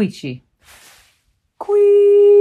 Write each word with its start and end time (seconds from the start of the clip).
Quichi. 0.00 0.42
Hello, 1.60 2.39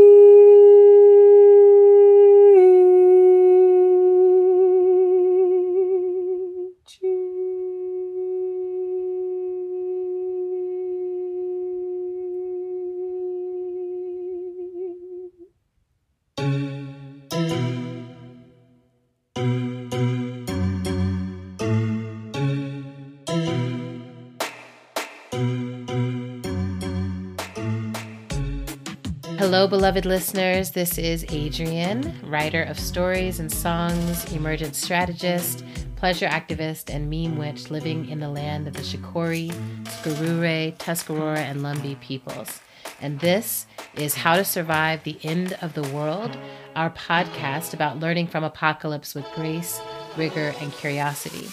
beloved 29.69 30.03
listeners. 30.03 30.71
This 30.71 30.97
is 30.97 31.23
Adrian, 31.29 32.19
writer 32.23 32.63
of 32.63 32.79
stories 32.79 33.39
and 33.39 33.51
songs, 33.51 34.33
emergent 34.33 34.75
strategist, 34.75 35.63
pleasure 35.95 36.25
activist, 36.25 36.91
and 36.91 37.07
meme 37.07 37.37
witch 37.37 37.69
living 37.69 38.09
in 38.09 38.19
the 38.19 38.29
land 38.29 38.67
of 38.67 38.73
the 38.73 38.81
Shakori, 38.81 39.51
Skarure, 39.83 40.75
Tuscarora, 40.79 41.41
and 41.41 41.59
Lumbee 41.61 41.99
peoples. 41.99 42.61
And 42.99 43.19
this 43.19 43.67
is 43.93 44.15
How 44.15 44.37
to 44.37 44.43
Survive 44.43 45.03
the 45.03 45.19
End 45.21 45.55
of 45.61 45.75
the 45.75 45.87
World, 45.89 46.35
our 46.75 46.89
podcast 46.89 47.75
about 47.75 47.99
learning 47.99 48.25
from 48.25 48.43
apocalypse 48.43 49.13
with 49.13 49.25
grace, 49.35 49.79
rigor, 50.17 50.55
and 50.61 50.73
curiosity. 50.73 51.47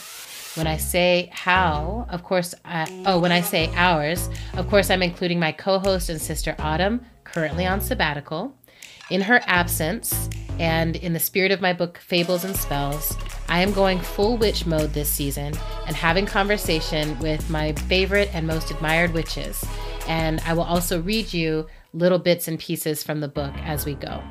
When 0.54 0.66
I 0.66 0.78
say 0.78 1.28
how, 1.34 2.06
of 2.08 2.24
course, 2.24 2.54
I, 2.64 2.86
oh, 3.04 3.20
when 3.20 3.30
I 3.30 3.42
say 3.42 3.70
ours, 3.74 4.30
of 4.54 4.70
course, 4.70 4.88
I'm 4.88 5.02
including 5.02 5.38
my 5.38 5.52
co 5.52 5.78
host 5.78 6.08
and 6.08 6.18
sister 6.18 6.56
Autumn, 6.58 7.04
currently 7.32 7.66
on 7.66 7.80
sabbatical. 7.80 8.56
In 9.10 9.20
her 9.20 9.40
absence, 9.46 10.28
and 10.58 10.96
in 10.96 11.12
the 11.12 11.20
spirit 11.20 11.52
of 11.52 11.60
my 11.60 11.72
book 11.72 11.98
Fables 11.98 12.44
and 12.44 12.56
Spells, 12.56 13.16
I 13.48 13.60
am 13.60 13.72
going 13.72 14.00
full 14.00 14.36
witch 14.36 14.66
mode 14.66 14.92
this 14.92 15.08
season 15.08 15.54
and 15.86 15.94
having 15.94 16.26
conversation 16.26 17.18
with 17.18 17.48
my 17.50 17.72
favorite 17.72 18.30
and 18.32 18.46
most 18.46 18.70
admired 18.70 19.12
witches. 19.12 19.64
And 20.08 20.40
I 20.46 20.54
will 20.54 20.62
also 20.62 21.00
read 21.02 21.32
you 21.32 21.66
little 21.92 22.18
bits 22.18 22.48
and 22.48 22.58
pieces 22.58 23.02
from 23.02 23.20
the 23.20 23.28
book 23.28 23.52
as 23.58 23.84
we 23.84 23.94
go. 23.94 24.22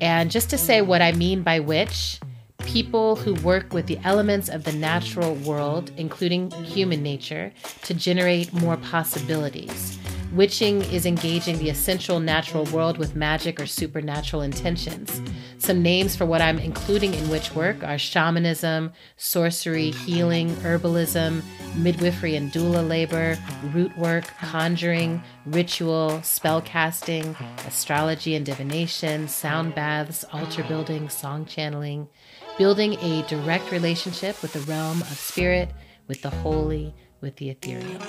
And 0.00 0.30
just 0.30 0.50
to 0.50 0.58
say 0.58 0.82
what 0.82 1.02
I 1.02 1.12
mean 1.12 1.42
by 1.42 1.60
witch, 1.60 2.20
people 2.64 3.16
who 3.16 3.34
work 3.42 3.72
with 3.72 3.86
the 3.86 3.98
elements 4.04 4.48
of 4.48 4.64
the 4.64 4.72
natural 4.72 5.34
world, 5.36 5.92
including 5.96 6.50
human 6.50 7.02
nature, 7.02 7.52
to 7.82 7.94
generate 7.94 8.52
more 8.52 8.76
possibilities. 8.76 9.99
Witching 10.32 10.82
is 10.82 11.06
engaging 11.06 11.58
the 11.58 11.70
essential 11.70 12.20
natural 12.20 12.64
world 12.66 12.98
with 12.98 13.16
magic 13.16 13.60
or 13.60 13.66
supernatural 13.66 14.42
intentions. 14.42 15.20
Some 15.58 15.82
names 15.82 16.14
for 16.14 16.24
what 16.24 16.40
I'm 16.40 16.60
including 16.60 17.14
in 17.14 17.28
witch 17.28 17.52
work 17.52 17.82
are 17.82 17.98
shamanism, 17.98 18.92
sorcery, 19.16 19.90
healing, 19.90 20.50
herbalism, 20.56 21.42
midwifery 21.74 22.36
and 22.36 22.52
doula 22.52 22.86
labor, 22.86 23.36
root 23.72 23.96
work, 23.98 24.24
conjuring, 24.38 25.20
ritual, 25.46 26.22
spell 26.22 26.62
casting, 26.62 27.34
astrology 27.66 28.36
and 28.36 28.46
divination, 28.46 29.26
sound 29.26 29.74
baths, 29.74 30.24
altar 30.32 30.62
building, 30.62 31.08
song 31.08 31.44
channeling, 31.44 32.08
building 32.56 32.94
a 33.00 33.22
direct 33.26 33.72
relationship 33.72 34.40
with 34.42 34.52
the 34.52 34.60
realm 34.60 35.00
of 35.02 35.08
spirit, 35.08 35.70
with 36.06 36.22
the 36.22 36.30
holy, 36.30 36.94
with 37.20 37.34
the 37.36 37.50
ethereal. 37.50 38.00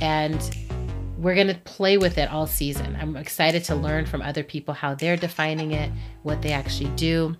And 0.00 0.50
we're 1.20 1.34
going 1.34 1.48
to 1.48 1.54
play 1.54 1.98
with 1.98 2.16
it 2.16 2.30
all 2.30 2.46
season. 2.46 2.96
I'm 2.98 3.14
excited 3.16 3.64
to 3.64 3.74
learn 3.74 4.06
from 4.06 4.22
other 4.22 4.42
people 4.42 4.72
how 4.72 4.94
they're 4.94 5.18
defining 5.18 5.72
it, 5.72 5.90
what 6.22 6.40
they 6.40 6.52
actually 6.52 6.90
do. 6.90 7.36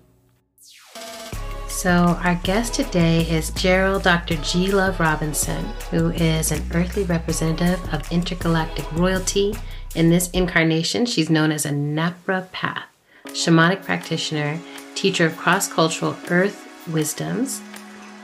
So, 1.67 2.19
our 2.23 2.35
guest 2.43 2.75
today 2.75 3.21
is 3.21 3.49
Geryll 3.51 4.03
Dr. 4.03 4.35
G. 4.35 4.71
Love 4.71 4.99
Robinson, 4.99 5.65
who 5.89 6.11
is 6.11 6.51
an 6.51 6.63
earthly 6.75 7.03
representative 7.03 7.81
of 7.91 8.11
intergalactic 8.11 8.91
royalty. 8.91 9.55
In 9.95 10.09
this 10.09 10.29
incarnation, 10.29 11.07
she's 11.07 11.31
known 11.31 11.51
as 11.51 11.65
a 11.65 11.71
Naprapath, 11.71 12.83
shamanic 13.25 13.83
practitioner, 13.83 14.59
teacher 14.93 15.25
of 15.25 15.37
cross 15.37 15.67
cultural 15.67 16.15
earth 16.29 16.67
wisdoms, 16.87 17.61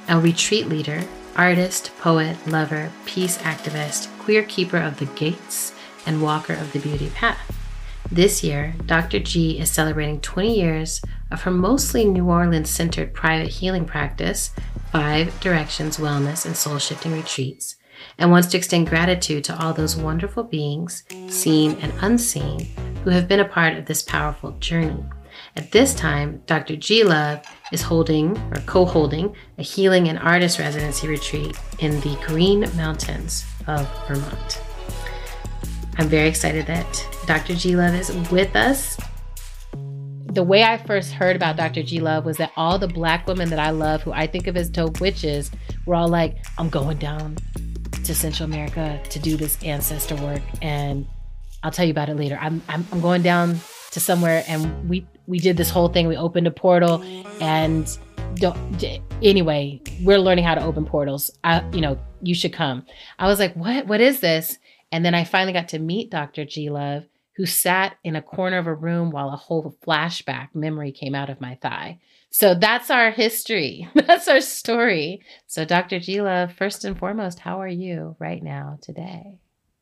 a 0.07 0.19
retreat 0.19 0.67
leader, 0.67 1.01
artist, 1.35 1.91
poet, 1.99 2.37
lover, 2.45 2.91
peace 3.05 3.39
activist, 3.39 4.07
queer 4.27 4.43
keeper 4.43 4.75
of 4.75 4.99
the 4.99 5.05
gates, 5.15 5.73
and 6.05 6.21
walker 6.21 6.51
of 6.51 6.73
the 6.73 6.79
beauty 6.79 7.09
path. 7.11 7.55
This 8.11 8.43
year, 8.43 8.73
Dr. 8.85 9.19
G 9.19 9.57
is 9.57 9.71
celebrating 9.71 10.19
20 10.19 10.53
years 10.53 11.01
of 11.31 11.43
her 11.43 11.51
mostly 11.51 12.03
New 12.03 12.29
Orleans 12.29 12.69
centered 12.69 13.13
private 13.13 13.47
healing 13.47 13.85
practice, 13.85 14.51
Five 14.91 15.39
Directions 15.39 15.95
Wellness 15.95 16.45
and 16.45 16.57
Soul 16.57 16.77
Shifting 16.77 17.13
Retreats, 17.13 17.77
and 18.17 18.29
wants 18.29 18.49
to 18.49 18.57
extend 18.57 18.89
gratitude 18.89 19.45
to 19.45 19.57
all 19.63 19.71
those 19.73 19.95
wonderful 19.95 20.43
beings, 20.43 21.05
seen 21.29 21.77
and 21.79 21.93
unseen, 22.01 22.67
who 23.05 23.11
have 23.11 23.29
been 23.29 23.39
a 23.39 23.47
part 23.47 23.77
of 23.77 23.85
this 23.85 24.03
powerful 24.03 24.51
journey. 24.59 25.05
At 25.55 25.71
this 25.71 25.95
time, 25.95 26.41
Dr. 26.47 26.75
G 26.75 27.05
Love 27.05 27.45
is 27.71 27.81
holding 27.83 28.37
or 28.51 28.61
co 28.65 28.83
holding 28.83 29.33
a 29.57 29.63
healing 29.63 30.09
and 30.09 30.19
artist 30.19 30.59
residency 30.59 31.07
retreat 31.07 31.57
in 31.79 32.01
the 32.01 32.17
Green 32.27 32.69
Mountains 32.75 33.45
of 33.67 33.87
Vermont. 34.07 34.61
I'm 35.97 36.07
very 36.07 36.27
excited 36.27 36.65
that 36.67 37.07
Dr. 37.25 37.55
G 37.55 37.75
Love 37.75 37.95
is 37.95 38.11
with 38.29 38.55
us. 38.55 38.97
The 40.25 40.43
way 40.43 40.63
I 40.63 40.77
first 40.77 41.11
heard 41.11 41.35
about 41.35 41.57
Dr. 41.57 41.83
G 41.83 41.99
Love 41.99 42.25
was 42.25 42.37
that 42.37 42.51
all 42.55 42.77
the 42.77 42.87
black 42.87 43.27
women 43.27 43.49
that 43.49 43.59
I 43.59 43.71
love, 43.71 44.03
who 44.03 44.11
I 44.11 44.27
think 44.27 44.47
of 44.47 44.55
as 44.55 44.69
dope 44.69 44.99
witches, 45.01 45.51
were 45.85 45.95
all 45.95 46.07
like, 46.07 46.37
I'm 46.57 46.69
going 46.69 46.97
down 46.97 47.37
to 48.03 48.13
Central 48.13 48.47
America 48.47 49.01
to 49.09 49.19
do 49.19 49.35
this 49.37 49.61
ancestor 49.63 50.15
work. 50.15 50.41
And 50.61 51.07
I'll 51.63 51.71
tell 51.71 51.85
you 51.85 51.91
about 51.91 52.09
it 52.09 52.15
later. 52.15 52.37
I'm, 52.39 52.61
I'm, 52.69 52.85
I'm 52.91 53.01
going 53.01 53.23
down 53.23 53.59
to 53.91 53.99
somewhere 53.99 54.43
and 54.47 54.89
we 54.89 55.07
we 55.27 55.39
did 55.39 55.57
this 55.57 55.69
whole 55.69 55.89
thing 55.89 56.07
we 56.07 56.15
opened 56.15 56.47
a 56.47 56.51
portal 56.51 57.03
and 57.41 57.97
anyway 59.21 59.81
we're 60.01 60.19
learning 60.19 60.45
how 60.45 60.55
to 60.55 60.63
open 60.63 60.85
portals. 60.85 61.31
I, 61.43 61.67
you 61.71 61.81
know 61.81 61.97
you 62.21 62.35
should 62.35 62.53
come. 62.53 62.85
I 63.19 63.27
was 63.27 63.39
like 63.39 63.55
what 63.55 63.87
what 63.87 64.01
is 64.01 64.19
this? 64.19 64.57
And 64.91 65.03
then 65.03 65.13
i 65.13 65.23
finally 65.23 65.53
got 65.53 65.69
to 65.69 65.79
meet 65.79 66.09
dr 66.09 66.45
g 66.45 66.69
love 66.69 67.03
who 67.35 67.45
sat 67.45 67.97
in 68.03 68.15
a 68.15 68.21
corner 68.21 68.57
of 68.57 68.65
a 68.65 68.73
room 68.73 69.11
while 69.11 69.29
a 69.29 69.37
whole 69.37 69.75
flashback 69.85 70.49
memory 70.55 70.91
came 70.91 71.13
out 71.13 71.29
of 71.29 71.39
my 71.39 71.55
thigh. 71.61 71.99
So 72.31 72.55
that's 72.55 72.89
our 72.89 73.11
history. 73.11 73.87
That's 73.95 74.27
our 74.27 74.41
story. 74.41 75.21
So 75.45 75.63
dr 75.65 75.99
g 75.99 76.21
love 76.21 76.53
first 76.53 76.83
and 76.85 76.97
foremost 76.97 77.39
how 77.39 77.61
are 77.61 77.67
you 77.67 78.15
right 78.19 78.43
now 78.43 78.79
today? 78.81 79.39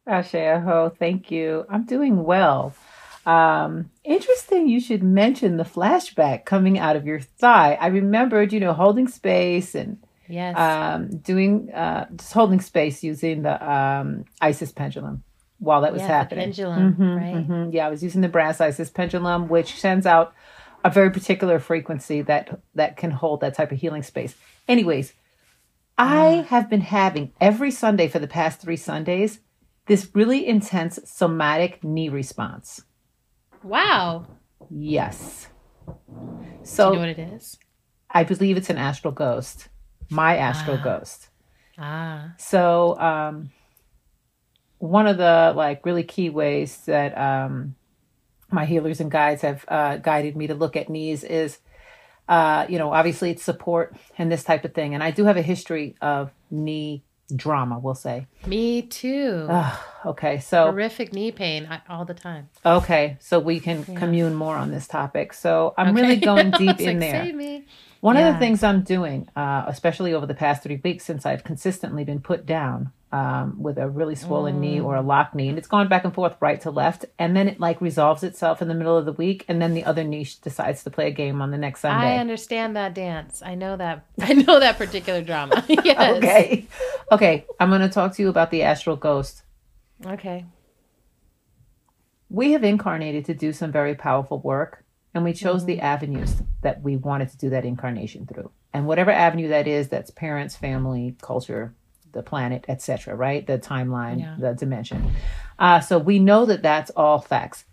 Ashe 0.07 0.35
Aho, 0.35 0.89
thank 0.99 1.31
you. 1.31 1.65
I'm 1.69 1.85
doing 1.85 2.23
well. 2.23 2.75
Um, 3.25 3.89
interesting 4.03 4.67
you 4.67 4.79
should 4.79 5.03
mention 5.03 5.57
the 5.57 5.63
flashback 5.63 6.45
coming 6.45 6.77
out 6.77 6.95
of 6.95 7.05
your 7.05 7.19
thigh. 7.19 7.77
I 7.79 7.87
remembered, 7.87 8.53
you 8.53 8.59
know, 8.59 8.73
holding 8.73 9.07
space 9.07 9.73
and 9.73 9.97
yes. 10.27 10.57
um, 10.57 11.17
doing 11.17 11.71
uh, 11.71 12.07
just 12.15 12.33
holding 12.33 12.61
space 12.61 13.03
using 13.03 13.41
the 13.41 13.71
um, 13.71 14.25
Isis 14.41 14.71
pendulum 14.71 15.23
while 15.59 15.81
that 15.81 15.93
was 15.93 16.01
yeah, 16.01 16.07
happening. 16.07 16.45
pendulum, 16.45 16.93
mm-hmm, 16.93 17.15
right? 17.15 17.35
Mm-hmm. 17.35 17.71
Yeah, 17.71 17.87
I 17.87 17.89
was 17.89 18.03
using 18.03 18.21
the 18.21 18.29
brass 18.29 18.61
Isis 18.61 18.89
pendulum, 18.89 19.47
which 19.47 19.79
sends 19.79 20.05
out 20.05 20.33
a 20.83 20.89
very 20.89 21.09
particular 21.09 21.57
frequency 21.59 22.21
that 22.21 22.59
that 22.75 22.95
can 22.97 23.11
hold 23.11 23.41
that 23.41 23.55
type 23.55 23.71
of 23.71 23.79
healing 23.79 24.03
space. 24.03 24.35
Anyways, 24.67 25.13
I 25.97 26.43
ah. 26.43 26.47
have 26.49 26.69
been 26.69 26.81
having 26.81 27.31
every 27.41 27.71
Sunday 27.71 28.07
for 28.07 28.19
the 28.19 28.27
past 28.27 28.61
three 28.61 28.77
Sundays 28.77 29.39
this 29.87 30.09
really 30.13 30.45
intense 30.45 30.99
somatic 31.05 31.83
knee 31.83 32.09
response. 32.09 32.83
Wow. 33.65 34.27
Yes. 34.69 35.47
So, 36.61 36.91
Do 36.91 36.97
you 36.97 37.01
know 37.01 37.07
what 37.07 37.09
it 37.09 37.33
is? 37.33 37.57
I 38.11 38.23
believe 38.23 38.57
it's 38.57 38.69
an 38.69 38.77
astral 38.77 39.11
ghost. 39.11 39.69
My 40.11 40.37
astral 40.37 40.77
ah. 40.79 40.83
ghost. 40.83 41.29
Ah. 41.79 42.33
So, 42.37 42.95
um, 42.99 43.49
one 44.77 45.07
of 45.07 45.17
the 45.17 45.53
like 45.55 45.83
really 45.83 46.03
key 46.03 46.29
ways 46.29 46.77
that 46.85 47.17
um, 47.17 47.75
my 48.51 48.65
healers 48.65 48.99
and 48.99 49.09
guides 49.09 49.41
have 49.41 49.65
uh, 49.67 49.97
guided 49.97 50.37
me 50.37 50.45
to 50.45 50.53
look 50.53 50.75
at 50.75 50.87
knees 50.87 51.23
is, 51.23 51.57
uh, 52.29 52.67
you 52.69 52.77
know, 52.77 52.93
obviously 52.93 53.31
it's 53.31 53.43
support 53.43 53.95
and 54.19 54.31
this 54.31 54.43
type 54.43 54.63
of 54.63 54.75
thing. 54.75 54.93
And 54.93 55.03
I 55.03 55.09
do 55.09 55.25
have 55.25 55.37
a 55.37 55.41
history 55.41 55.95
of 56.01 56.31
knee 56.51 57.03
drama, 57.33 57.79
we'll 57.79 57.95
say. 57.95 58.27
Me 58.45 58.81
too. 58.81 59.47
okay, 60.05 60.39
so 60.39 60.65
horrific 60.65 61.13
knee 61.13 61.31
pain 61.31 61.67
all 61.89 62.05
the 62.05 62.13
time. 62.13 62.49
Okay, 62.65 63.17
so 63.19 63.39
we 63.39 63.59
can 63.59 63.85
yeah. 63.87 63.99
commune 63.99 64.35
more 64.35 64.55
on 64.55 64.71
this 64.71 64.87
topic. 64.87 65.33
So 65.33 65.73
I'm 65.77 65.95
okay. 65.95 66.01
really 66.01 66.15
going 66.17 66.51
deep 66.57 66.79
in 66.79 66.99
like, 66.99 67.11
there. 67.11 67.61
One 68.01 68.17
yeah. 68.17 68.27
of 68.27 68.35
the 68.35 68.39
things 68.39 68.63
I'm 68.63 68.83
doing, 68.83 69.27
uh, 69.35 69.63
especially 69.67 70.13
over 70.13 70.25
the 70.25 70.35
past 70.35 70.61
three 70.61 70.79
weeks 70.83 71.05
since 71.05 71.25
I've 71.25 71.43
consistently 71.43 72.03
been 72.03 72.19
put 72.19 72.45
down 72.45 72.91
um, 73.15 73.63
with 73.63 73.77
a 73.77 73.87
really 73.87 74.15
swollen 74.15 74.59
knee 74.59 74.81
or 74.81 74.97
a 74.97 75.01
locked 75.01 75.35
knee, 75.35 75.47
and 75.47 75.57
it's 75.57 75.69
gone 75.69 75.87
back 75.87 76.03
and 76.03 76.13
forth 76.13 76.35
right 76.41 76.59
to 76.59 76.69
left, 76.69 77.05
and 77.17 77.33
then 77.33 77.47
it 77.47 77.61
like 77.61 77.79
resolves 77.79 78.23
itself 78.23 78.61
in 78.61 78.67
the 78.67 78.73
middle 78.73 78.97
of 78.97 79.05
the 79.05 79.13
week, 79.13 79.45
and 79.47 79.61
then 79.61 79.73
the 79.73 79.85
other 79.85 80.03
knee 80.03 80.27
decides 80.41 80.83
to 80.83 80.89
play 80.89 81.07
a 81.07 81.11
game 81.11 81.41
on 81.41 81.49
the 81.49 81.57
next 81.57 81.79
Sunday. 81.79 82.07
I 82.07 82.17
understand 82.17 82.75
that 82.75 82.93
dance. 82.93 83.41
I 83.41 83.55
know 83.55 83.77
that. 83.77 84.05
I 84.19 84.33
know 84.33 84.59
that 84.59 84.77
particular 84.77 85.21
drama. 85.21 85.63
yes. 85.69 86.17
Okay, 86.17 86.67
okay. 87.09 87.45
I'm 87.57 87.69
going 87.69 87.79
to 87.79 87.89
talk 87.89 88.13
to 88.15 88.21
you 88.21 88.27
about 88.27 88.51
the 88.51 88.63
astral 88.63 88.97
ghost. 88.97 89.43
Okay. 90.05 90.43
We 92.29 92.51
have 92.51 92.65
incarnated 92.65 93.23
to 93.25 93.33
do 93.33 93.53
some 93.53 93.71
very 93.71 93.95
powerful 93.95 94.39
work, 94.39 94.83
and 95.13 95.23
we 95.23 95.31
chose 95.31 95.63
the 95.63 95.79
avenues 95.79 96.35
that 96.63 96.81
we 96.81 96.97
wanted 96.97 97.29
to 97.29 97.37
do 97.37 97.49
that 97.51 97.63
incarnation 97.63 98.27
through. 98.27 98.51
And 98.73 98.87
whatever 98.87 99.11
avenue 99.11 99.47
that 99.47 99.69
is, 99.69 99.87
that's 99.87 100.11
parents, 100.11 100.57
family, 100.57 101.15
culture, 101.21 101.73
the 102.15 102.23
planet, 102.23 102.65
etc. 102.67 103.13
Right? 103.15 103.45
The 103.45 103.59
timeline, 103.59 104.19
Yeah. 104.21 104.35
the 104.39 104.53
dimension. 104.53 105.11
Uh, 105.59 105.79
so 105.81 105.99
we 105.99 106.17
know 106.17 106.45
that 106.47 106.63
that's 106.63 106.89
all 106.91 107.19
facts. 107.19 107.65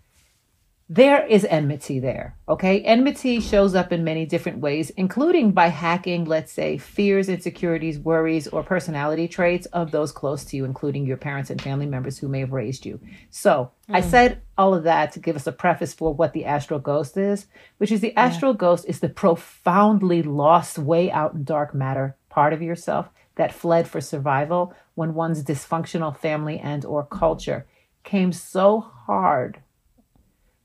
There 0.89 1.25
is 1.25 1.45
enmity 1.45 1.99
there. 1.99 2.35
Okay. 2.47 2.81
Enmity 2.81 3.39
shows 3.39 3.73
up 3.73 3.93
in 3.93 4.03
many 4.03 4.25
different 4.25 4.59
ways, 4.59 4.89
including 4.91 5.51
by 5.51 5.67
hacking, 5.69 6.25
let's 6.25 6.51
say, 6.51 6.77
fears, 6.77 7.29
insecurities, 7.29 7.97
worries, 7.97 8.47
or 8.49 8.63
personality 8.63 9.27
traits 9.29 9.65
of 9.67 9.91
those 9.91 10.11
close 10.11 10.43
to 10.45 10.57
you, 10.57 10.65
including 10.65 11.05
your 11.07 11.17
parents 11.17 11.49
and 11.49 11.59
family 11.59 11.85
members 11.85 12.19
who 12.19 12.27
may 12.27 12.41
have 12.41 12.51
raised 12.51 12.85
you. 12.85 12.99
So 13.29 13.71
I 13.89 14.01
said 14.01 14.41
all 14.57 14.75
of 14.75 14.83
that 14.83 15.13
to 15.13 15.19
give 15.19 15.37
us 15.37 15.47
a 15.47 15.53
preface 15.53 15.93
for 15.93 16.13
what 16.13 16.33
the 16.33 16.45
astral 16.45 16.79
ghost 16.79 17.15
is, 17.17 17.47
which 17.77 17.91
is 17.91 18.01
the 18.01 18.15
astral 18.15 18.53
ghost 18.53 18.85
is 18.87 18.99
the 18.99 19.09
profoundly 19.09 20.21
lost 20.21 20.77
way 20.77 21.09
out 21.09 21.33
in 21.33 21.45
dark 21.45 21.73
matter 21.73 22.17
part 22.29 22.51
of 22.51 22.61
yourself 22.61 23.09
that 23.35 23.53
fled 23.53 23.87
for 23.87 24.01
survival 24.01 24.73
when 24.95 25.13
one's 25.13 25.43
dysfunctional 25.43 26.15
family 26.15 26.59
and 26.59 26.85
or 26.85 27.03
culture 27.05 27.65
came 28.03 28.31
so 28.31 28.79
hard 28.79 29.59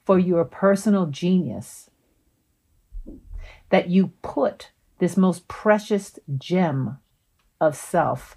for 0.05 0.19
your 0.19 0.45
personal 0.45 1.07
genius 1.07 1.91
that 3.71 3.89
you 3.89 4.13
put 4.23 4.71
this 4.99 5.17
most 5.17 5.47
precious 5.49 6.19
gem 6.37 6.99
of 7.61 7.77
self 7.77 8.37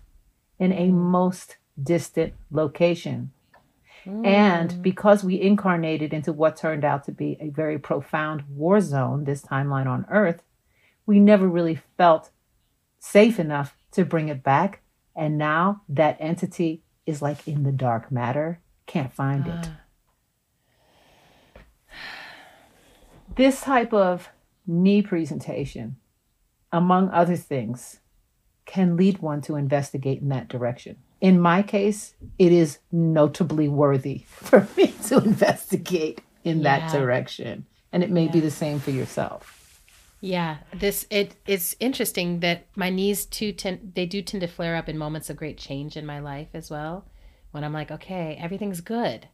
in 0.59 0.71
a 0.71 0.91
most 0.91 1.57
distant 1.81 2.33
location. 2.51 3.31
And 4.05 4.71
hmm. 4.71 4.81
because 4.81 5.23
we 5.23 5.39
incarnated 5.39 6.11
into 6.13 6.33
what 6.33 6.55
turned 6.55 6.83
out 6.83 7.03
to 7.05 7.11
be 7.11 7.37
a 7.39 7.49
very 7.49 7.77
profound 7.77 8.43
war 8.49 8.81
zone, 8.81 9.25
this 9.25 9.43
timeline 9.43 9.85
on 9.85 10.05
Earth, 10.09 10.41
we 11.05 11.19
never 11.19 11.47
really 11.47 11.79
felt 11.97 12.31
safe 12.99 13.39
enough 13.39 13.75
to 13.91 14.05
bring 14.05 14.29
it 14.29 14.43
back. 14.43 14.81
And 15.15 15.37
now 15.37 15.81
that 15.89 16.17
entity 16.19 16.83
is 17.05 17.21
like 17.21 17.47
in 17.47 17.63
the 17.63 17.71
dark 17.71 18.11
matter, 18.11 18.59
can't 18.85 19.13
find 19.13 19.47
it. 19.47 19.69
This 23.33 23.61
type 23.61 23.93
of 23.93 24.27
knee 24.67 25.01
presentation, 25.01 25.95
among 26.69 27.09
other 27.11 27.37
things, 27.37 28.01
can 28.65 28.97
lead 28.97 29.19
one 29.19 29.39
to 29.41 29.55
investigate 29.55 30.21
in 30.21 30.27
that 30.29 30.49
direction. 30.49 30.97
In 31.21 31.39
my 31.39 31.61
case, 31.61 32.13
it 32.37 32.51
is 32.51 32.79
notably 32.91 33.69
worthy 33.69 34.25
for 34.27 34.67
me 34.75 34.87
to 35.07 35.17
investigate 35.19 36.21
in 36.43 36.63
that 36.63 36.91
direction. 36.91 37.65
And 37.93 38.03
it 38.03 38.09
may 38.09 38.27
be 38.27 38.39
the 38.39 38.51
same 38.51 38.79
for 38.79 38.91
yourself. 38.91 39.60
Yeah, 40.23 40.57
this 40.73 41.07
it 41.09 41.35
it's 41.47 41.75
interesting 41.79 42.41
that 42.41 42.67
my 42.75 42.91
knees 42.91 43.25
too 43.25 43.51
tend 43.51 43.93
they 43.95 44.05
do 44.05 44.21
tend 44.21 44.41
to 44.41 44.47
flare 44.47 44.75
up 44.75 44.87
in 44.87 44.97
moments 44.97 45.29
of 45.31 45.35
great 45.35 45.57
change 45.57 45.97
in 45.97 46.05
my 46.05 46.19
life 46.19 46.49
as 46.53 46.69
well. 46.69 47.07
When 47.49 47.63
I'm 47.63 47.73
like, 47.73 47.89
okay, 47.91 48.37
everything's 48.39 48.81
good. 48.81 49.27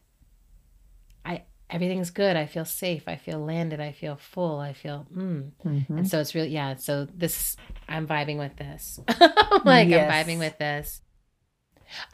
I 1.26 1.42
everything's 1.68 2.08
good. 2.10 2.36
I 2.36 2.46
feel 2.46 2.64
safe. 2.64 3.06
I 3.06 3.16
feel 3.16 3.38
landed. 3.38 3.80
I 3.80 3.92
feel 3.92 4.16
full. 4.16 4.58
I 4.60 4.72
feel 4.72 5.06
mm. 5.14 5.50
And 5.88 6.08
so 6.08 6.20
it's 6.20 6.34
really 6.34 6.48
yeah. 6.48 6.76
So 6.76 7.06
this 7.14 7.56
I'm 7.86 8.06
vibing 8.06 8.38
with 8.38 8.56
this. 8.56 8.98
like 9.66 9.88
Yes. 9.90 10.10
I'm 10.10 10.26
vibing 10.26 10.38
with 10.38 10.56
this. 10.58 11.02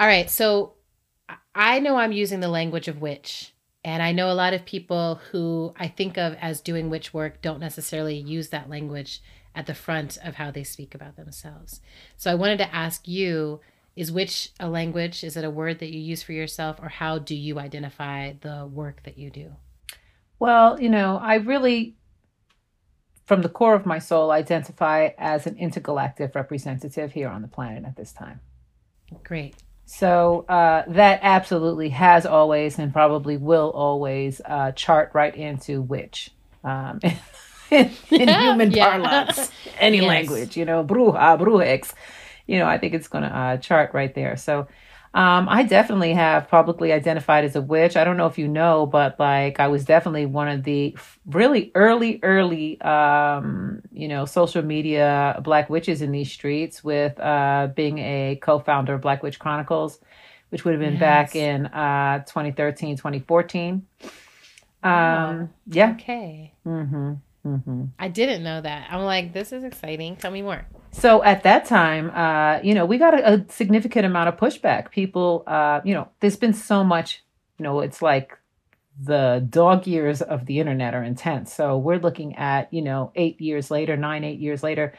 All 0.00 0.06
right, 0.06 0.28
so 0.28 0.74
I- 1.28 1.36
I 1.54 1.78
know 1.78 1.96
I'm 1.96 2.12
using 2.12 2.40
the 2.40 2.48
language 2.48 2.88
of 2.88 3.00
witch. 3.00 3.53
And 3.84 4.02
I 4.02 4.12
know 4.12 4.30
a 4.30 4.32
lot 4.32 4.54
of 4.54 4.64
people 4.64 5.20
who 5.30 5.74
I 5.76 5.88
think 5.88 6.16
of 6.16 6.34
as 6.40 6.62
doing 6.62 6.88
witch 6.88 7.12
work 7.12 7.42
don't 7.42 7.60
necessarily 7.60 8.16
use 8.16 8.48
that 8.48 8.70
language 8.70 9.20
at 9.54 9.66
the 9.66 9.74
front 9.74 10.18
of 10.24 10.36
how 10.36 10.50
they 10.50 10.64
speak 10.64 10.94
about 10.94 11.16
themselves. 11.16 11.80
So 12.16 12.30
I 12.30 12.34
wanted 12.34 12.58
to 12.58 12.74
ask 12.74 13.06
you 13.06 13.60
is 13.96 14.10
witch 14.10 14.50
a 14.58 14.68
language? 14.68 15.22
Is 15.22 15.36
it 15.36 15.44
a 15.44 15.50
word 15.50 15.78
that 15.78 15.92
you 15.92 16.00
use 16.00 16.22
for 16.22 16.32
yourself? 16.32 16.80
Or 16.82 16.88
how 16.88 17.18
do 17.18 17.34
you 17.34 17.58
identify 17.58 18.32
the 18.40 18.66
work 18.66 19.04
that 19.04 19.18
you 19.18 19.30
do? 19.30 19.52
Well, 20.40 20.80
you 20.80 20.88
know, 20.88 21.16
I 21.22 21.36
really, 21.36 21.96
from 23.24 23.42
the 23.42 23.48
core 23.48 23.74
of 23.74 23.86
my 23.86 24.00
soul, 24.00 24.32
identify 24.32 25.10
as 25.16 25.46
an 25.46 25.56
intergalactic 25.58 26.34
representative 26.34 27.12
here 27.12 27.28
on 27.28 27.42
the 27.42 27.48
planet 27.48 27.84
at 27.84 27.96
this 27.96 28.12
time. 28.12 28.40
Great. 29.22 29.54
So 29.86 30.46
uh, 30.48 30.84
that 30.88 31.20
absolutely 31.22 31.90
has 31.90 32.26
always 32.26 32.78
and 32.78 32.92
probably 32.92 33.36
will 33.36 33.70
always 33.70 34.40
uh, 34.44 34.72
chart 34.72 35.10
right 35.14 35.34
into 35.34 35.82
which. 35.82 36.30
Um, 36.64 37.00
in, 37.70 37.98
in 38.16 38.30
human 38.30 38.72
Yeah. 38.72 38.74
parlance, 38.74 39.52
any 39.78 40.00
Yes. 40.00 40.00
language, 40.00 40.56
you 40.56 40.64
know, 40.64 40.84
bruja, 40.84 41.38
brujex, 41.38 41.92
you 42.46 42.58
know, 42.58 42.66
I 42.66 42.78
think 42.78 42.94
it's 42.94 43.08
going 43.08 43.24
to 43.24 43.36
uh, 43.36 43.56
chart 43.58 43.92
right 43.94 44.14
there. 44.14 44.36
So 44.36 44.68
um, 45.14 45.48
I 45.48 45.62
definitely 45.62 46.12
have 46.14 46.48
publicly 46.48 46.92
identified 46.92 47.44
as 47.44 47.54
a 47.54 47.62
witch. 47.62 47.96
I 47.96 48.02
don't 48.02 48.16
know 48.16 48.26
if 48.26 48.36
you 48.36 48.48
know, 48.48 48.84
but 48.84 49.18
like 49.20 49.60
I 49.60 49.68
was 49.68 49.84
definitely 49.84 50.26
one 50.26 50.48
of 50.48 50.64
the 50.64 50.96
really 51.24 51.70
early, 51.76 52.18
early, 52.24 52.80
um, 52.80 53.80
you 53.92 54.08
know, 54.08 54.24
social 54.24 54.62
media 54.62 55.40
black 55.44 55.70
witches 55.70 56.02
in 56.02 56.10
these 56.10 56.32
streets 56.32 56.82
with 56.82 57.18
uh, 57.20 57.68
being 57.76 57.98
a 57.98 58.40
co-founder 58.42 58.94
of 58.94 59.02
Black 59.02 59.22
Witch 59.22 59.38
Chronicles, 59.38 60.00
which 60.48 60.64
would 60.64 60.72
have 60.74 60.80
been 60.80 60.98
back 60.98 61.36
in 61.36 61.66
uh, 61.66 62.24
2013, 62.24 62.96
2014. 62.96 63.86
Um, 64.82 65.50
yeah. 65.66 65.92
Okay. 65.92 66.52
hmm 66.64 67.12
hmm 67.44 67.84
I 68.00 68.08
didn't 68.08 68.42
know 68.42 68.60
that. 68.60 68.88
I'm 68.90 69.04
like, 69.04 69.32
this 69.32 69.52
is 69.52 69.62
exciting. 69.62 70.16
Tell 70.16 70.32
me 70.32 70.42
more. 70.42 70.66
So 70.94 71.24
at 71.24 71.42
that 71.42 71.64
time, 71.66 72.10
uh, 72.10 72.60
you 72.62 72.72
know, 72.72 72.86
we 72.86 72.98
got 72.98 73.14
a, 73.14 73.34
a 73.34 73.44
significant 73.50 74.06
amount 74.06 74.28
of 74.28 74.36
pushback. 74.36 74.90
People, 74.90 75.42
uh, 75.46 75.80
you 75.84 75.92
know, 75.92 76.08
there's 76.20 76.36
been 76.36 76.54
so 76.54 76.84
much, 76.84 77.22
you 77.58 77.64
know, 77.64 77.80
it's 77.80 78.00
like 78.00 78.38
the 79.02 79.44
dog 79.50 79.88
years 79.88 80.22
of 80.22 80.46
the 80.46 80.60
internet 80.60 80.94
are 80.94 81.02
intense. 81.02 81.52
So 81.52 81.76
we're 81.76 81.98
looking 81.98 82.36
at, 82.36 82.72
you 82.72 82.80
know, 82.80 83.10
eight 83.16 83.40
years 83.40 83.70
later, 83.70 83.96
nine, 83.96 84.22
eight 84.22 84.38
years 84.38 84.62
later, 84.62 84.94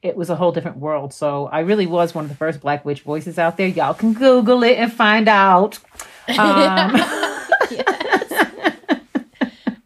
it 0.00 0.16
was 0.16 0.30
a 0.30 0.36
whole 0.36 0.50
different 0.50 0.78
world. 0.78 1.12
So 1.12 1.46
I 1.46 1.60
really 1.60 1.86
was 1.86 2.14
one 2.14 2.24
of 2.24 2.30
the 2.30 2.36
first 2.36 2.60
Black 2.60 2.84
Witch 2.84 3.02
voices 3.02 3.38
out 3.38 3.56
there. 3.56 3.68
Y'all 3.68 3.94
can 3.94 4.14
Google 4.14 4.62
it 4.62 4.78
and 4.78 4.92
find 4.92 5.28
out. 5.28 5.78
Um, 6.26 6.36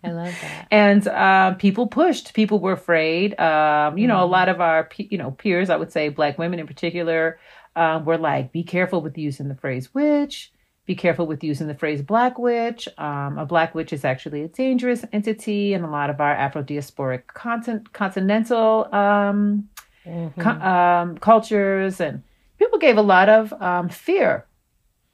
I 0.05 0.13
love 0.13 0.35
that. 0.41 0.58
And 0.71 1.07
uh, 1.09 1.55
people 1.55 1.87
pushed. 1.87 2.35
People 2.35 2.59
were 2.59 2.73
afraid. 2.73 3.39
Um, 3.39 3.99
you 3.99 4.07
know 4.07 4.23
a 4.23 4.27
lot 4.27 4.49
of 4.49 4.61
our 4.61 4.89
you 4.97 5.19
know 5.19 5.31
peers 5.33 5.71
i 5.71 5.77
would 5.77 5.93
say 5.93 6.09
black 6.09 6.39
women 6.39 6.59
in 6.59 6.67
particular 6.67 7.39
um, 7.79 8.05
were 8.05 8.19
like 8.19 8.51
be 8.53 8.65
careful 8.65 9.01
with 9.01 9.17
using 9.17 9.49
the 9.49 9.55
phrase 9.55 9.95
witch. 9.95 10.53
Be 10.85 10.95
careful 10.95 11.27
with 11.27 11.45
using 11.45 11.69
the 11.69 11.75
phrase 11.75 12.03
black 12.03 12.39
witch. 12.39 12.89
Um, 12.99 13.39
a 13.39 13.47
black 13.47 13.75
witch 13.75 13.93
is 13.93 14.05
actually 14.05 14.43
a 14.43 14.49
dangerous 14.49 15.05
entity 15.13 15.75
and 15.75 15.85
a 15.85 15.89
lot 15.89 16.11
of 16.11 16.21
our 16.21 16.33
afro-diasporic 16.33 17.27
content, 17.27 17.93
continental 17.93 18.93
um, 18.93 19.69
co- 20.05 20.51
um, 20.51 21.19
cultures. 21.19 22.01
And 22.01 22.23
people 22.59 22.79
gave 22.79 22.97
a 22.97 23.03
lot 23.03 23.29
of 23.29 23.53
um, 23.63 23.91
fear 23.91 24.47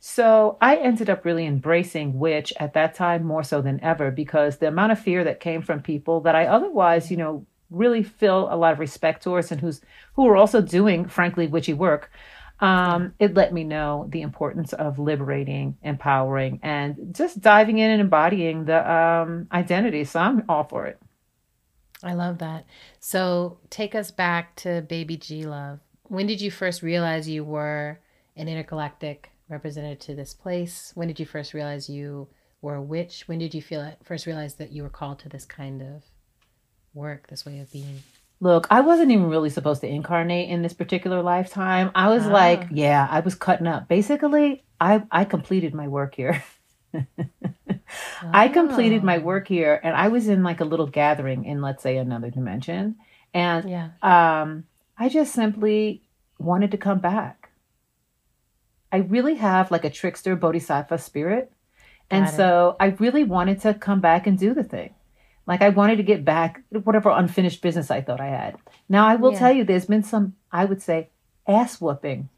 so 0.06 0.58
I 0.60 0.76
ended 0.76 1.08
up 1.08 1.24
really 1.24 1.46
embracing 1.46 2.18
witch 2.18 2.52
at 2.60 2.74
that 2.74 2.94
time 2.94 3.24
more 3.24 3.42
so 3.42 3.62
than 3.62 3.82
ever 3.82 4.10
because 4.10 4.58
the 4.58 4.68
amount 4.68 4.92
of 4.92 4.98
fear 4.98 5.24
that 5.24 5.40
came 5.40 5.62
from 5.62 5.80
people 5.80 6.20
that 6.20 6.34
I 6.34 6.44
otherwise, 6.44 7.10
you 7.10 7.16
know, 7.16 7.46
really 7.70 8.02
feel 8.02 8.52
a 8.52 8.56
lot 8.58 8.74
of 8.74 8.80
respect 8.80 9.22
towards 9.22 9.50
and 9.50 9.62
who's 9.62 9.80
who 10.12 10.28
are 10.28 10.36
also 10.36 10.60
doing, 10.60 11.08
frankly, 11.08 11.46
witchy 11.46 11.72
work. 11.72 12.12
Um, 12.60 13.14
it 13.18 13.32
let 13.32 13.54
me 13.54 13.64
know 13.64 14.06
the 14.10 14.20
importance 14.20 14.74
of 14.74 14.98
liberating, 14.98 15.78
empowering, 15.82 16.60
and 16.62 17.14
just 17.14 17.40
diving 17.40 17.78
in 17.78 17.90
and 17.90 18.02
embodying 18.02 18.66
the 18.66 18.92
um, 18.92 19.48
identity. 19.52 20.04
So 20.04 20.20
I'm 20.20 20.44
all 20.50 20.64
for 20.64 20.84
it. 20.84 21.00
I 22.02 22.12
love 22.12 22.40
that. 22.40 22.66
So 23.00 23.56
take 23.70 23.94
us 23.94 24.10
back 24.10 24.54
to 24.56 24.82
Baby 24.82 25.16
G 25.16 25.46
Love. 25.46 25.80
When 26.02 26.26
did 26.26 26.42
you 26.42 26.50
first 26.50 26.82
realize 26.82 27.26
you 27.26 27.42
were 27.42 28.00
an 28.36 28.48
intergalactic 28.48 29.30
representative 29.48 29.98
to 30.06 30.14
this 30.14 30.34
place? 30.34 30.92
When 30.94 31.08
did 31.08 31.20
you 31.20 31.26
first 31.26 31.54
realize 31.54 31.88
you 31.88 32.28
were 32.62 32.76
a 32.76 32.82
witch? 32.82 33.24
When 33.26 33.38
did 33.38 33.54
you 33.54 33.62
feel 33.62 33.82
it? 33.82 33.98
first 34.02 34.26
realize 34.26 34.54
that 34.54 34.72
you 34.72 34.82
were 34.82 34.88
called 34.90 35.18
to 35.20 35.28
this 35.28 35.44
kind 35.44 35.82
of 35.82 36.02
work, 36.94 37.26
this 37.28 37.44
way 37.44 37.58
of 37.58 37.70
being? 37.72 38.02
Look, 38.40 38.66
I 38.70 38.80
wasn't 38.80 39.10
even 39.12 39.28
really 39.28 39.50
supposed 39.50 39.80
to 39.82 39.88
incarnate 39.88 40.48
in 40.50 40.62
this 40.62 40.72
particular 40.74 41.22
lifetime. 41.22 41.90
I 41.94 42.08
was 42.08 42.26
Ah. 42.26 42.32
like, 42.32 42.66
yeah, 42.70 43.06
I 43.10 43.20
was 43.20 43.34
cutting 43.34 43.66
up. 43.66 43.88
Basically, 43.88 44.64
I 44.80 45.02
I 45.10 45.24
completed 45.24 45.72
my 45.74 45.88
work 45.88 46.14
here. 46.14 46.42
I 48.32 48.48
completed 48.48 49.02
my 49.04 49.18
Oh. 49.18 49.20
work 49.20 49.48
here 49.48 49.80
and 49.82 49.94
I 49.96 50.08
was 50.08 50.28
in 50.28 50.42
like 50.42 50.60
a 50.60 50.64
little 50.64 50.86
gathering 50.86 51.44
in 51.44 51.60
let's 51.60 51.82
say 51.82 51.96
another 51.96 52.30
dimension 52.30 52.96
and 53.32 53.68
Yeah. 53.68 53.88
um 54.02 54.64
I 54.96 55.08
just 55.08 55.32
simply 55.34 56.02
wanted 56.38 56.70
to 56.70 56.76
come 56.78 57.00
back. 57.00 57.43
I 58.94 58.98
really 58.98 59.34
have 59.34 59.72
like 59.72 59.84
a 59.84 59.90
trickster 59.90 60.36
bodhisattva 60.36 60.98
spirit. 60.98 61.50
And 62.10 62.28
so 62.30 62.76
I 62.78 62.86
really 63.04 63.24
wanted 63.24 63.60
to 63.62 63.74
come 63.74 64.00
back 64.00 64.28
and 64.28 64.38
do 64.38 64.54
the 64.54 64.62
thing. 64.62 64.94
Like 65.48 65.62
I 65.62 65.70
wanted 65.70 65.96
to 65.96 66.04
get 66.04 66.24
back 66.24 66.62
whatever 66.70 67.10
unfinished 67.10 67.60
business 67.60 67.90
I 67.90 68.02
thought 68.02 68.20
I 68.20 68.28
had. 68.28 68.54
Now 68.88 69.04
I 69.08 69.16
will 69.16 69.32
Yeah. 69.32 69.38
tell 69.40 69.52
you 69.52 69.64
there's 69.64 69.86
been 69.86 70.04
some 70.04 70.34
I 70.52 70.64
would 70.64 70.80
say 70.80 71.10
ass 71.48 71.80
whooping 71.80 72.28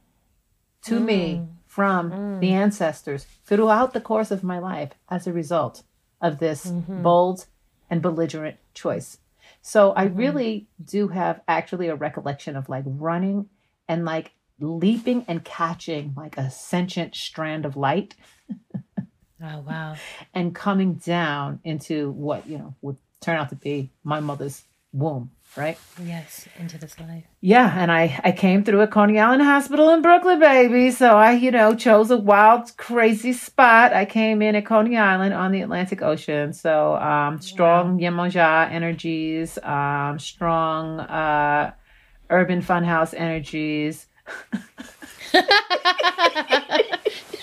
to 0.84 0.98
me 0.98 1.22
Mm. 1.42 1.48
from 1.66 2.10
Mm. 2.10 2.40
the 2.40 2.52
ancestors 2.54 3.26
throughout 3.44 3.92
the 3.92 4.00
course 4.00 4.30
of 4.30 4.42
my 4.42 4.58
life 4.58 4.92
as 5.10 5.26
a 5.26 5.34
result 5.34 5.82
of 6.22 6.38
this 6.38 6.72
Mhm. 6.72 7.02
bold 7.02 7.44
and 7.90 8.00
belligerent 8.00 8.56
choice. 8.72 9.18
So 9.60 9.92
I 9.92 10.08
Mhm. 10.08 10.16
really 10.16 10.68
do 10.82 11.08
have 11.08 11.42
actually 11.46 11.88
a 11.88 11.94
recollection 12.06 12.56
of 12.56 12.70
like 12.70 12.84
running 12.86 13.50
and 13.86 14.06
like 14.06 14.32
leaping 14.58 15.25
and 15.28 15.44
catching 15.44 16.14
like 16.16 16.36
a 16.38 16.50
sentient 16.50 17.14
strand 17.14 17.64
of 17.64 17.76
light 17.76 18.14
Oh 19.42 19.60
wow. 19.66 19.94
and 20.32 20.54
coming 20.54 20.94
down 20.94 21.60
into 21.62 22.10
what, 22.12 22.46
you 22.48 22.56
know, 22.58 22.75
would 22.80 22.96
turn 23.20 23.36
out 23.36 23.50
to 23.50 23.54
be 23.54 23.90
my 24.02 24.18
mother's 24.20 24.62
womb, 24.92 25.30
right? 25.56 25.78
Yes, 26.02 26.48
into 26.58 26.78
this 26.78 26.98
life. 26.98 27.25
Yeah, 27.42 27.70
and 27.78 27.92
I 27.92 28.18
I 28.25 28.32
came 28.32 28.64
through 28.64 28.80
a 28.80 28.86
Coney 28.86 29.18
Island 29.20 29.42
hospital 29.42 29.90
in 29.90 30.00
Brooklyn, 30.00 30.40
baby. 30.40 30.90
So 30.90 31.18
I, 31.18 31.32
you 31.32 31.50
know, 31.50 31.75
chose 31.75 32.10
a 32.10 32.16
wild, 32.16 32.75
crazy 32.78 33.34
spot. 33.34 33.92
I 33.92 34.06
came 34.06 34.40
in 34.40 34.54
at 34.56 34.64
Coney 34.64 34.96
Island 34.96 35.34
on 35.34 35.52
the 35.52 35.60
Atlantic 35.60 36.00
Ocean. 36.00 36.54
So 36.54 36.96
um, 36.96 37.38
strong 37.42 37.98
Yemoja 37.98 38.70
energies, 38.72 39.58
um, 39.62 40.18
strong 40.18 41.00
uh, 41.00 41.75
urban 42.30 42.62
funhouse 42.62 43.12
energies. 43.14 44.06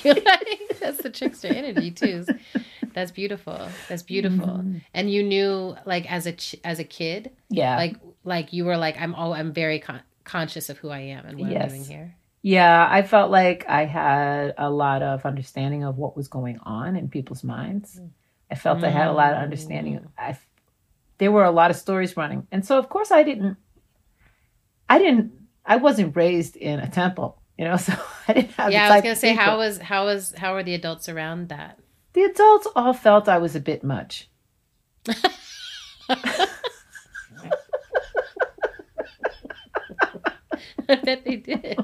That's 0.04 0.98
the 1.02 1.10
trickster 1.14 1.48
energy 1.48 1.92
too. 1.92 2.26
That's 2.94 3.12
beautiful. 3.12 3.68
That's 3.90 4.04
beautiful. 4.04 4.48
Mhm. 4.48 4.82
And 4.94 5.10
you 5.12 5.24
knew, 5.24 5.76
like, 5.86 6.12
as 6.12 6.26
a 6.26 6.34
ch- 6.34 6.56
as 6.64 6.80
a 6.80 6.84
kid, 6.84 7.32
Yeah, 7.50 7.76
like, 7.78 7.96
like 8.24 8.54
you 8.54 8.66
were 8.66 8.78
like, 8.78 9.00
I'm 9.00 9.16
all 9.16 9.34
I'm 9.34 9.54
very 9.54 9.80
con- 9.80 10.02
conscious 10.24 10.70
of 10.70 10.78
who 10.78 10.90
I 10.90 11.00
am 11.00 11.26
and 11.26 11.40
what 11.40 11.50
Yes. 11.52 11.64
I'm 11.64 11.70
doing 11.70 11.84
here. 11.86 12.16
yeah. 12.42 12.88
I 12.90 13.02
felt 13.04 13.32
like 13.32 13.66
I 13.68 13.86
had 13.86 14.54
a 14.58 14.70
lot 14.70 15.02
of 15.02 15.26
understanding 15.26 15.84
of 15.84 15.98
what 15.98 16.16
was 16.16 16.28
going 16.28 16.60
on 16.64 16.96
in 16.96 17.10
people's 17.10 17.44
minds. 17.44 18.00
I 18.52 18.56
felt 18.56 18.84
I 18.84 18.90
had 18.90 19.08
a 19.08 19.14
lot 19.14 19.32
of 19.34 19.40
understanding. 19.40 20.06
I, 20.18 20.38
there 21.18 21.32
were 21.32 21.46
a 21.46 21.52
lot 21.52 21.72
of 21.72 21.78
stories 21.78 22.16
running, 22.18 22.46
and 22.52 22.64
so 22.66 22.78
of 22.78 22.90
course 22.90 23.10
I 23.12 23.24
didn't. 23.24 23.58
I 24.90 25.00
didn't. 25.00 25.32
I 25.66 25.78
wasn't 25.78 26.16
raised 26.16 26.56
in 26.58 26.80
a 26.80 26.90
temple, 26.90 27.42
you 27.58 27.66
know, 27.66 27.78
so 27.88 27.94
I 28.28 28.34
didn't 28.34 28.52
have. 28.52 28.72
yeah, 28.72 28.88
I 28.90 28.96
was 28.96 29.04
gonna 29.04 29.16
say, 29.16 29.34
how 29.34 29.58
was 29.58 29.78
how 29.80 30.06
was 30.06 30.34
how 30.38 30.54
were 30.54 30.64
the 30.64 30.74
adults 30.76 31.08
around 31.10 31.50
that? 31.50 31.80
the 32.14 32.24
adults 32.24 32.68
all 32.76 32.94
felt 32.94 33.28
I 33.28 33.40
was 33.40 33.56
a 33.56 33.60
bit 33.60 33.84
much. 33.84 34.30
I 40.90 40.96
bet 40.96 41.24
they 41.26 41.38
did. 41.38 41.78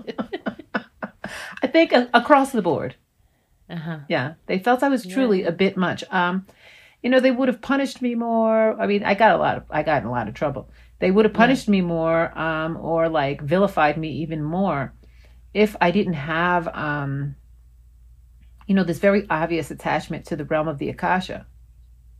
I 1.61 1.67
think 1.67 1.91
a- 1.91 2.09
across 2.13 2.51
the 2.51 2.61
board. 2.61 2.95
Uh 3.69 3.75
huh. 3.75 3.97
Yeah, 4.07 4.33
they 4.47 4.59
felt 4.59 4.83
I 4.83 4.89
was 4.89 5.05
truly 5.05 5.41
Yeah. 5.41 5.49
a 5.49 5.51
bit 5.51 5.77
much. 5.77 6.03
Um, 6.11 6.45
you 7.03 7.09
know, 7.09 7.19
they 7.19 7.31
would 7.31 7.47
have 7.47 7.61
punished 7.61 8.01
me 8.01 8.15
more. 8.15 8.79
I 8.79 8.87
mean, 8.87 9.03
I 9.03 9.13
got 9.13 9.35
a 9.35 9.37
lot 9.37 9.57
of 9.57 9.63
I 9.69 9.83
got 9.83 10.01
in 10.01 10.07
a 10.07 10.11
lot 10.11 10.27
of 10.27 10.33
trouble. 10.33 10.69
They 10.99 11.11
would 11.11 11.25
have 11.25 11.33
Yeah. 11.33 11.37
punished 11.37 11.69
me 11.69 11.81
more, 11.81 12.37
um, 12.37 12.77
or 12.77 13.09
like 13.09 13.41
vilified 13.41 13.97
me 13.97 14.09
even 14.23 14.43
more, 14.43 14.93
if 15.53 15.75
I 15.81 15.91
didn't 15.91 16.13
have, 16.13 16.67
um, 16.69 17.35
you 18.67 18.75
know, 18.75 18.83
this 18.83 18.99
very 18.99 19.25
obvious 19.29 19.71
attachment 19.71 20.25
to 20.25 20.35
the 20.35 20.45
realm 20.45 20.67
of 20.67 20.77
the 20.77 20.89
akasha. 20.89 21.47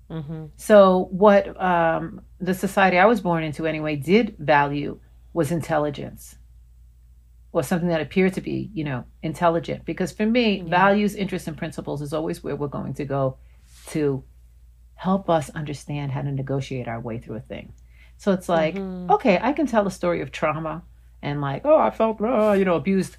Mm-hmm. 0.10 0.46
So, 0.56 1.08
what 1.12 1.62
um, 1.62 2.22
the 2.40 2.56
society 2.56 2.98
I 2.98 3.06
was 3.06 3.22
born 3.22 3.44
into, 3.44 3.68
anyway, 3.68 3.96
did 3.96 4.36
value 4.40 5.00
was 5.34 5.52
intelligence, 5.52 6.38
or 7.52 7.62
something 7.62 7.90
that 7.90 8.02
appeared 8.02 8.34
to 8.34 8.42
be, 8.42 8.72
you 8.74 8.84
know, 8.84 9.04
intelligent. 9.22 9.86
Because 9.86 10.12
for 10.12 10.26
me, 10.26 10.62
Yeah. 10.62 10.70
values, 10.70 11.14
interests, 11.16 11.48
and 11.48 11.58
principles 11.58 12.02
is 12.02 12.14
always 12.14 12.44
where 12.44 12.56
we're 12.56 12.68
going 12.68 12.96
to 12.96 13.06
go 13.06 13.38
to 13.88 14.24
help 14.96 15.30
us 15.30 15.50
understand 15.52 16.12
how 16.12 16.22
to 16.24 16.32
negotiate 16.32 16.88
our 16.88 17.00
way 17.00 17.20
through 17.20 17.36
a 17.36 17.42
thing. 17.42 17.74
So 18.20 18.34
it's 18.34 18.50
like, 18.50 18.76
Mhm. 18.76 19.10
okay, 19.10 19.40
I 19.42 19.54
can 19.54 19.66
tell 19.66 19.88
a 19.88 19.92
story 19.92 20.20
of 20.22 20.30
trauma 20.32 20.84
and 21.22 21.40
like, 21.40 21.62
oh, 21.66 21.78
I 21.78 21.90
felt, 21.90 22.22
uh, 22.22 22.52
you 22.52 22.66
know, 22.66 22.76
abused. 22.76 23.16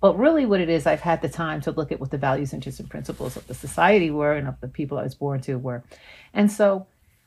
But 0.00 0.18
really, 0.18 0.46
what 0.46 0.60
it 0.60 0.70
is, 0.70 0.86
I've 0.86 1.02
had 1.02 1.20
the 1.20 1.28
time 1.28 1.60
to 1.62 1.70
look 1.70 1.92
at 1.92 2.00
what 2.00 2.10
the 2.10 2.18
values, 2.18 2.52
interests, 2.54 2.80
and 2.80 2.88
principles 2.88 3.36
of 3.36 3.46
the 3.46 3.54
society 3.54 4.10
were 4.10 4.32
and 4.32 4.48
of 4.48 4.58
the 4.60 4.68
people 4.68 4.98
I 4.98 5.02
was 5.02 5.14
born 5.14 5.40
to 5.42 5.58
were. 5.58 5.84
And 6.32 6.50
so, 6.50 6.86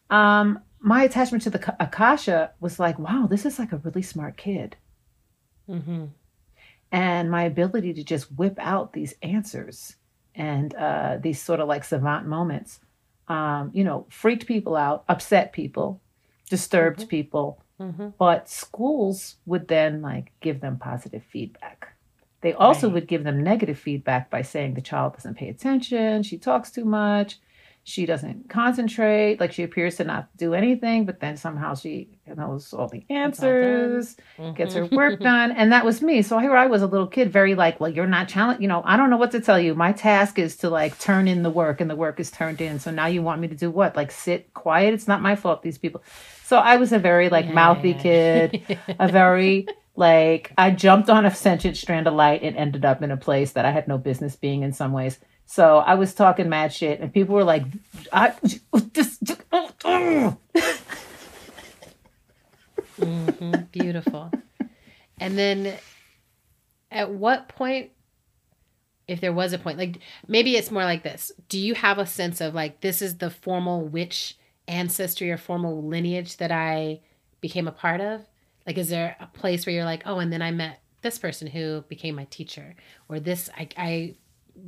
um, 0.09 0.59
my 0.79 1.03
attachment 1.03 1.43
to 1.43 1.49
the 1.51 1.59
Ka- 1.59 1.75
Akasha 1.79 2.51
was 2.59 2.79
like, 2.79 2.97
wow, 2.99 3.27
this 3.29 3.45
is 3.45 3.59
like 3.59 3.71
a 3.73 3.77
really 3.77 4.01
smart 4.03 4.35
kid. 4.37 4.75
Mm-hmm. 5.69 6.05
And 6.91 7.29
my 7.31 7.43
ability 7.43 7.93
to 7.93 8.03
just 8.03 8.31
whip 8.37 8.57
out 8.59 8.93
these 8.93 9.13
answers 9.21 9.95
and 10.33 10.73
uh, 10.75 11.17
these 11.19 11.41
sort 11.41 11.59
of 11.59 11.67
like 11.67 11.83
savant 11.83 12.25
moments, 12.27 12.79
um, 13.27 13.71
you 13.73 13.83
know, 13.83 14.05
freaked 14.09 14.45
people 14.47 14.75
out, 14.75 15.03
upset 15.09 15.51
people, 15.51 15.99
disturbed 16.49 17.01
Mhm. 17.01 17.09
people, 17.09 17.59
Mm-hmm. 17.79 18.07
but 18.17 18.49
schools 18.49 19.35
would 19.45 19.67
then 19.67 20.01
like 20.01 20.31
give 20.39 20.61
them 20.61 20.77
positive 20.79 21.23
feedback 21.23 21.93
they 22.41 22.53
also 22.53 22.87
Right. 22.87 22.93
would 22.95 23.07
give 23.07 23.23
them 23.23 23.43
negative 23.43 23.77
feedback 23.77 24.29
by 24.31 24.41
saying 24.43 24.73
the 24.73 24.81
child 24.81 25.13
doesn't 25.13 25.35
pay 25.35 25.49
attention 25.49 26.23
she 26.23 26.37
talks 26.39 26.71
too 26.71 26.85
much 26.85 27.39
she 27.87 28.05
doesn't 28.05 28.49
concentrate. 28.49 29.39
Like 29.39 29.53
she 29.53 29.63
appears 29.63 29.95
to 29.97 30.03
not 30.03 30.29
do 30.35 30.53
anything 30.53 31.05
but 31.05 31.21
then 31.21 31.37
somehow 31.37 31.73
she 31.73 32.19
knows 32.27 32.73
all 32.73 32.89
the 32.89 33.05
all 33.09 33.15
answers 33.23 34.17
gets 34.55 34.73
her 34.75 34.81
Mm-hmm. 34.85 34.95
work 34.95 35.21
done. 35.21 35.51
And 35.53 35.71
that 35.71 35.85
was 35.85 36.01
me. 36.01 36.21
So 36.21 36.37
here 36.39 36.55
i 36.55 36.67
was 36.67 36.81
a 36.81 36.87
little 36.87 37.07
kid 37.07 37.31
very 37.31 37.55
like 37.55 37.79
well 37.79 37.89
you're 37.89 38.05
not 38.07 38.27
challenged 38.27 38.61
you 38.61 38.67
know 38.67 38.81
i 38.85 38.97
don't 38.97 39.09
know 39.09 39.17
what 39.17 39.31
to 39.31 39.39
tell 39.39 39.59
you. 39.59 39.73
My 39.73 39.93
task 39.93 40.37
is 40.37 40.57
to 40.57 40.69
like 40.69 40.99
turn 40.99 41.29
in 41.29 41.43
the 41.43 41.49
work 41.49 41.79
and 41.81 41.89
the 41.89 41.95
work 41.95 42.19
is 42.19 42.29
turned 42.29 42.59
in. 42.61 42.79
So 42.79 42.91
now 42.91 43.05
you 43.07 43.21
want 43.23 43.39
me 43.41 43.47
to 43.47 43.55
do 43.55 43.71
what? 43.71 43.95
Like 43.95 44.11
sit 44.11 44.53
quiet? 44.53 44.93
It's 44.93 45.07
not 45.07 45.21
my 45.21 45.35
fault 45.37 45.61
these 45.63 45.77
people. 45.77 46.03
So 46.43 46.57
i 46.57 46.75
was 46.77 46.91
a 46.91 46.99
very 46.99 47.29
like 47.29 47.47
Yeah, 47.47 47.53
mouthy 47.53 47.93
kid 47.93 48.77
a 48.99 49.07
very 49.09 49.67
like 49.95 50.51
I 50.57 50.71
jumped 50.71 51.09
on 51.09 51.25
a 51.25 51.31
sentient 51.33 51.77
strand 51.77 52.05
of 52.07 52.13
light 52.13 52.43
and 52.43 52.55
ended 52.57 52.83
up 52.85 53.01
in 53.01 53.11
a 53.11 53.17
place 53.17 53.53
that 53.53 53.65
I 53.65 53.71
had 53.71 53.87
no 53.87 53.97
business 53.97 54.35
being 54.35 54.61
in 54.63 54.73
some 54.73 54.91
ways. 54.91 55.19
So 55.47 55.77
I 55.77 55.95
was 55.95 56.13
talking 56.13 56.49
mad 56.49 56.73
shit, 56.73 56.99
and 56.99 57.11
people 57.11 57.33
were 57.33 57.43
like, 57.43 57.63
"I 58.11 58.33
this." 58.93 59.17
hmm 62.99 63.61
Beautiful. 63.71 64.31
And 65.19 65.37
then 65.37 65.73
at 66.91 67.11
what 67.11 67.47
point, 67.47 67.91
if 69.07 69.21
there 69.21 69.33
was 69.33 69.53
a 69.53 69.57
point, 69.57 69.77
like 69.77 69.99
maybe 70.27 70.57
it's 70.57 70.69
more 70.69 70.83
like 70.83 71.03
this 71.03 71.31
do 71.47 71.57
you 71.57 71.73
have 71.75 71.97
a 71.97 72.05
sense 72.05 72.41
of 72.41 72.53
like, 72.53 72.81
this 72.81 73.01
is 73.01 73.17
the 73.17 73.29
formal 73.29 73.81
witch 73.81 74.37
ancestry 74.67 75.31
or 75.31 75.37
formal 75.37 75.81
lineage 75.81 76.37
that 76.37 76.51
I 76.51 76.99
became 77.39 77.67
a 77.67 77.71
part 77.71 78.01
of? 78.01 78.25
Like, 78.65 78.77
is 78.77 78.89
there 78.89 79.15
a 79.21 79.27
place 79.27 79.65
where 79.65 79.73
you're 79.73 79.85
like, 79.85 80.03
oh, 80.05 80.19
and 80.19 80.31
then 80.31 80.41
I 80.41 80.51
met 80.51 80.81
this 81.01 81.17
person 81.17 81.47
who 81.47 81.85
became 81.87 82.15
my 82.15 82.25
teacher, 82.25 82.75
or 83.07 83.19
this, 83.19 83.49
I, 83.57 83.69
I 83.77 84.15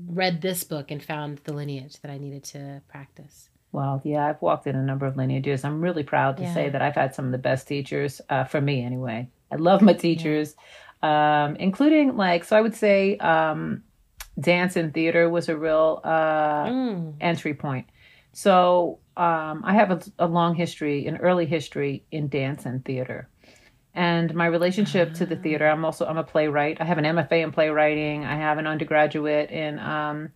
read 0.08 0.42
this 0.42 0.64
book 0.64 0.92
and 0.92 1.04
found 1.04 1.40
the 1.44 1.54
lineage 1.54 2.00
that 2.02 2.12
I 2.12 2.18
needed 2.18 2.44
to 2.46 2.82
practice? 2.88 3.50
Well, 3.72 4.02
yeah, 4.04 4.28
I've 4.28 4.42
walked 4.42 4.66
in 4.68 4.76
a 4.76 4.82
number 4.84 5.06
of 5.06 5.16
lineages. 5.16 5.64
I'm 5.64 5.82
really 5.82 6.04
proud 6.04 6.38
to 6.38 6.44
say 6.54 6.70
that 6.70 6.82
I've 6.82 6.96
had 6.96 7.14
some 7.14 7.26
of 7.26 7.32
the 7.32 7.38
best 7.38 7.68
teachers 7.68 8.20
uh, 8.30 8.44
for 8.46 8.60
me, 8.60 8.84
anyway. 8.84 9.30
I 9.52 9.56
love 9.58 9.82
my 9.82 9.94
teachers, 9.94 10.56
um, 11.04 11.56
including 11.58 12.18
like 12.18 12.44
so. 12.46 12.58
I 12.58 12.62
would 12.62 12.76
say 12.76 13.18
um, 13.18 13.84
dance 14.40 14.76
and 14.76 14.92
theater 14.94 15.30
was 15.30 15.50
a 15.50 15.58
real 15.58 16.02
uh, 16.04 16.66
Mm. 16.66 17.14
entry 17.22 17.54
point. 17.54 17.88
So 18.32 19.00
um, 19.18 19.62
I 19.66 19.74
have 19.74 19.92
a, 19.92 20.02
a 20.20 20.28
long 20.28 20.56
history, 20.56 21.06
an 21.08 21.18
early 21.18 21.46
history 21.46 22.06
in 22.12 22.28
dance 22.28 22.66
and 22.66 22.84
theater, 22.84 23.28
and 23.96 24.34
my 24.36 24.46
relationship 24.46 25.14
to 25.16 25.26
the 25.26 25.36
theater. 25.36 25.68
I'm 25.68 25.84
also 25.86 26.06
I'm 26.06 26.18
a 26.18 26.24
playwright. 26.24 26.80
I 26.80 26.86
have 26.86 26.98
an 26.98 27.06
MFA 27.06 27.44
in 27.44 27.52
playwriting. 27.52 28.26
I 28.26 28.36
have 28.36 28.58
an 28.58 28.68
undergraduate 28.68 29.50
in 29.52 29.80
um, 29.80 30.30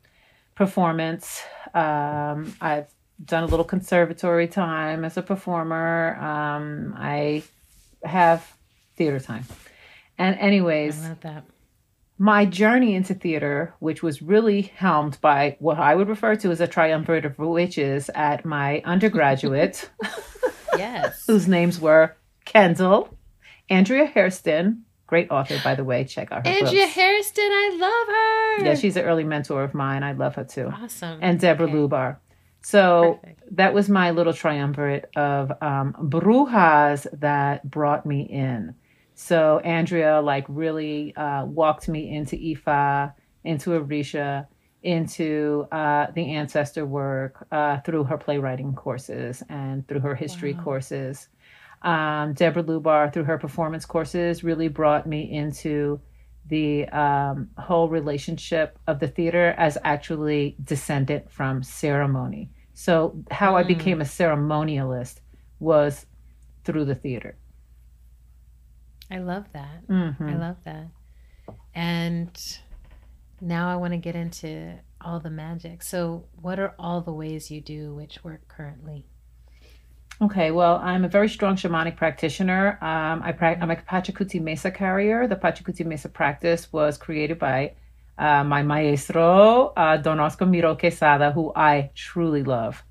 performance. 0.55 1.41
Um, 1.74 2.53
I've 2.62 2.88
done 3.24 3.43
a 3.43 3.48
little 3.48 3.65
conservatory 3.65 4.48
time 4.48 5.05
as 5.05 5.17
a 5.17 5.22
performer. 5.22 6.15
Um, 6.19 6.95
I 6.98 7.43
have 8.03 8.45
theater 8.95 9.19
time. 9.19 9.45
And 10.17 10.38
anyways, 10.39 11.03
I 11.05 11.10
love 11.10 11.22
that. 11.22 11.45
my 12.17 12.45
journey 12.45 12.95
into 12.95 13.13
theater, 13.13 13.74
which 13.79 14.03
was 14.03 14.22
really 14.22 14.62
helmed 14.63 15.17
by 15.22 15.57
what 15.60 15.79
I 15.79 15.95
would 15.95 16.07
refer 16.10 16.36
to 16.38 16.51
as 16.51 16.60
a 16.62 16.67
triumvirate 16.67 17.25
of 17.25 17.39
witches 17.39 18.10
at 18.13 18.45
my 18.45 18.81
undergraduate, 18.86 19.89
Yes. 20.77 21.24
whose 21.27 21.48
names 21.48 21.79
were 21.79 22.15
Kendall, 22.45 23.12
Andrea 23.70 24.05
Hairston, 24.05 24.84
great 25.08 25.29
author, 25.32 25.60
by 25.63 25.75
the 25.75 25.84
way. 25.84 26.03
Check 26.03 26.32
out 26.32 26.46
her 26.46 26.53
Andrea 26.53 26.84
books. 26.86 26.93
Hairston, 26.96 27.43
I 27.50 27.77
love 27.79 28.08
her. 28.65 28.65
Yeah, 28.70 28.75
she's 28.75 28.96
an 28.98 29.05
early 29.05 29.24
mentor 29.24 29.63
of 29.63 29.74
mine. 29.74 30.03
I 30.03 30.12
love 30.13 30.36
her 30.36 30.43
too. 30.43 30.67
awesome. 30.74 31.20
And 31.22 31.39
Deborah 31.39 31.65
Okay. 31.67 31.74
Lubar. 31.75 32.17
So 32.62 33.20
Perfect. 33.22 33.58
that 33.58 33.74
was 33.74 33.89
my 33.89 34.12
little 34.12 34.32
triumvirate 34.34 35.10
of 35.17 35.51
um, 35.62 35.93
brujas 36.00 37.05
that 37.20 37.70
brought 37.70 38.05
me 38.05 38.22
in. 38.22 38.75
So 39.15 39.60
Andrea 39.60 40.22
like 40.22 40.46
really 40.48 41.13
uh, 41.15 41.46
walked 41.46 41.88
me 41.89 42.15
into 42.15 42.36
Ifa, 42.38 43.13
into 43.43 43.72
Orisha, 43.72 44.48
into 44.82 45.67
uh, 45.72 46.08
the 46.15 46.32
ancestor 46.36 46.86
work 46.86 47.46
uh, 47.51 47.79
through 47.82 48.05
her 48.05 48.17
playwriting 48.17 48.74
courses 48.75 49.43
and 49.50 49.88
through 49.88 50.00
her 50.01 50.15
history 50.15 50.53
Wow. 50.53 50.63
courses. 50.63 51.27
Um, 51.83 52.33
Deborah 52.33 52.63
Lubar, 52.63 53.11
through 53.11 53.25
her 53.25 53.37
performance 53.37 53.85
courses, 53.85 54.43
really 54.43 54.69
brought 54.69 55.05
me 55.05 55.31
into 55.31 55.99
the 56.45 56.87
um, 56.89 57.49
whole 57.57 57.89
relationship 57.89 58.77
of 58.87 58.99
the 58.99 59.07
theater 59.07 59.53
as 59.57 59.77
actually 59.83 60.55
descendant 60.63 61.29
from 61.31 61.61
ceremony. 61.63 62.49
So, 62.73 63.23
how 63.31 63.55
I 63.55 63.63
Mm. 63.63 63.67
became 63.67 64.01
a 64.01 64.05
ceremonialist 64.05 65.19
was 65.59 66.05
through 66.63 66.85
the 66.85 66.95
theater. 66.95 67.35
I 69.11 69.19
love 69.19 69.45
that. 69.53 69.85
Mhm. 69.87 70.21
I 70.21 70.35
love 70.35 70.57
that. 70.63 70.87
And 71.75 72.29
now 73.41 73.69
I 73.69 73.75
want 73.75 73.91
to 73.93 73.97
get 73.97 74.15
into 74.15 74.79
all 75.01 75.19
the 75.19 75.29
magic. 75.29 75.83
So, 75.83 76.25
what 76.41 76.59
are 76.59 76.73
all 76.79 77.01
the 77.01 77.13
ways 77.13 77.51
you 77.51 77.61
do 77.61 77.93
witch 77.93 78.23
work 78.23 78.47
currently? 78.47 79.05
Okay, 80.22 80.51
well, 80.51 80.77
I'm 80.77 81.03
a 81.03 81.10
very 81.10 81.27
strong 81.27 81.55
shamanic 81.55 81.98
practitioner. 81.98 82.77
Um, 82.82 83.22
I 83.24 83.32
pra- 83.32 83.58
I'm 83.60 83.72
a 83.72 83.75
Pachacuti 83.75 84.39
Mesa 84.39 84.72
carrier. 84.72 85.27
The 85.27 85.36
Pachacuti 85.36 85.86
Mesa 85.86 86.08
practice 86.08 86.72
was 86.72 86.98
created 86.98 87.39
by 87.39 87.74
uh, 88.17 88.43
my 88.43 88.62
maestro, 88.62 89.74
uh, 89.75 89.98
Don 89.98 90.20
Oscar 90.20 90.46
Miro 90.46 90.75
Quesada, 90.75 91.32
who 91.32 91.51
I 91.55 91.89
truly 91.96 92.43
love. 92.43 92.84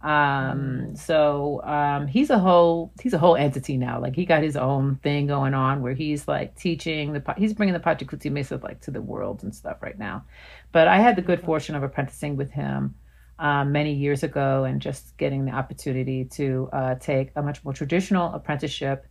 Um, 0.00 0.96
so 0.96 1.62
um, 1.64 2.06
he's 2.06 2.30
a 2.30 2.38
whole 2.38 2.90
he's 3.02 3.12
a 3.12 3.18
whole 3.18 3.36
entity 3.36 3.76
now. 3.76 4.00
Like 4.00 4.16
he 4.16 4.24
got 4.24 4.42
his 4.42 4.56
own 4.56 4.96
thing 4.96 5.26
going 5.26 5.52
on 5.52 5.82
where 5.82 5.92
he's 5.92 6.26
like 6.26 6.56
teaching 6.56 7.12
the 7.12 7.34
he's 7.36 7.52
bringing 7.52 7.74
the 7.74 7.80
Pachacuti 7.80 8.30
Mesa 8.32 8.58
like 8.62 8.80
to 8.82 8.90
the 8.90 9.02
world 9.02 9.42
and 9.42 9.54
stuff 9.54 9.82
right 9.82 9.98
now. 9.98 10.24
But 10.72 10.88
I 10.88 10.96
had 11.00 11.16
the 11.16 11.22
good 11.22 11.42
fortune 11.42 11.74
of 11.74 11.82
apprenticing 11.82 12.36
with 12.36 12.50
him 12.50 12.94
um, 13.40 13.72
many 13.72 13.94
years 13.94 14.22
ago 14.22 14.64
and 14.64 14.80
just 14.80 15.16
getting 15.16 15.46
the 15.46 15.52
opportunity 15.52 16.26
to 16.26 16.68
uh, 16.72 16.94
take 16.96 17.32
a 17.34 17.42
much 17.42 17.64
more 17.64 17.72
traditional 17.72 18.32
apprenticeship 18.34 19.06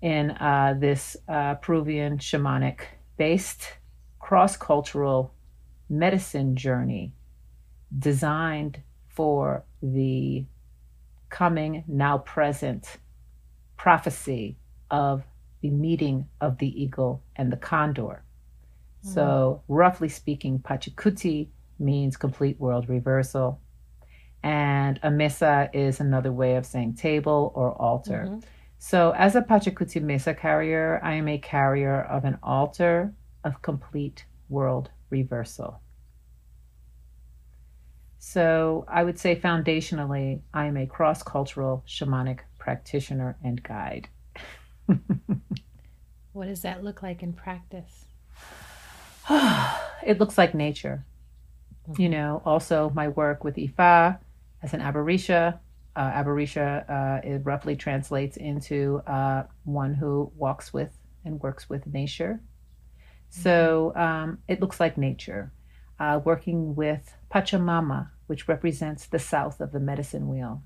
in 0.00 0.30
uh, 0.30 0.74
this 0.78 1.16
uh, 1.28 1.54
Peruvian 1.56 2.18
shamanic 2.18 2.80
based 3.18 3.74
cross 4.20 4.56
cultural 4.56 5.34
medicine 5.90 6.56
journey 6.56 7.12
designed 7.98 8.80
for 9.08 9.64
the 9.82 10.44
coming, 11.28 11.84
now 11.88 12.18
present 12.18 12.98
prophecy 13.76 14.56
of 14.90 15.24
the 15.60 15.70
meeting 15.70 16.28
of 16.40 16.58
the 16.58 16.82
eagle 16.82 17.22
and 17.36 17.52
the 17.52 17.56
condor. 17.56 18.22
So, 19.04 19.62
roughly 19.66 20.08
speaking, 20.08 20.60
Pachacuti 20.60 21.48
means 21.80 22.16
complete 22.16 22.60
world 22.60 22.88
reversal. 22.88 23.60
And 24.42 24.98
a 25.02 25.10
mesa 25.10 25.70
is 25.72 26.00
another 26.00 26.32
way 26.32 26.56
of 26.56 26.66
saying 26.66 26.94
table 26.94 27.52
or 27.54 27.72
altar. 27.80 28.26
Mhm. 28.28 28.42
So, 28.78 29.12
as 29.12 29.36
a 29.36 29.42
Pachacuti 29.42 30.02
Mesa 30.02 30.34
carrier, 30.34 30.98
I 31.02 31.14
am 31.14 31.28
a 31.28 31.38
carrier 31.38 32.02
of 32.02 32.24
an 32.24 32.38
altar 32.42 33.12
of 33.44 33.62
complete 33.62 34.26
world 34.48 34.90
reversal. 35.10 35.80
So, 38.18 38.84
I 38.88 39.04
would 39.04 39.18
say 39.18 39.36
foundationally, 39.36 40.40
I 40.52 40.66
am 40.66 40.76
a 40.76 40.86
cross 40.86 41.22
cultural 41.22 41.84
shamanic 41.86 42.40
practitioner 42.58 43.36
and 43.44 43.62
guide. 43.62 44.08
What 46.32 46.46
does 46.46 46.62
that 46.62 46.82
look 46.82 47.02
like 47.02 47.22
in 47.22 47.34
practice? 47.34 48.06
it 50.02 50.18
looks 50.18 50.38
like 50.38 50.54
nature. 50.54 51.04
You 51.98 52.08
know, 52.08 52.42
also 52.46 52.90
my 52.94 53.08
work 53.08 53.44
with 53.44 53.56
Ifa 53.56 54.18
as 54.62 54.74
an 54.74 54.80
Aborisha. 54.80 55.58
Uh, 55.94 56.00
uh, 56.00 57.20
it 57.22 57.42
roughly 57.44 57.76
translates 57.76 58.36
into 58.38 59.02
uh, 59.06 59.44
one 59.64 59.94
who 59.94 60.32
walks 60.36 60.72
with 60.72 60.96
and 61.24 61.40
works 61.40 61.68
with 61.68 61.86
nature. 61.86 62.40
So 63.28 63.92
um, 63.94 64.38
it 64.48 64.60
looks 64.60 64.80
like 64.80 64.96
nature. 64.96 65.52
Uh, 65.98 66.20
working 66.24 66.74
with 66.74 67.14
Pachamama, 67.32 68.10
which 68.26 68.48
represents 68.48 69.06
the 69.06 69.18
south 69.18 69.60
of 69.60 69.72
the 69.72 69.80
medicine 69.80 70.28
wheel. 70.28 70.62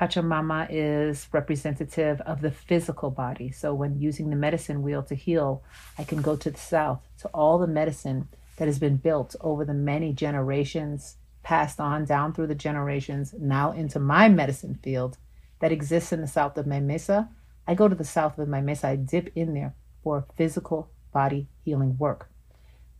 Pachamama 0.00 0.66
is 0.70 1.28
representative 1.30 2.20
of 2.22 2.40
the 2.40 2.50
physical 2.50 3.10
body. 3.10 3.50
So 3.50 3.74
when 3.74 4.00
using 4.00 4.30
the 4.30 4.36
medicine 4.36 4.82
wheel 4.82 5.02
to 5.02 5.14
heal, 5.14 5.62
I 5.98 6.04
can 6.04 6.22
go 6.22 6.36
to 6.36 6.50
the 6.50 6.58
south, 6.58 7.06
to 7.18 7.28
all 7.28 7.58
the 7.58 7.66
medicine 7.66 8.28
that 8.56 8.66
has 8.66 8.78
been 8.78 8.96
built 8.96 9.36
over 9.40 9.64
the 9.64 9.74
many 9.74 10.12
generations, 10.12 11.16
passed 11.42 11.80
on 11.80 12.04
down 12.04 12.32
through 12.32 12.46
the 12.46 12.54
generations, 12.54 13.34
now 13.38 13.72
into 13.72 13.98
my 13.98 14.28
medicine 14.28 14.78
field 14.82 15.18
that 15.60 15.72
exists 15.72 16.12
in 16.12 16.20
the 16.20 16.26
south 16.26 16.56
of 16.56 16.66
my 16.66 16.80
mesa. 16.80 17.28
I 17.66 17.74
go 17.74 17.88
to 17.88 17.94
the 17.94 18.04
south 18.04 18.38
of 18.38 18.48
my 18.48 18.60
mesa, 18.60 18.88
I 18.88 18.96
dip 18.96 19.30
in 19.34 19.54
there 19.54 19.74
for 20.02 20.26
physical 20.36 20.90
body 21.12 21.48
healing 21.64 21.96
work. 21.98 22.28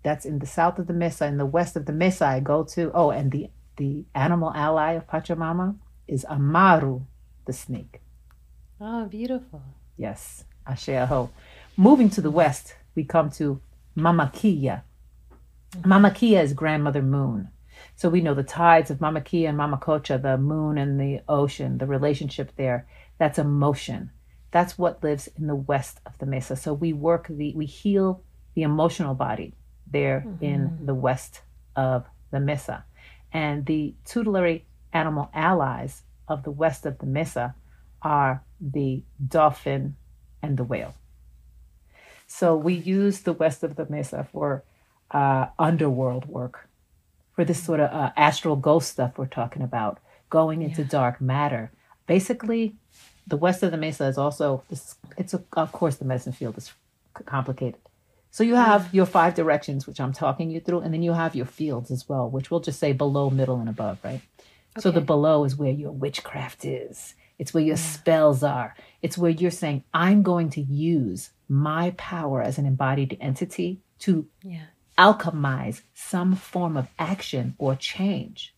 That's 0.03 0.25
in 0.25 0.39
the 0.39 0.47
south 0.47 0.79
of 0.79 0.87
the 0.87 0.93
mesa. 0.93 1.27
In 1.27 1.37
the 1.37 1.47
west 1.47 1.77
of 1.77 1.87
the 1.87 1.93
mesa, 1.93 2.27
I 2.27 2.41
go 2.41 2.65
to, 2.65 2.91
oh, 2.95 3.11
and 3.11 3.31
the, 3.31 3.51
the 3.77 4.05
animal 4.15 4.53
ally 4.55 4.93
of 4.93 5.07
Pachamama 5.07 5.77
is 6.09 6.25
Amaru, 6.25 7.03
the 7.45 7.53
snake. 7.53 8.01
Oh, 8.81 9.05
beautiful. 9.05 9.63
Yes, 9.97 10.45
Ashe 10.67 10.89
Aho. 10.91 11.31
Moving 11.77 12.09
to 12.11 12.23
the 12.23 12.31
west, 12.31 12.77
we 12.95 13.05
come 13.05 13.31
to 13.33 13.61
Mama 13.95 14.31
Killa. 14.35 14.85
Mm-hmm. 15.73 15.89
Mama 15.89 16.11
Killa 16.11 16.43
is 16.43 16.55
grandmother 16.55 17.03
moon. 17.03 17.49
So 18.01 18.09
we 18.09 18.23
know 18.23 18.33
the 18.33 18.43
tides 18.43 18.91
of 18.91 19.03
Mama 19.03 19.21
Killa 19.21 19.51
and 19.51 19.59
Mama 19.59 19.77
Kocha, 19.77 20.23
the 20.23 20.39
moon 20.39 20.79
and 20.79 20.99
the 20.99 21.21
ocean, 21.29 21.77
the 21.77 21.87
relationship 21.87 22.51
there. 22.57 22.87
That's 23.19 23.39
emotion. 23.39 24.11
That's 24.53 24.79
what 24.79 25.03
lives 25.03 25.29
in 25.37 25.49
the 25.49 25.55
west 25.55 26.01
of 26.07 26.17
the 26.17 26.25
mesa. 26.25 26.57
So 26.57 26.73
we 26.73 26.95
work 26.95 27.27
the 27.29 27.53
we 27.55 27.67
heal 27.67 28.23
the 28.55 28.63
emotional 28.63 29.13
body 29.13 29.53
there 29.87 30.27
in 30.41 30.79
the 30.87 30.95
west 30.95 31.43
of 31.77 32.07
the 32.31 32.41
mesa. 32.41 32.85
And 33.35 33.67
the 33.67 33.93
tutelary 34.07 34.65
animal 34.95 35.29
allies 35.35 36.01
of 36.27 36.43
the 36.43 36.51
west 36.51 36.87
of 36.87 37.01
the 37.01 37.07
mesa 37.07 37.55
are 38.01 38.43
the 38.63 39.03
dolphin 39.29 39.97
and 40.43 40.57
the 40.57 40.65
whale. 40.65 40.95
So 42.27 42.57
we 42.57 42.73
use 42.73 43.21
the 43.21 43.35
west 43.35 43.63
of 43.63 43.77
the 43.77 43.87
mesa 43.91 44.27
for 44.33 44.65
uh, 45.11 45.49
underworld 45.59 46.25
work, 46.25 46.67
for 47.33 47.45
this 47.45 47.63
sort 47.63 47.81
of 47.81 47.91
uh, 47.93 48.13
astral 48.17 48.57
ghost 48.57 48.91
stuff 48.91 49.17
we're 49.17 49.27
talking 49.27 49.63
about, 49.63 49.99
going 50.29 50.63
into 50.63 50.85
dark 50.85 51.21
matter. 51.21 51.71
Basically, 52.07 52.77
the 53.27 53.37
west 53.37 53.63
of 53.63 53.71
the 53.71 53.77
mesa 53.77 54.07
is 54.07 54.19
also 54.19 54.63
this. 54.69 54.97
It's 55.17 55.35
a, 55.35 55.43
of 55.53 55.73
course 55.73 55.97
the 55.97 56.05
medicine 56.05 56.33
field 56.33 56.59
is 56.59 56.73
complicated. 57.27 57.81
So 58.33 58.45
you 58.45 58.55
have 58.55 58.93
your 58.95 59.07
five 59.07 59.35
directions, 59.35 59.87
which 59.87 60.01
I'm 60.01 60.13
talking 60.13 60.51
you 60.51 60.61
through, 60.61 60.81
and 60.81 60.95
then 60.95 61.03
you 61.03 61.13
have 61.13 61.35
your 61.35 61.47
fields 61.47 61.91
as 61.91 62.09
well, 62.09 62.31
which 62.31 62.51
we'll 62.51 62.61
just 62.61 62.79
say 62.79 62.93
below, 62.93 63.29
middle, 63.29 63.59
and 63.59 63.69
above, 63.69 63.99
right? 64.05 64.21
So 64.79 64.93
the 64.93 65.01
below 65.01 65.45
is 65.45 65.57
where 65.57 65.73
your 65.73 65.91
witchcraft 65.91 66.65
is. 66.65 67.15
It's 67.41 67.53
where 67.53 67.65
your 67.65 67.77
spells 67.77 68.45
are. 68.45 68.77
It's 69.03 69.19
where 69.19 69.31
you're 69.31 69.51
saying, 69.51 69.83
I'm 69.93 70.23
going 70.23 70.51
to 70.51 70.61
use 70.61 71.31
my 71.49 71.93
power 71.97 72.41
as 72.41 72.59
an 72.59 72.67
embodied 72.67 73.17
entity 73.21 73.81
to 74.01 74.29
Yeah. 74.45 74.67
Alchemize 75.01 75.81
some 75.95 76.37
form 76.37 76.77
of 76.77 76.87
action 76.99 77.55
or 77.57 77.75
change 77.75 78.55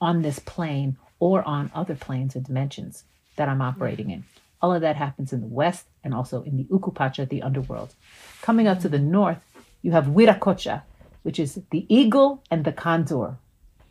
on 0.00 0.22
this 0.22 0.38
plane 0.38 0.96
or 1.18 1.46
on 1.46 1.70
other 1.74 1.94
planes 1.94 2.34
or 2.34 2.40
dimensions 2.40 3.04
that 3.36 3.50
I'm 3.50 3.60
operating 3.60 4.10
in. 4.10 4.24
All 4.62 4.72
of 4.72 4.80
that 4.80 4.96
happens 4.96 5.32
in 5.34 5.42
the 5.42 5.46
west 5.46 5.86
and 6.02 6.14
also 6.14 6.42
in 6.42 6.56
the 6.56 6.64
Ukupacha, 6.64 7.28
the 7.28 7.42
underworld. 7.42 7.94
Coming 8.40 8.66
up 8.66 8.80
to 8.80 8.88
the 8.88 8.98
north, 8.98 9.44
you 9.82 9.92
have 9.92 10.06
Wiracocha, 10.06 10.82
which 11.22 11.38
is 11.38 11.60
the 11.70 11.84
eagle 11.94 12.42
and 12.50 12.64
the 12.64 12.72
condor. 12.72 13.36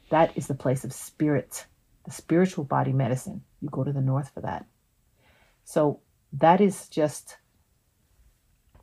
That 0.09 0.35
is 0.35 0.47
the 0.47 0.55
place 0.55 0.83
of 0.83 0.91
spirit, 0.91 1.65
the 2.05 2.11
spiritual 2.11 2.63
body 2.63 2.91
medicine. 2.91 3.43
You 3.61 3.69
go 3.69 3.83
to 3.83 3.93
the 3.93 4.01
north 4.01 4.31
for 4.33 4.41
that. 4.41 4.65
So 5.63 5.99
that 6.33 6.59
is 6.59 6.89
just 6.89 7.37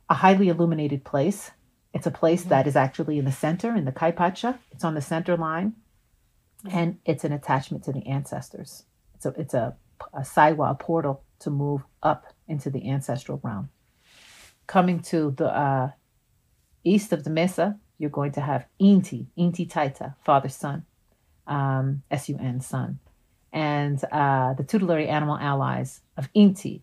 a 0.09 0.13
highly 0.13 0.47
illuminated 0.47 1.03
place. 1.03 1.51
It's 1.95 2.05
a 2.05 2.11
place 2.11 2.43
that 2.43 2.67
is 2.67 2.75
actually 2.75 3.17
in 3.17 3.25
the 3.25 3.31
center, 3.31 3.73
in 3.73 3.85
the 3.85 3.91
Kaipacha. 3.93 4.59
It's 4.73 4.83
on 4.83 4.95
the 4.95 5.01
center 5.01 5.37
line, 5.37 5.73
and 6.69 6.99
it's 7.05 7.23
an 7.23 7.31
attachment 7.31 7.85
to 7.85 7.93
the 7.93 8.05
ancestors. 8.05 8.83
So 9.19 9.33
it's 9.37 9.53
a, 9.53 9.77
a 10.13 10.23
saiwa, 10.33 10.71
a 10.71 10.75
portal 10.75 11.23
to 11.39 11.49
move 11.49 11.81
up 12.03 12.25
into 12.49 12.69
the 12.69 12.89
ancestral 12.89 13.39
realm. 13.41 13.69
Coming 14.67 14.99
to 15.03 15.31
the 15.31 15.47
uh, 15.47 15.91
east 16.83 17.13
of 17.13 17.23
the 17.23 17.29
mesa, 17.29 17.79
you're 17.97 18.09
going 18.09 18.33
to 18.33 18.41
have 18.41 18.65
Inti, 18.79 19.27
Inti 19.37 19.65
Taita, 19.65 20.15
father 20.25 20.49
sun, 20.49 20.85
um, 21.47 22.03
S 22.11 22.27
U 22.27 22.37
N, 22.41 22.59
sun. 22.59 22.99
And 23.53 24.03
uh, 24.11 24.53
the 24.53 24.65
tutelary 24.65 25.07
animal 25.07 25.37
allies 25.37 26.01
of 26.17 26.27
Inti 26.33 26.81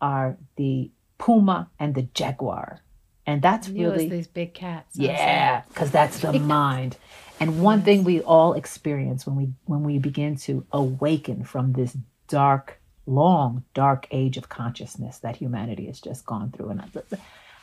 are 0.00 0.38
the 0.56 0.90
puma 1.18 1.68
and 1.78 1.94
the 1.94 2.08
jaguar. 2.14 2.80
And 3.26 3.40
that's 3.40 3.68
really 3.68 4.08
these 4.08 4.26
big 4.26 4.54
cats. 4.54 4.96
yeah, 4.98 5.62
because 5.68 5.90
that's 5.90 6.18
the 6.18 6.32
mind. 6.38 6.96
And 7.40 7.60
one 7.62 7.82
thing 7.82 8.04
we 8.04 8.20
all 8.20 8.52
experience 8.52 9.26
when 9.26 9.36
we 9.36 9.48
when 9.64 9.82
we 9.82 9.98
begin 9.98 10.36
to 10.36 10.66
awaken 10.72 11.44
from 11.44 11.72
this 11.72 11.96
dark, 12.28 12.80
long, 13.06 13.64
dark 13.74 14.06
age 14.10 14.36
of 14.36 14.48
consciousness 14.48 15.18
that 15.18 15.36
humanity 15.36 15.86
has 15.86 16.00
just 16.00 16.26
gone 16.26 16.52
through. 16.52 16.70
And 16.70 16.80
I, 16.82 17.16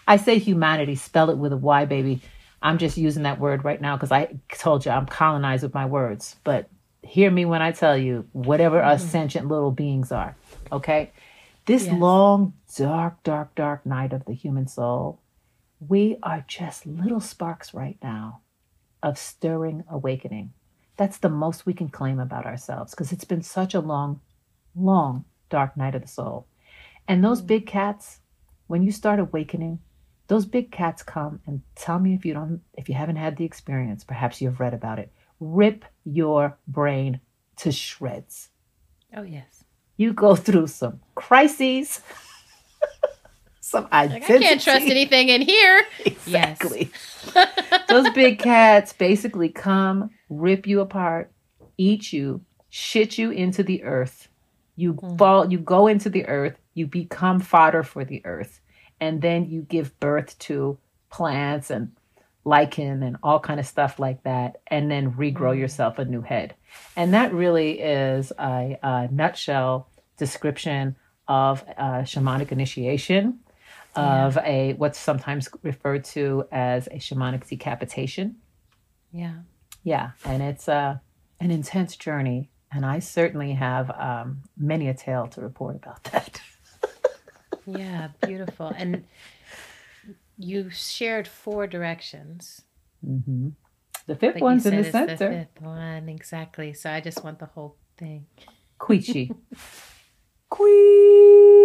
I 0.07 0.17
say 0.17 0.39
humanity, 0.39 0.95
spell 0.95 1.29
it 1.29 1.37
with 1.37 1.53
a 1.53 1.57
Y, 1.57 1.85
baby. 1.85 2.21
I'm 2.61 2.77
just 2.77 2.97
using 2.97 3.23
that 3.23 3.39
word 3.39 3.63
right 3.63 3.81
now 3.81 3.95
because 3.95 4.11
I 4.11 4.37
told 4.49 4.85
you 4.85 4.91
I'm 4.91 5.07
colonized 5.07 5.63
with 5.63 5.73
my 5.73 5.85
words. 5.85 6.35
But 6.43 6.69
hear 7.01 7.31
me 7.31 7.45
when 7.45 7.61
I 7.61 7.71
tell 7.71 7.97
you, 7.97 8.27
whatever 8.33 8.77
mm-hmm. 8.77 8.89
us 8.89 9.09
sentient 9.09 9.47
little 9.47 9.71
beings 9.71 10.11
are, 10.11 10.35
okay? 10.71 11.11
This 11.65 11.85
Yes. 11.85 11.99
long, 11.99 12.53
dark, 12.75 13.23
dark, 13.23 13.55
dark 13.55 13.85
night 13.85 14.13
of 14.13 14.25
the 14.25 14.33
human 14.33 14.67
soul, 14.67 15.19
we 15.87 16.17
are 16.21 16.45
just 16.47 16.85
little 16.85 17.19
sparks 17.19 17.73
right 17.73 17.97
now 18.03 18.41
of 19.01 19.17
stirring 19.17 19.83
awakening. 19.89 20.53
That's 20.95 21.17
the 21.17 21.29
most 21.29 21.65
we 21.65 21.73
can 21.73 21.89
claim 21.89 22.19
about 22.19 22.45
ourselves 22.45 22.91
because 22.91 23.11
it's 23.11 23.23
been 23.23 23.41
such 23.41 23.73
a 23.73 23.79
long, 23.79 24.21
long, 24.75 25.25
dark 25.49 25.75
night 25.75 25.95
of 25.95 26.03
the 26.03 26.07
soul. 26.07 26.45
And 27.07 27.23
those 27.23 27.41
mm. 27.41 27.47
big 27.47 27.65
cats, 27.65 28.19
when 28.67 28.83
you 28.83 28.91
start 28.91 29.19
awakening, 29.19 29.79
those 30.27 30.45
big 30.45 30.71
cats 30.71 31.01
come 31.01 31.41
and 31.47 31.61
tell 31.75 31.99
me 31.99 32.13
if 32.13 32.25
you 32.25 32.33
don't 32.33 32.61
if 32.73 32.87
you 32.87 32.95
haven't 32.95 33.15
had 33.15 33.35
the 33.35 33.43
experience, 33.43 34.03
perhaps 34.03 34.39
you've 34.39 34.59
read 34.59 34.73
about 34.73 34.99
it. 34.99 35.11
Rip 35.39 35.83
your 36.05 36.57
brain 36.67 37.19
to 37.57 37.71
shreds. 37.71 38.49
Oh 39.15 39.23
yes. 39.23 39.63
You 39.97 40.13
go 40.13 40.35
through 40.35 40.67
some 40.67 41.01
crises, 41.15 42.01
some 43.61 43.83
Like. 43.91 44.11
I 44.11 44.19
can't 44.19 44.61
trust 44.61 44.87
anything 44.87 45.29
in 45.29 45.41
here. 45.41 45.85
Exactly. 46.05 46.91
Those 47.89 48.09
big 48.11 48.39
cats 48.39 48.93
basically 48.93 49.49
come, 49.49 50.11
rip 50.29 50.65
you 50.65 50.79
apart, 50.81 51.31
eat 51.77 52.13
you, 52.13 52.41
shit 52.69 53.17
you 53.17 53.31
into 53.31 53.63
the 53.63 53.83
earth. 53.83 54.29
You 54.75 54.97
fall, 55.17 55.51
you 55.51 55.59
go 55.59 55.87
into 55.87 56.09
the 56.09 56.25
earth, 56.27 56.57
you 56.73 56.87
become 56.87 57.39
fodder 57.39 57.83
for 57.83 58.05
the 58.05 58.21
earth, 58.25 58.61
and 58.99 59.21
then 59.21 59.49
you 59.49 59.63
give 59.63 59.99
birth 59.99 60.37
to 60.39 60.77
plants 61.09 61.69
and 61.69 61.91
lichen 62.45 63.03
and 63.03 63.17
all 63.21 63.39
kind 63.39 63.59
of 63.59 63.65
stuff 63.65 63.99
like 63.99 64.23
that, 64.23 64.61
and 64.67 64.89
then 64.89 65.11
regrow 65.13 65.57
yourself 65.57 65.99
a 65.99 66.05
new 66.05 66.21
head. 66.21 66.55
And 66.95 67.13
that 67.13 67.33
really 67.33 67.79
is 67.79 68.31
a, 68.39 68.79
a 68.81 69.09
nutshell 69.11 69.89
description 70.17 70.95
of 71.27 71.63
uh, 71.77 72.01
shamanic 72.03 72.51
initiation 72.51 73.39
of 73.95 74.37
a 74.37 74.73
what's 74.73 74.99
sometimes 74.99 75.49
referred 75.63 76.03
to 76.05 76.45
as 76.51 76.87
a 76.87 76.95
shamanic 76.97 77.47
decapitation. 77.47 78.37
Yeah. 79.11 79.33
Yeah, 79.83 80.11
and 80.25 80.41
it's 80.43 80.69
uh, 80.69 80.97
an 81.39 81.49
intense 81.51 81.95
journey, 81.95 82.49
and 82.71 82.85
I 82.85 82.99
certainly 82.99 83.53
have 83.53 83.89
um, 83.91 84.43
many 84.57 84.87
a 84.87 84.93
tale 84.93 85.27
to 85.27 85.41
report 85.41 85.75
about 85.75 86.03
that. 86.05 86.41
Yeah. 87.67 88.09
Beautiful. 88.25 88.73
And 88.75 89.03
you 90.37 90.71
shared 90.71 91.27
four 91.27 91.67
directions. 91.67 92.63
hmm 93.05 93.49
The 94.07 94.15
fifth 94.15 94.33
But 94.35 94.41
one's 94.41 94.65
in 94.65 94.77
the 94.77 94.91
center. 94.91 95.15
the 95.15 95.27
fifth 95.45 95.61
one 95.61 96.09
exactly. 96.09 96.73
So 96.73 96.89
I 96.89 97.01
just 97.01 97.23
want 97.23 97.37
the 97.37 97.45
whole 97.45 97.77
thing. 97.97 98.25
Quichi. 98.79 99.35
Quichi. 100.51 101.60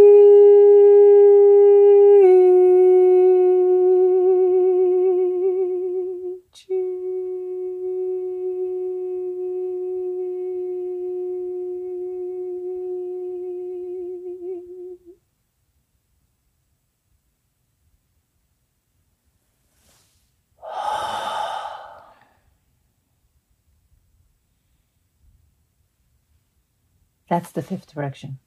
That's 27.36 27.52
the 27.52 27.60
fifth 27.60 27.92
direction. 27.92 28.38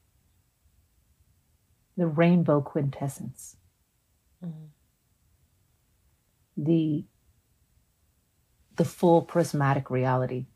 The 1.96 2.08
rainbow 2.08 2.60
quintessence. 2.60 3.54
Mm-hmm. 4.44 4.64
The 6.56 7.04
the 8.74 8.84
full 8.84 9.22
prismatic 9.22 9.90
reality 9.90 10.46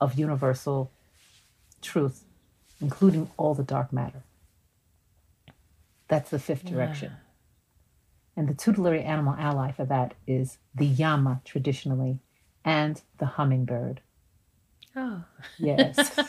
of 0.00 0.18
universal 0.18 0.90
truth, 1.82 2.24
including 2.80 3.28
all 3.36 3.52
the 3.54 3.62
dark 3.62 3.92
matter. 3.92 4.22
That's 6.08 6.30
the 6.30 6.38
fifth 6.38 6.64
direction. 6.64 7.12
And 8.38 8.48
the 8.48 8.54
tutelary 8.54 9.02
animal 9.02 9.34
ally 9.38 9.70
for 9.72 9.84
that 9.84 10.14
is 10.26 10.56
the 10.74 10.86
yama 10.86 11.42
traditionally 11.44 12.20
and 12.64 13.02
the 13.18 13.26
hummingbird. 13.36 14.00
Oh, 14.96 15.24
Yes. 15.58 16.18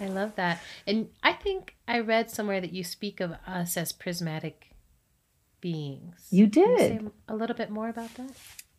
I 0.00 0.06
love 0.08 0.34
that. 0.36 0.60
And 0.86 1.08
I 1.22 1.32
think 1.32 1.76
I 1.88 2.00
read 2.00 2.30
somewhere 2.30 2.60
that 2.60 2.72
you 2.72 2.84
speak 2.84 3.20
of 3.20 3.32
us 3.46 3.76
as 3.76 3.92
prismatic 3.92 4.74
beings. 5.60 6.26
You 6.30 6.48
Can 6.48 6.76
did. 6.76 6.78
say 6.78 7.00
a 7.28 7.34
little 7.34 7.56
bit 7.56 7.70
more 7.70 7.88
about 7.88 8.12
that? 8.16 8.30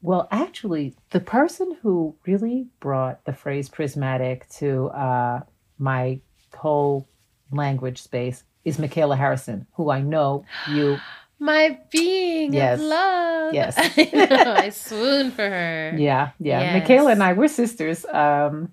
Well, 0.02 0.28
actually, 0.30 0.96
the 1.10 1.20
person 1.20 1.78
who 1.82 2.15
really 2.28 2.68
brought 2.80 3.26
the 3.26 3.34
phrase 3.34 3.70
prismatic 3.70 4.48
to 4.58 4.88
uh, 4.89 5.39
my 5.80 6.20
whole 6.54 7.08
language 7.52 8.02
space 8.02 8.44
is 8.63 8.78
Michaela 8.78 9.15
Harrison, 9.15 9.65
who 9.74 9.89
I 9.89 10.02
know 10.02 10.46
you. 10.72 10.98
My 11.39 11.80
being 11.91 12.54
Yes. 12.54 12.80
of 12.80 12.86
love. 12.86 13.54
Yes. 13.54 13.76
I 13.98 14.10
know. 14.13 14.54
I 14.54 14.69
swoon 14.69 15.32
for 15.32 15.41
her. 15.48 15.93
Yeah, 15.98 16.32
yeah. 16.39 16.62
Yes. 16.62 16.82
Michaela 16.82 17.12
and 17.12 17.24
I, 17.24 17.34
we're 17.34 17.48
sisters. 17.50 18.06
Um, 18.06 18.71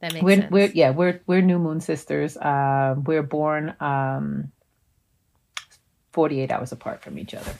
That 0.00 0.12
makes 0.14 0.24
we're, 0.24 0.36
sense. 0.36 0.50
we're 0.50 0.70
yeah, 0.74 0.90
we're 0.90 1.20
we're 1.26 1.40
new 1.42 1.58
moon 1.58 1.80
sisters. 1.80 2.36
Um, 2.36 3.04
we're 3.04 3.22
born 3.22 3.74
um, 3.80 4.50
forty 6.12 6.40
eight 6.40 6.50
hours 6.50 6.72
apart 6.72 7.02
from 7.02 7.18
each 7.18 7.34
other. 7.34 7.52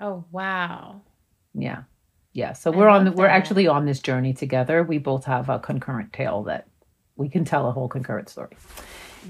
oh, 0.00 0.24
wow. 0.30 1.00
Yeah, 1.54 1.84
yeah. 2.32 2.52
So 2.54 2.72
I 2.72 2.76
we're 2.76 2.88
on. 2.88 3.04
The, 3.06 3.12
we're 3.12 3.26
actually 3.28 3.66
on 3.68 3.86
this 3.86 4.00
journey 4.00 4.34
together. 4.34 4.82
We 4.82 4.98
both 4.98 5.24
have 5.24 5.48
a 5.48 5.58
concurrent 5.58 6.12
tale 6.12 6.42
that 6.44 6.66
we 7.16 7.28
can 7.28 7.44
tell 7.44 7.68
a 7.68 7.72
whole 7.72 7.88
concurrent 7.88 8.28
story. 8.28 8.56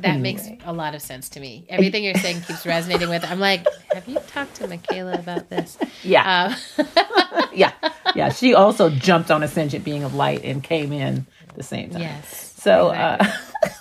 That 0.00 0.20
makes 0.20 0.48
a 0.64 0.72
lot 0.72 0.94
of 0.94 1.02
sense 1.02 1.28
to 1.30 1.40
me. 1.40 1.66
Everything 1.68 2.04
you're 2.04 2.14
saying 2.14 2.42
keeps 2.42 2.66
resonating 2.66 3.08
with. 3.08 3.24
I'm 3.24 3.40
like, 3.40 3.66
have 3.92 4.06
you 4.08 4.18
talked 4.26 4.56
to 4.56 4.66
Michaela 4.68 5.14
about 5.14 5.50
this? 5.50 5.78
Yeah, 6.02 6.54
Um, 6.78 6.86
yeah, 7.54 7.72
yeah. 8.14 8.28
She 8.30 8.54
also 8.54 8.90
jumped 8.90 9.30
on 9.30 9.42
a 9.42 9.48
sentient 9.48 9.84
being 9.84 10.02
of 10.02 10.14
light 10.14 10.44
and 10.44 10.62
came 10.62 10.92
in 10.92 11.26
the 11.54 11.62
same 11.62 11.90
time. 11.90 12.00
yes. 12.02 12.52
So, 12.56 12.90
exactly. 12.90 13.28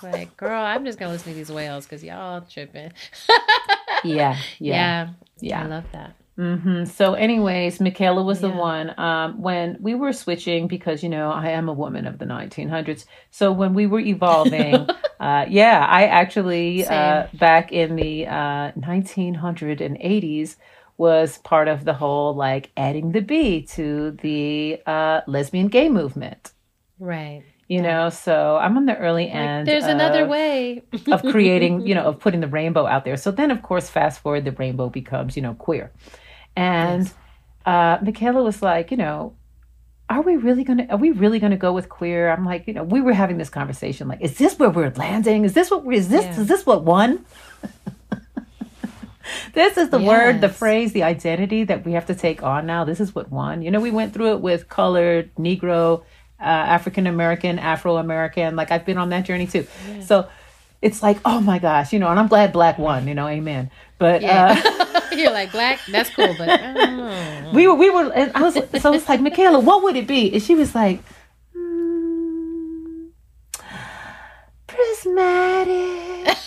uh, 0.07 0.11
like, 0.11 0.37
girl, 0.37 0.61
I'm 0.63 0.85
just 0.85 0.99
gonna 0.99 1.11
listen 1.11 1.31
to 1.31 1.37
these 1.37 1.51
whales 1.51 1.85
because 1.85 2.03
y'all 2.03 2.41
tripping. 2.41 2.91
yeah, 4.03 4.03
yeah, 4.03 4.37
yeah, 4.59 5.09
yeah. 5.39 5.63
I 5.63 5.67
love 5.67 5.85
that. 5.93 6.15
Hmm 6.35 6.85
So, 6.85 7.13
anyways, 7.13 7.79
Michaela 7.79 8.23
was 8.23 8.41
the 8.41 8.49
one 8.49 8.97
um, 8.99 9.41
when 9.41 9.77
we 9.79 9.93
were 9.95 10.13
switching 10.13 10.67
because 10.67 11.03
you 11.03 11.09
know 11.09 11.31
I 11.31 11.49
am 11.49 11.69
a 11.69 11.73
woman 11.73 12.07
of 12.07 12.17
the 12.17 12.25
1900s. 12.25 13.05
So 13.29 13.51
when 13.51 13.73
we 13.73 13.85
were 13.87 13.99
evolving, 13.99 14.87
uh, 15.19 15.45
yeah, 15.47 15.85
I 15.87 16.05
actually 16.05 16.85
uh, 16.85 17.27
back 17.33 17.71
in 17.71 17.95
the 17.95 18.27
uh, 18.27 18.71
1980s 18.73 20.55
was 20.97 21.37
part 21.39 21.67
of 21.67 21.85
the 21.85 21.93
whole 21.93 22.35
like 22.35 22.71
adding 22.77 23.11
the 23.11 23.21
B 23.21 23.63
to 23.75 24.11
the 24.21 24.81
uh, 24.85 25.21
lesbian 25.27 25.67
gay 25.67 25.89
movement. 25.89 26.51
Right. 26.99 27.43
You 27.67 27.81
know, 27.81 28.09
so 28.09 28.57
I'm 28.57 28.77
on 28.77 28.85
the 28.85 28.97
early 28.97 29.25
Like, 29.25 29.35
end. 29.35 29.67
there's 29.67 29.85
another 29.85 30.27
way. 30.27 30.83
of 31.11 31.23
creating, 31.23 31.81
you 31.87 31.95
know, 31.95 32.03
of 32.03 32.19
putting 32.19 32.41
the 32.41 32.47
rainbow 32.47 32.85
out 32.85 33.03
there. 33.05 33.17
So 33.17 33.31
then, 33.31 33.51
of 33.51 33.61
course, 33.61 33.89
fast 33.89 34.19
forward, 34.21 34.45
the 34.45 34.51
rainbow 34.51 34.89
becomes, 34.89 35.35
you 35.35 35.41
know, 35.41 35.53
queer. 35.55 35.91
And 36.55 37.05
Yes. 37.05 37.13
uh, 37.65 37.97
Michaela 38.03 38.43
was 38.43 38.61
like, 38.61 38.91
you 38.91 38.97
know, 38.97 39.33
are 40.09 40.21
we 40.21 40.35
really 40.35 40.63
gonna 40.63 40.85
are 40.89 40.97
we 40.97 41.11
really 41.11 41.39
gonna 41.39 41.57
go 41.57 41.73
with 41.73 41.89
queer? 41.89 42.29
I'm 42.29 42.45
like, 42.45 42.67
you 42.67 42.73
know, 42.73 42.83
we 42.83 43.01
were 43.01 43.13
having 43.13 43.37
this 43.37 43.49
conversation, 43.49 44.07
like, 44.07 44.21
is 44.21 44.37
this 44.37 44.59
where 44.59 44.69
we're 44.69 44.91
landing? 44.95 45.45
Is 45.45 45.53
this 45.53 45.71
what 45.71 45.91
is 45.93 46.09
this 46.09 46.25
Yeah. 46.25 46.41
is 46.41 46.47
this 46.47 46.65
what 46.65 46.83
won? 46.83 47.25
this 49.53 49.77
is 49.77 49.89
the 49.89 49.99
word, 49.99 50.41
the 50.41 50.49
phrase, 50.49 50.93
the 50.93 51.03
identity 51.03 51.63
that 51.63 51.85
we 51.85 51.93
have 51.93 52.05
to 52.07 52.15
take 52.15 52.43
on 52.43 52.65
now. 52.65 52.83
This 52.83 52.99
is 52.99 53.15
what 53.15 53.31
won. 53.31 53.61
You 53.61 53.71
know, 53.71 53.79
we 53.79 53.91
went 53.91 54.13
through 54.13 54.33
it 54.33 54.41
with 54.41 54.67
colored, 54.69 55.33
Negro, 55.35 56.01
uh, 56.39 56.43
African 56.43 57.07
American, 57.07 57.57
Afro 57.57 57.97
American. 57.97 58.55
Like 58.55 58.71
I've 58.71 58.85
been 58.85 58.97
on 58.97 59.09
that 59.09 59.25
journey 59.25 59.47
too. 59.47 59.65
So 60.05 60.27
it's 60.81 61.01
like, 61.01 61.17
oh 61.23 61.39
my 61.39 61.59
gosh, 61.59 61.93
you 61.93 61.99
know, 61.99 62.09
and 62.09 62.19
I'm 62.19 62.27
glad 62.27 62.51
black 62.51 62.77
won, 62.77 63.07
you 63.07 63.15
know, 63.15 63.27
amen. 63.27 63.71
But 63.97 64.21
Yeah. 64.21 64.61
uh, 64.77 64.79
You're 65.17 65.31
like 65.31 65.51
black. 65.51 65.79
That's 65.91 66.09
cool, 66.09 66.33
but 66.37 66.49
oh. 66.49 67.51
we 67.53 67.67
were, 67.67 67.75
we 67.75 67.89
were, 67.89 68.11
and 68.13 68.31
I 68.35 68.41
was, 68.41 68.53
so 68.81 68.93
it's 68.93 69.07
like, 69.09 69.21
Michaela, 69.21 69.59
what 69.59 69.83
would 69.83 69.95
it 69.95 70.07
be? 70.07 70.33
And 70.33 70.41
she 70.41 70.55
was 70.55 70.73
like, 70.75 71.01
mm, 71.55 73.09
prismatic. 74.67 76.37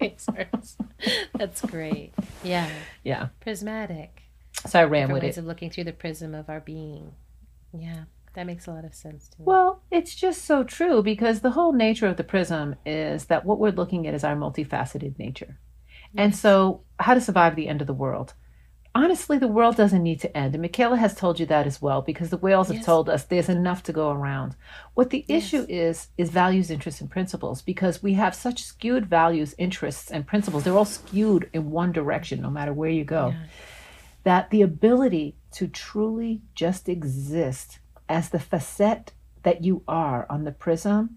That's 1.38 1.60
great. 1.62 2.12
Yeah, 2.44 2.68
Yeah. 3.04 3.28
prismatic. 3.40 4.22
So 4.66 4.78
I 4.80 4.84
ran 4.84 5.02
Different 5.08 5.12
with 5.14 5.22
ways 5.24 5.36
it. 5.36 5.40
of 5.40 5.46
looking 5.46 5.70
through 5.70 5.84
the 5.84 5.92
prism 5.92 6.34
of 6.34 6.48
our 6.48 6.60
being. 6.60 7.12
Yeah, 7.72 8.04
that 8.34 8.46
makes 8.46 8.66
a 8.66 8.72
lot 8.72 8.84
of 8.84 8.94
sense 8.94 9.28
to 9.28 9.40
me. 9.40 9.44
Well, 9.46 9.82
it's 9.90 10.14
just 10.14 10.44
so 10.44 10.64
true 10.64 11.02
because 11.02 11.40
the 11.40 11.50
whole 11.50 11.72
nature 11.72 12.06
of 12.06 12.16
the 12.16 12.24
prism 12.24 12.76
is 12.86 13.26
that 13.26 13.44
what 13.44 13.58
we're 13.58 13.72
looking 13.72 14.06
at 14.06 14.14
is 14.14 14.24
our 14.24 14.36
multifaceted 14.36 15.18
nature. 15.18 15.58
And 16.16 16.36
so, 16.36 16.82
how 16.98 17.14
to 17.14 17.20
survive 17.20 17.56
the 17.56 17.68
end 17.68 17.80
of 17.80 17.86
the 17.86 17.94
world? 17.94 18.34
Honestly, 18.94 19.38
the 19.38 19.48
world 19.48 19.76
doesn't 19.76 20.02
need 20.02 20.20
to 20.20 20.36
end. 20.36 20.54
And 20.54 20.60
Michaela 20.60 20.98
has 20.98 21.14
told 21.14 21.40
you 21.40 21.46
that 21.46 21.66
as 21.66 21.80
well 21.80 22.02
because 22.02 22.28
the 22.28 22.36
whales 22.36 22.68
have 22.68 22.84
told 22.84 23.08
us 23.08 23.24
there's 23.24 23.48
enough 23.48 23.82
to 23.84 23.92
go 23.92 24.10
around. 24.10 24.54
What 24.92 25.08
the 25.08 25.24
Yes. 25.26 25.44
issue 25.44 25.64
is, 25.66 26.08
is 26.18 26.28
values, 26.28 26.70
interests, 26.70 27.00
and 27.00 27.10
principles 27.10 27.62
because 27.62 28.02
we 28.02 28.12
have 28.14 28.34
such 28.34 28.62
skewed 28.62 29.06
values, 29.06 29.54
interests, 29.56 30.10
and 30.10 30.26
principles. 30.26 30.64
They're 30.64 30.76
all 30.76 30.84
skewed 30.84 31.48
in 31.54 31.70
one 31.70 31.92
direction, 31.92 32.42
no 32.42 32.50
matter 32.50 32.74
where 32.74 32.90
you 32.90 33.04
go 33.04 33.28
Yeah. 33.28 33.46
that 34.24 34.50
the 34.50 34.60
ability 34.62 35.36
to 35.52 35.66
truly 35.68 36.42
just 36.54 36.88
exist 36.88 37.78
as 38.12 38.28
the 38.28 38.38
facet 38.38 39.12
that 39.42 39.64
you 39.64 39.82
are 39.88 40.26
on 40.28 40.44
the 40.44 40.52
prism 40.52 41.16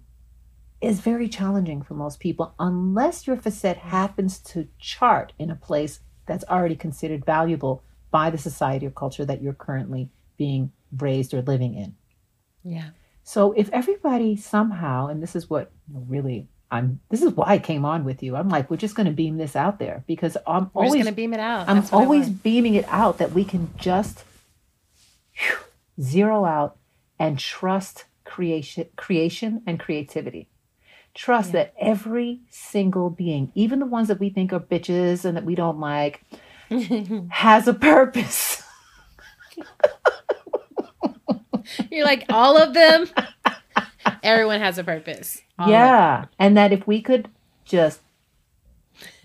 is 0.82 1.00
very 1.02 1.28
challenging 1.28 1.82
for 1.82 1.94
most 1.94 2.20
people 2.20 2.54
unless 2.60 3.28
your 3.28 3.38
facet 3.38 3.78
happens 3.78 4.40
to 4.40 4.68
chart 4.80 5.34
in 5.38 5.52
a 5.52 5.56
place 5.56 6.00
that's 6.26 6.46
already 6.46 6.76
considered 6.76 7.26
valuable 7.26 7.84
by 8.12 8.30
the 8.30 8.38
society 8.38 8.86
or 8.86 8.92
culture 8.92 9.26
that 9.26 9.42
you're 9.42 9.54
currently 9.54 10.10
being 10.38 10.72
raised 10.98 11.34
or 11.34 11.42
living 11.42 11.76
in. 11.76 11.96
Yeah. 12.64 12.90
So 13.24 13.52
if 13.54 13.70
everybody 13.72 14.36
somehow, 14.36 15.08
and 15.08 15.22
this 15.22 15.36
is 15.36 15.50
what 15.50 15.72
you 15.88 15.96
know, 15.96 16.06
really 16.08 16.48
I'm, 16.72 17.00
this 17.10 17.22
is 17.22 17.32
why 17.34 17.46
I 17.48 17.60
came 17.60 17.86
on 17.86 18.06
with 18.06 18.24
you. 18.24 18.36
I'm 18.36 18.50
like, 18.50 18.70
we're 18.70 18.78
just 18.78 18.96
going 18.96 19.06
to 19.06 19.14
beam 19.14 19.38
this 19.38 19.56
out 19.56 19.80
there 19.80 20.04
because 20.08 20.36
I'm 20.48 20.72
We're 20.74 20.86
always 20.86 21.04
gonna 21.04 21.16
beam 21.16 21.34
it 21.34 21.40
out. 21.40 21.70
I'm 21.70 21.78
That's 21.78 21.92
what 21.92 22.00
I 22.00 22.04
always 22.04 22.30
beaming 22.30 22.76
it 22.76 22.86
out 22.88 23.20
that 23.20 23.34
we 23.34 23.46
can 23.46 23.72
just 23.78 24.24
phew, 25.34 25.58
zero 26.02 26.44
out 26.46 26.78
and 27.20 27.40
trust 27.40 28.06
creation, 28.26 28.88
creation 28.96 29.62
and 29.66 29.80
creativity. 29.80 30.48
Trust 31.14 31.54
Yeah. 31.54 31.54
that 31.54 31.74
every 31.80 32.42
single 32.50 33.10
being, 33.10 33.52
even 33.56 33.80
the 33.80 33.86
ones 33.86 34.08
that 34.10 34.20
we 34.20 34.30
think 34.30 34.52
are 34.54 34.60
bitches 34.60 35.26
and 35.26 35.38
that 35.38 35.46
we 35.46 35.56
don't 35.56 35.80
like, 35.80 36.24
has 37.30 37.68
a 37.68 37.74
purpose. 37.74 38.64
You're 41.92 42.06
like 42.06 42.26
all 42.30 42.58
of 42.58 42.74
them. 42.74 43.08
Everyone 44.24 44.60
has 44.60 44.78
a 44.78 44.84
purpose. 44.84 45.42
All 45.58 45.70
yeah, 45.70 46.26
and 46.38 46.58
that 46.58 46.74
if 46.74 46.86
we 46.88 47.02
could 47.02 47.30
just 47.66 48.02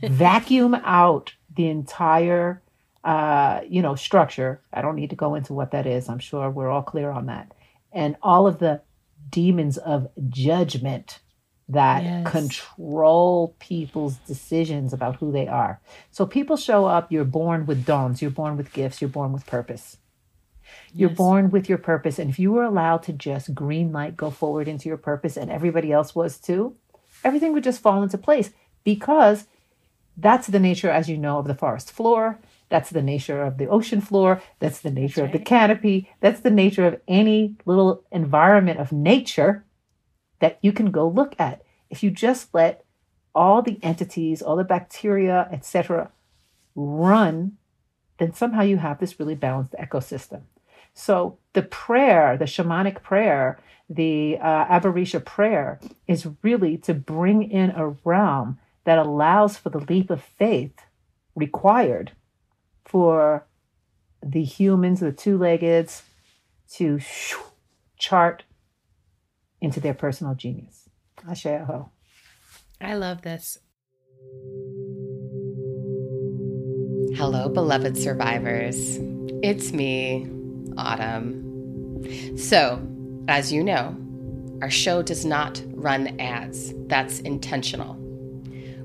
vacuum 0.03 0.75
out 0.75 1.35
the 1.55 1.69
entire 1.69 2.63
uh, 3.05 3.63
you 3.69 3.81
know, 3.83 3.95
structure. 3.95 4.61
I 4.73 4.83
don't 4.83 4.97
need 4.97 5.11
to 5.11 5.17
go 5.17 5.35
into 5.35 5.55
what 5.55 5.71
that 5.71 5.87
is. 5.87 6.09
I'm 6.09 6.19
sure 6.19 6.51
we're 6.51 6.69
all 6.71 6.83
clear 6.83 7.11
on 7.11 7.27
that. 7.27 7.51
And 7.93 8.17
all 8.23 8.47
of 8.47 8.59
the 8.59 8.83
demons 9.31 9.77
of 9.79 10.09
judgment 10.29 11.21
that 11.69 12.03
Yes. 12.03 12.31
control 12.33 13.55
people's 13.61 14.17
decisions 14.19 14.93
about 14.93 15.17
who 15.17 15.31
they 15.31 15.47
are. 15.47 15.81
So 16.11 16.27
people 16.27 16.57
show 16.57 16.87
up, 16.87 17.13
you're 17.13 17.25
born 17.25 17.65
with 17.67 17.85
dawns, 17.87 18.21
you're 18.21 18.31
born 18.33 18.57
with 18.57 18.73
gifts, 18.73 19.01
you're 19.01 19.11
born 19.11 19.33
with 19.33 19.47
purpose. 19.47 19.97
You're 20.93 21.11
Yes. 21.11 21.17
born 21.19 21.51
with 21.51 21.69
your 21.69 21.79
purpose. 21.79 22.19
And 22.19 22.29
if 22.31 22.39
you 22.41 22.53
were 22.53 22.65
allowed 22.65 23.05
to 23.05 23.13
just 23.13 23.55
green 23.55 23.93
light 23.93 24.17
go 24.17 24.31
forward 24.31 24.67
into 24.67 24.89
your 24.89 24.99
purpose 24.99 25.37
and 25.37 25.51
everybody 25.51 25.93
else 25.93 26.15
was 26.15 26.39
too, 26.39 26.75
everything 27.23 27.53
would 27.53 27.65
just 27.65 27.81
fall 27.81 28.03
into 28.03 28.19
place 28.19 28.51
because 28.83 29.47
that's 30.17 30.49
the 30.49 30.59
nature, 30.61 30.91
as 30.91 31.09
you 31.09 31.17
know, 31.17 31.39
of 31.39 31.47
the 31.47 31.55
forest 31.55 31.91
floor. 31.93 32.39
That's 32.71 32.91
the 32.91 33.03
nature 33.03 33.43
of 33.43 33.59
the 33.59 33.67
ocean 33.67 34.01
floor. 34.01 34.41
That's 34.61 34.81
the 34.81 34.91
nature 34.91 35.25
of 35.25 35.33
the 35.33 35.39
canopy. 35.39 36.09
That's 36.21 36.41
the 36.41 36.51
nature 36.51 36.87
of 36.87 37.01
any 37.07 37.57
little 37.67 38.05
environment 38.11 38.79
of 38.79 38.93
nature 38.93 39.65
that 40.39 40.59
you 40.63 40.73
can 40.73 40.91
go 40.91 41.09
look 41.09 41.35
at. 41.39 41.63
If 41.91 42.03
you 42.03 42.11
just 42.11 42.55
let 42.55 42.85
all 43.35 43.61
the 43.61 43.79
entities, 43.83 44.41
all 44.41 44.57
the 44.57 44.65
bacteria, 44.65 45.49
etc., 45.53 46.11
run, 46.75 47.59
then 48.19 48.33
somehow 48.33 48.63
you 48.63 48.77
have 48.77 49.01
this 49.01 49.19
really 49.19 49.35
balanced 49.35 49.73
ecosystem. 49.73 50.43
So 50.95 51.39
the 51.53 51.63
prayer, 51.63 52.37
the 52.37 52.45
shamanic 52.45 53.03
prayer, 53.03 53.59
the 53.89 54.39
uh, 54.41 55.21
prayer 55.25 55.81
is 56.07 56.29
really 56.43 56.77
to 56.79 56.95
bring 56.95 57.51
in 57.51 57.71
a 57.71 57.89
realm 58.05 58.59
that 58.85 58.99
allows 58.99 59.57
for 59.57 59.71
the 59.71 59.81
leap 59.81 60.11
of 60.11 60.23
faith 60.23 60.79
required 61.35 62.13
for 62.91 63.47
the 64.21 64.43
humans, 64.43 64.99
the 64.99 65.13
two-leggeds, 65.13 66.03
to 66.73 66.99
shoo, 66.99 67.39
chart 67.97 68.43
into 69.61 69.79
their 69.79 69.95
personal 69.95 70.35
genius. 70.35 70.89
Ashe 71.29 71.47
aho. 71.47 71.93
I 72.81 72.95
love 72.95 73.23
this. 73.23 73.59
Hello, 77.17 77.49
beloved 77.49 77.97
survivors. 77.97 78.99
It's 79.41 79.73
me, 79.73 80.29
Autumn. 80.77 81.47
So, 82.37 82.85
as 83.29 83.53
you 83.53 83.63
know, 83.63 83.97
our 84.63 84.71
show 84.71 85.03
does 85.03 85.25
not 85.25 85.63
run 85.75 86.19
ads. 86.19 86.75
That's 86.89 87.21
intentional. 87.21 87.97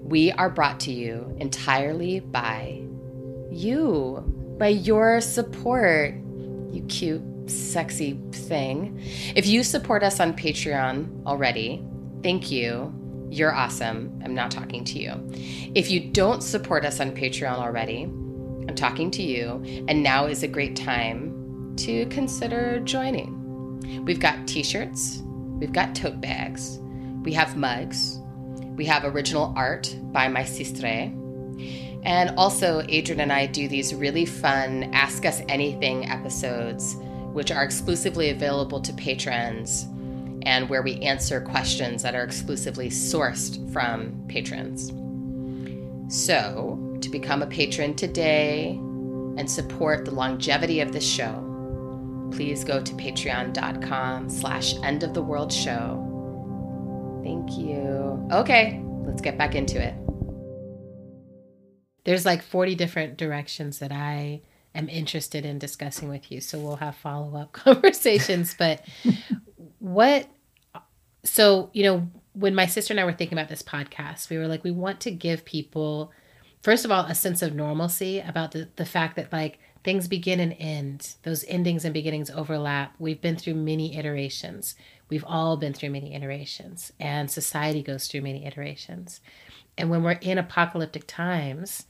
We 0.04 0.32
are 0.34 0.52
brought 0.52 0.80
to 0.82 0.92
you 0.94 1.36
entirely 1.40 2.20
by 2.20 2.85
you, 3.52 4.24
by 4.58 4.70
your 4.70 5.22
support, 5.22 6.14
you 6.72 6.86
cute, 6.88 7.22
sexy 7.50 8.20
thing. 8.32 9.02
If 9.36 9.46
you 9.46 9.64
support 9.64 10.04
us 10.04 10.20
on 10.20 10.34
Patreon 10.34 11.26
already, 11.26 11.84
thank 12.24 12.52
you. 12.52 12.94
You're 13.30 13.54
awesome. 13.54 14.22
I'm 14.24 14.34
not 14.34 14.52
talking 14.52 14.84
to 14.86 15.00
you. 15.00 15.14
If 15.76 15.90
you 15.90 16.00
don't 16.00 16.42
support 16.42 16.86
us 16.86 17.00
on 17.00 17.12
Patreon 17.12 17.58
already, 17.58 18.04
I'm 18.04 18.76
talking 18.76 19.12
to 19.12 19.24
you, 19.24 19.86
and 19.88 20.02
now 20.02 20.26
is 20.26 20.44
a 20.44 20.48
great 20.48 20.76
time 20.76 21.76
to 21.78 22.06
consider 22.08 22.80
joining. 22.80 24.06
We've 24.06 24.20
got 24.20 24.48
t 24.48 24.64
shirts, 24.64 25.22
we've 25.24 25.74
got 25.74 25.96
tote 25.96 26.20
bags, 26.22 26.80
we 27.24 27.34
have 27.34 27.58
mugs, 27.58 28.20
we 28.76 28.86
have 28.86 29.06
original 29.06 29.54
art 29.56 29.96
by 30.12 30.28
my 30.28 30.42
sistre. 30.42 31.14
And 32.06 32.38
also, 32.38 32.86
Adrian 32.88 33.20
and 33.20 33.34
I 33.34 33.48
do 33.48 33.68
these 33.68 33.94
really 33.96 34.26
fun 34.26 34.92
Ask 34.94 35.26
Us 35.26 35.42
Anything 35.50 36.08
episodes, 36.10 36.96
which 37.34 37.52
are 37.52 37.64
exclusively 37.64 38.30
available 38.30 38.80
to 38.82 38.94
patrons 38.94 39.88
and 40.44 40.70
where 40.70 40.84
we 40.84 41.00
answer 41.00 41.42
questions 41.42 42.04
that 42.04 42.14
are 42.14 42.24
exclusively 42.24 42.90
sourced 42.90 43.72
from 43.74 44.24
patrons. 44.28 44.92
So, 46.16 46.98
to 47.02 47.10
become 47.10 47.42
a 47.42 47.48
patron 47.48 47.96
today 47.96 48.70
and 49.38 49.50
support 49.50 50.06
the 50.06 50.12
longevity 50.12 50.82
of 50.82 50.92
this 50.92 51.06
show, 51.06 51.42
please 52.32 52.64
go 52.64 52.80
to 52.82 52.94
patreon.com 52.94 54.30
slash 54.30 54.76
end 54.84 55.02
of 55.02 55.16
the 55.16 55.24
world 55.24 55.52
show. 55.52 56.02
Thank 57.24 57.58
you. 57.58 58.28
Okay, 58.32 58.84
let's 59.06 59.22
get 59.22 59.40
back 59.40 59.56
into 59.56 59.82
it. 59.82 59.96
There's 62.06 62.26
like 62.26 62.42
40 62.42 62.76
different 62.76 63.18
directions 63.18 63.80
that 63.80 63.92
I 63.92 64.42
am 64.74 64.90
interested 64.90 65.46
in 65.46 65.60
discussing 65.60 66.10
with 66.10 66.32
you. 66.32 66.42
So 66.42 66.60
we'll 66.60 66.78
have 66.78 66.96
follow 66.96 67.36
up 67.38 67.52
conversations. 67.52 68.56
But 68.58 68.86
what, 69.80 70.28
so, 71.24 71.70
you 71.74 71.84
know, 71.84 72.08
when 72.34 72.56
my 72.56 72.66
sister 72.66 72.94
and 72.94 73.00
I 73.00 73.06
were 73.06 73.14
thinking 73.14 73.38
about 73.38 73.50
this 73.50 73.64
podcast, 73.64 74.30
we 74.30 74.38
were 74.38 74.48
like, 74.48 74.64
we 74.64 74.72
want 74.72 75.00
to 75.02 75.12
give 75.12 75.46
people, 75.46 76.12
first 76.62 76.86
of 76.86 76.92
all, 76.92 77.06
a 77.06 77.16
sense 77.16 77.42
of 77.42 77.56
normalcy 77.56 78.20
about 78.20 78.52
the, 78.52 78.70
the 78.76 78.86
fact 78.86 79.16
that 79.16 79.32
like 79.32 79.60
things 79.86 80.08
begin 80.08 80.40
and 80.40 80.56
end. 80.60 81.16
Those 81.24 81.46
endings 81.48 81.86
and 81.86 81.94
beginnings 81.94 82.30
overlap. 82.30 82.94
We've 83.00 83.22
been 83.22 83.38
through 83.38 83.54
many 83.54 83.96
iterations. 83.96 84.76
We've 85.10 85.24
all 85.26 85.58
been 85.58 85.74
through 85.74 85.92
many 85.92 86.16
iterations, 86.16 86.92
and 87.00 87.30
society 87.30 87.84
goes 87.84 88.08
through 88.08 88.22
many 88.22 88.46
iterations. 88.46 89.22
And 89.78 89.92
when 89.92 90.02
we're 90.04 90.14
in 90.14 90.40
apocalyptic 90.40 91.06
times, 91.06 91.86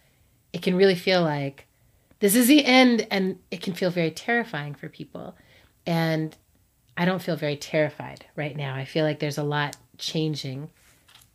it 0.56 0.62
can 0.62 0.78
really 0.78 0.96
feel 0.96 1.22
like 1.22 1.68
this 2.20 2.34
is 2.34 2.48
the 2.48 2.63
end, 2.63 3.06
and 3.12 3.39
it 3.52 3.62
can 3.62 3.74
feel 3.74 3.89
very 3.89 4.10
terrifying 4.10 4.74
for 4.74 4.88
people. 4.88 5.36
And 5.86 6.34
I 6.96 7.04
don't 7.04 7.22
feel 7.22 7.36
very 7.36 7.58
terrified 7.58 8.26
right 8.38 8.56
now. 8.56 8.74
I 8.74 8.86
feel 8.86 9.04
like 9.04 9.20
there's 9.20 9.38
a 9.38 9.44
lot 9.44 9.76
changing, 9.98 10.70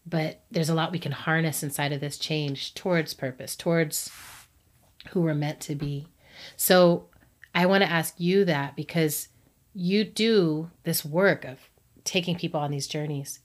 but 0.07 0.41
there's 0.51 0.71
a 0.71 0.75
lot 0.75 0.91
we 0.91 0.99
can 0.99 1.13
harness 1.13 1.63
inside 1.63 1.93
of 1.93 2.01
this 2.01 2.17
change 2.17 2.73
towards 2.73 3.13
purpose, 3.13 3.57
towards 3.57 4.11
who 5.11 5.21
we're 5.21 5.35
meant 5.35 5.61
to 5.61 5.75
be. 5.75 6.07
So 6.57 7.05
I 7.55 7.67
want 7.67 7.85
to 7.85 7.91
ask 7.91 8.15
you 8.17 8.47
that 8.47 8.75
because 8.75 9.29
you 9.75 10.03
do 10.03 10.71
this 10.85 11.05
work 11.05 11.45
of 11.45 11.59
taking 12.05 12.37
people 12.37 12.59
on 12.59 12.71
these 12.71 12.89
journeys, 12.89 13.41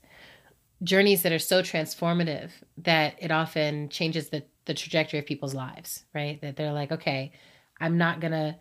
journeys 0.82 1.20
that 1.20 1.32
are 1.32 1.38
so 1.38 1.60
transformative 1.60 2.52
that 2.78 3.16
it 3.18 3.30
often 3.30 3.90
changes 3.90 4.30
the, 4.30 4.42
the 4.66 4.74
trajectory 4.74 5.18
of 5.18 5.26
people's 5.26 5.54
lives, 5.54 6.04
right? 6.14 6.40
That 6.42 6.56
they're 6.56 6.72
like, 6.72 6.92
okay, 6.92 7.32
I'm 7.80 7.98
not 7.98 8.20
going 8.20 8.32
to 8.32 8.56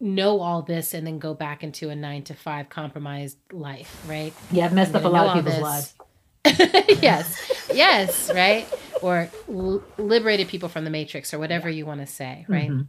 know 0.00 0.40
all 0.40 0.62
this 0.62 0.94
and 0.94 1.06
then 1.06 1.18
go 1.18 1.34
back 1.34 1.62
into 1.62 1.90
a 1.90 1.96
nine 1.96 2.22
to 2.24 2.34
five 2.34 2.68
compromised 2.68 3.38
life, 3.52 4.04
right? 4.08 4.32
Yeah, 4.50 4.66
I've 4.66 4.72
messed 4.72 4.94
up 4.94 5.04
a 5.04 5.08
lot 5.08 5.28
of 5.28 5.44
people's 5.44 5.62
lives. 5.62 5.94
yes, 7.00 7.68
yes, 7.72 8.30
right? 8.34 8.66
Or 9.00 9.28
l- 9.48 9.82
liberated 9.98 10.48
people 10.48 10.68
from 10.68 10.84
the 10.84 10.90
matrix 10.90 11.32
or 11.32 11.38
whatever 11.38 11.68
yeah. 11.68 11.76
you 11.76 11.86
want 11.86 12.00
to 12.00 12.06
say, 12.06 12.44
right? 12.48 12.70
Mm-hmm. 12.70 12.82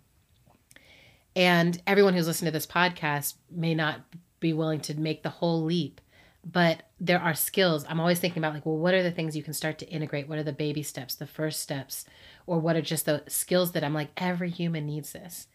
And 1.35 1.81
everyone 1.87 2.13
who's 2.13 2.27
listening 2.27 2.51
to 2.51 2.53
this 2.53 2.67
podcast 2.67 3.35
may 3.51 3.73
not 3.75 4.01
be 4.39 4.53
willing 4.53 4.81
to 4.81 4.99
make 4.99 5.23
the 5.23 5.29
whole 5.29 5.63
leap, 5.63 6.01
but 6.45 6.83
there 6.99 7.21
are 7.21 7.33
skills. 7.33 7.85
I'm 7.87 7.99
always 7.99 8.19
thinking 8.19 8.39
about, 8.39 8.53
like, 8.53 8.65
well, 8.65 8.77
what 8.77 8.93
are 8.93 9.03
the 9.03 9.11
things 9.11 9.35
you 9.35 9.43
can 9.43 9.53
start 9.53 9.79
to 9.79 9.89
integrate? 9.89 10.27
What 10.27 10.39
are 10.39 10.43
the 10.43 10.51
baby 10.51 10.83
steps, 10.83 11.15
the 11.15 11.27
first 11.27 11.61
steps? 11.61 12.05
Or 12.45 12.59
what 12.59 12.75
are 12.75 12.81
just 12.81 13.05
the 13.05 13.23
skills 13.27 13.71
that 13.71 13.83
I'm 13.83 13.93
like, 13.93 14.09
every 14.17 14.49
human 14.49 14.85
needs 14.85 15.13
this, 15.13 15.47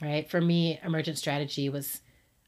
right? 0.00 0.30
For 0.30 0.40
me, 0.40 0.78
emergent 0.84 1.18
strategy 1.18 1.68
was 1.68 2.02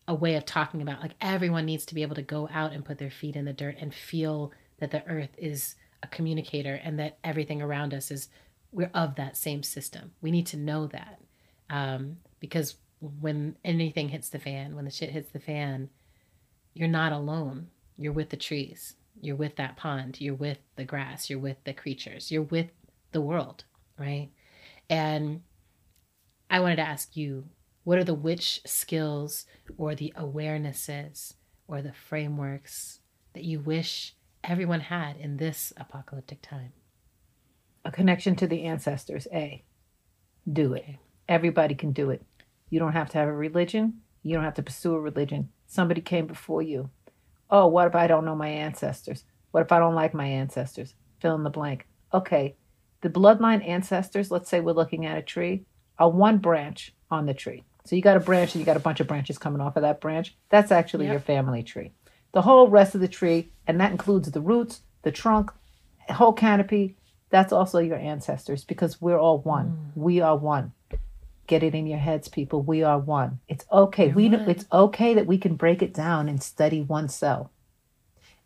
a 0.07 0.14
way 0.14 0.37
of 0.37 0.44
talking 0.44 0.83
about, 0.83 1.00
like, 1.00 1.14
everyone 1.20 1.66
needs 1.66 1.85
to 1.87 1.94
be 1.94 2.03
able 2.03 2.14
to 2.14 2.22
go 2.22 2.48
out 2.53 2.72
and 2.72 2.85
put 2.85 2.98
their 2.98 3.11
feet 3.11 3.37
in 3.37 3.44
the 3.44 3.53
dirt 3.53 3.76
and 3.81 3.92
feel 3.92 4.53
that 4.79 4.92
the 4.92 5.05
earth 5.07 5.31
is 5.37 5.74
a 6.03 6.07
communicator 6.07 6.74
and 6.74 6.98
that 6.98 7.18
everything 7.24 7.61
around 7.61 7.92
us 7.92 8.11
is, 8.11 8.29
we're 8.72 8.90
of 8.94 9.16
that 9.16 9.37
same 9.37 9.64
system. 9.64 10.12
We 10.22 10.31
need 10.31 10.46
to 10.46 10.57
know 10.57 10.87
that. 10.87 11.20
Um, 11.68 12.18
because 12.38 12.76
when 13.00 13.57
anything 13.64 14.09
hits 14.11 14.29
the 14.29 14.38
fan, 14.38 14.76
when 14.76 14.85
the 14.85 14.90
shit 14.90 15.11
hits 15.11 15.31
the 15.33 15.40
fan, 15.40 15.90
you're 16.74 16.88
not 16.88 17.12
alone. 17.12 17.68
You're 18.01 18.15
with 18.15 18.31
the 18.31 18.37
trees. 18.39 18.95
You're 19.21 19.37
with 19.37 19.57
that 19.57 19.77
pond. 19.77 20.23
You're 20.23 20.35
with 20.35 20.57
the 20.77 20.87
grass. 20.87 21.29
You're 21.29 21.39
with 21.39 21.63
the 21.65 21.75
creatures. 21.75 22.33
You're 22.33 22.43
with 22.43 22.69
the 23.13 23.21
world, 23.21 23.65
right? 23.99 24.31
And 24.89 25.43
I 26.49 26.61
wanted 26.61 26.77
to 26.77 26.89
ask 26.89 27.15
you 27.15 27.45
what 27.85 27.99
are 27.99 28.05
the 28.05 28.15
witch 28.15 28.63
skills 28.65 29.45
or 29.77 29.95
the 29.95 30.15
awarenesses 30.17 31.35
or 31.69 31.83
the 31.83 31.93
frameworks 31.93 33.01
that 33.35 33.45
you 33.45 33.61
wish 33.61 34.15
everyone 34.43 34.81
had 34.81 35.19
in 35.19 35.37
this 35.37 35.71
apocalyptic 35.77 36.41
time? 36.41 36.73
A 37.85 37.91
connection 37.91 38.35
to 38.37 38.47
the 38.47 38.63
ancestors, 38.63 39.29
A. 39.31 39.63
Do 40.51 40.73
it. 40.73 40.97
Everybody 41.29 41.75
can 41.75 41.93
do 41.93 42.09
it. 42.09 42.25
You 42.71 42.79
don't 42.79 42.95
have 42.95 43.11
to 43.11 43.19
have 43.19 43.29
a 43.29 43.33
religion. 43.33 44.01
You 44.23 44.35
don't 44.35 44.45
have 44.45 44.55
to 44.55 44.63
pursue 44.63 44.95
a 44.95 45.01
religion. 45.01 45.51
Somebody 45.67 46.01
came 46.01 46.27
before 46.27 46.63
you. 46.63 46.89
Oh, 47.51 47.67
what 47.67 47.89
if 47.89 47.95
I 47.95 48.07
don't 48.07 48.25
know 48.25 48.37
my 48.37 48.49
ancestors? 48.49 49.25
What 49.51 49.63
if 49.63 49.73
I 49.73 49.79
don't 49.79 49.95
like 49.95 50.15
my 50.15 50.27
ancestors? 50.27 50.95
Fill 51.21 51.35
in 51.35 51.43
the 51.43 51.51
blank. 51.51 51.87
Okay, 52.15 52.57
the 53.01 53.11
bloodline 53.11 53.67
ancestors, 53.67 54.31
let's 54.31 54.49
say 54.49 54.61
we're 54.61 54.73
looking 54.73 55.07
at 55.07 55.19
a 55.19 55.23
tree, 55.23 55.65
are 55.99 56.11
one 56.11 56.39
branch 56.39 56.95
on 57.11 57.27
the 57.27 57.35
tree. 57.35 57.65
So 57.85 57.97
you 57.97 58.03
got 58.03 58.17
a 58.17 58.21
branch 58.21 58.55
and 58.55 58.61
you 58.61 58.67
got 58.67 58.77
a 58.77 58.81
bunch 58.81 59.01
of 59.01 59.07
branches 59.07 59.39
coming 59.39 59.61
off 59.61 59.77
of 59.77 59.83
that 59.83 60.01
branch. 60.01 60.37
That's 60.49 60.71
actually 60.71 61.07
yep. 61.07 61.13
your 61.13 61.21
family 61.21 61.63
tree. 61.63 61.93
The 62.33 62.43
whole 62.43 62.69
rest 62.69 62.95
of 62.95 63.01
the 63.01 63.09
tree, 63.09 63.51
and 63.67 63.81
that 63.81 63.91
includes 63.91 64.31
the 64.31 64.41
roots, 64.41 64.83
the 65.03 65.11
trunk, 65.11 65.51
whole 66.09 66.33
canopy, 66.33 66.97
that's 67.31 67.53
also 67.53 67.79
your 67.79 67.97
ancestors 67.97 68.65
because 68.65 69.01
we're 69.01 69.19
all 69.19 69.39
one. 69.39 69.67
Mm. 69.67 70.03
We 70.03 70.21
are 70.21 70.37
one. 70.37 70.73
Get 71.51 71.65
it 71.65 71.75
in 71.75 71.89
your 71.89 71.99
heads, 71.99 72.29
people. 72.29 72.63
We 72.63 72.85
are 72.85 72.97
one. 72.97 73.41
It's 73.49 73.65
okay. 73.73 74.07
You're 74.07 74.15
we 74.15 74.29
it's 74.29 74.67
okay 74.71 75.15
that 75.15 75.27
we 75.27 75.37
can 75.37 75.57
break 75.57 75.83
it 75.83 75.93
down 75.93 76.29
and 76.29 76.41
study 76.41 76.81
one 76.81 77.09
cell. 77.09 77.51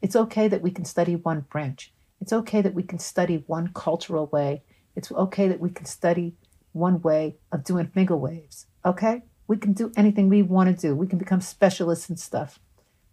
It's 0.01 0.17
okay 0.17 0.49
that 0.49 0.63
we 0.63 0.71
can 0.71 0.87
study 0.87 1.15
one 1.15 1.41
branch. 1.41 1.93
It's 2.23 2.33
okay 2.33 2.63
that 2.63 2.73
we 2.73 2.83
can 2.83 2.99
study 2.99 3.45
one 3.47 3.73
cultural 3.75 4.29
way. 4.29 4.63
It's 4.97 5.13
okay 5.13 5.49
that 5.49 5.61
we 5.61 5.69
can 5.69 5.85
study 5.85 6.33
one 6.73 7.03
way 7.03 7.37
of 7.53 7.63
doing 7.63 7.89
finger 7.89 8.17
waves. 8.17 8.69
Okay? 8.87 9.25
We 9.49 9.59
can 9.59 9.75
do 9.75 9.93
anything 9.99 10.31
we 10.31 10.41
want 10.41 10.75
to 10.75 10.89
do. 10.89 10.95
We 10.95 11.07
can 11.07 11.19
become 11.19 11.43
specialists 11.43 12.09
and 12.09 12.19
stuff. 12.19 12.59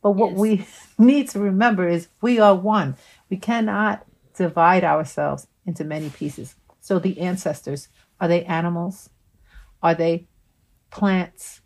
But 0.02 0.12
what 0.12 0.32
yes. 0.32 0.40
we 0.40 0.66
need 0.98 1.28
to 1.32 1.40
remember 1.40 1.90
is 1.90 2.08
we 2.22 2.40
are 2.40 2.56
one. 2.56 2.96
We 3.30 3.36
cannot 3.36 4.06
divide 4.38 4.86
ourselves 4.86 5.48
into 5.66 5.84
many 5.84 6.10
pieces. 6.10 6.56
So 6.80 6.98
the 6.98 7.20
ancestors, 7.20 7.90
are 8.22 8.30
they 8.30 8.46
animals? 8.46 9.10
Are 9.82 9.96
they 9.96 10.28
plants? 10.90 11.62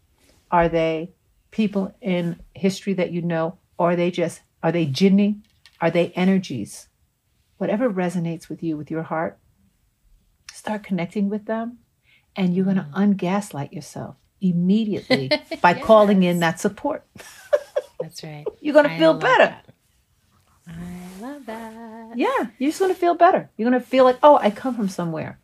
Are 0.51 0.69
they 0.69 1.11
people 1.51 1.93
in 2.01 2.39
history 2.53 2.93
that 2.93 3.11
you 3.11 3.21
know? 3.21 3.57
Or 3.77 3.91
are 3.91 3.95
they 3.95 4.11
just, 4.11 4.41
are 4.63 4.71
they 4.71 4.85
jinni? 4.85 5.41
Are 5.81 5.91
they 5.91 6.09
energies? 6.11 6.87
Whatever 7.57 7.89
resonates 7.89 8.49
with 8.49 8.63
you, 8.63 8.77
with 8.77 8.89
your 8.89 9.03
heart, 9.03 9.37
start 10.51 10.83
connecting 10.83 11.29
with 11.29 11.45
them 11.45 11.79
and 12.35 12.55
you're 12.55 12.65
going 12.65 12.77
to 12.77 12.83
mm. 12.83 13.15
ungaslight 13.15 13.71
yourself 13.71 14.15
immediately 14.41 15.29
by 15.61 15.75
yes. 15.75 15.85
calling 15.85 16.23
in 16.23 16.39
that 16.39 16.59
support. 16.59 17.05
That's 17.99 18.23
right. 18.23 18.45
You're 18.61 18.73
going 18.73 18.89
to 18.89 18.97
feel 18.97 19.13
better. 19.13 19.45
That. 19.45 19.65
I 20.67 21.21
love 21.21 21.45
that. 21.45 22.17
Yeah, 22.17 22.47
you're 22.57 22.69
just 22.69 22.79
going 22.79 22.93
to 22.93 22.99
feel 22.99 23.13
better. 23.13 23.49
You're 23.55 23.69
going 23.69 23.79
to 23.79 23.85
feel 23.85 24.03
like, 24.03 24.17
oh, 24.23 24.37
I 24.37 24.49
come 24.49 24.75
from 24.75 24.89
somewhere 24.89 25.39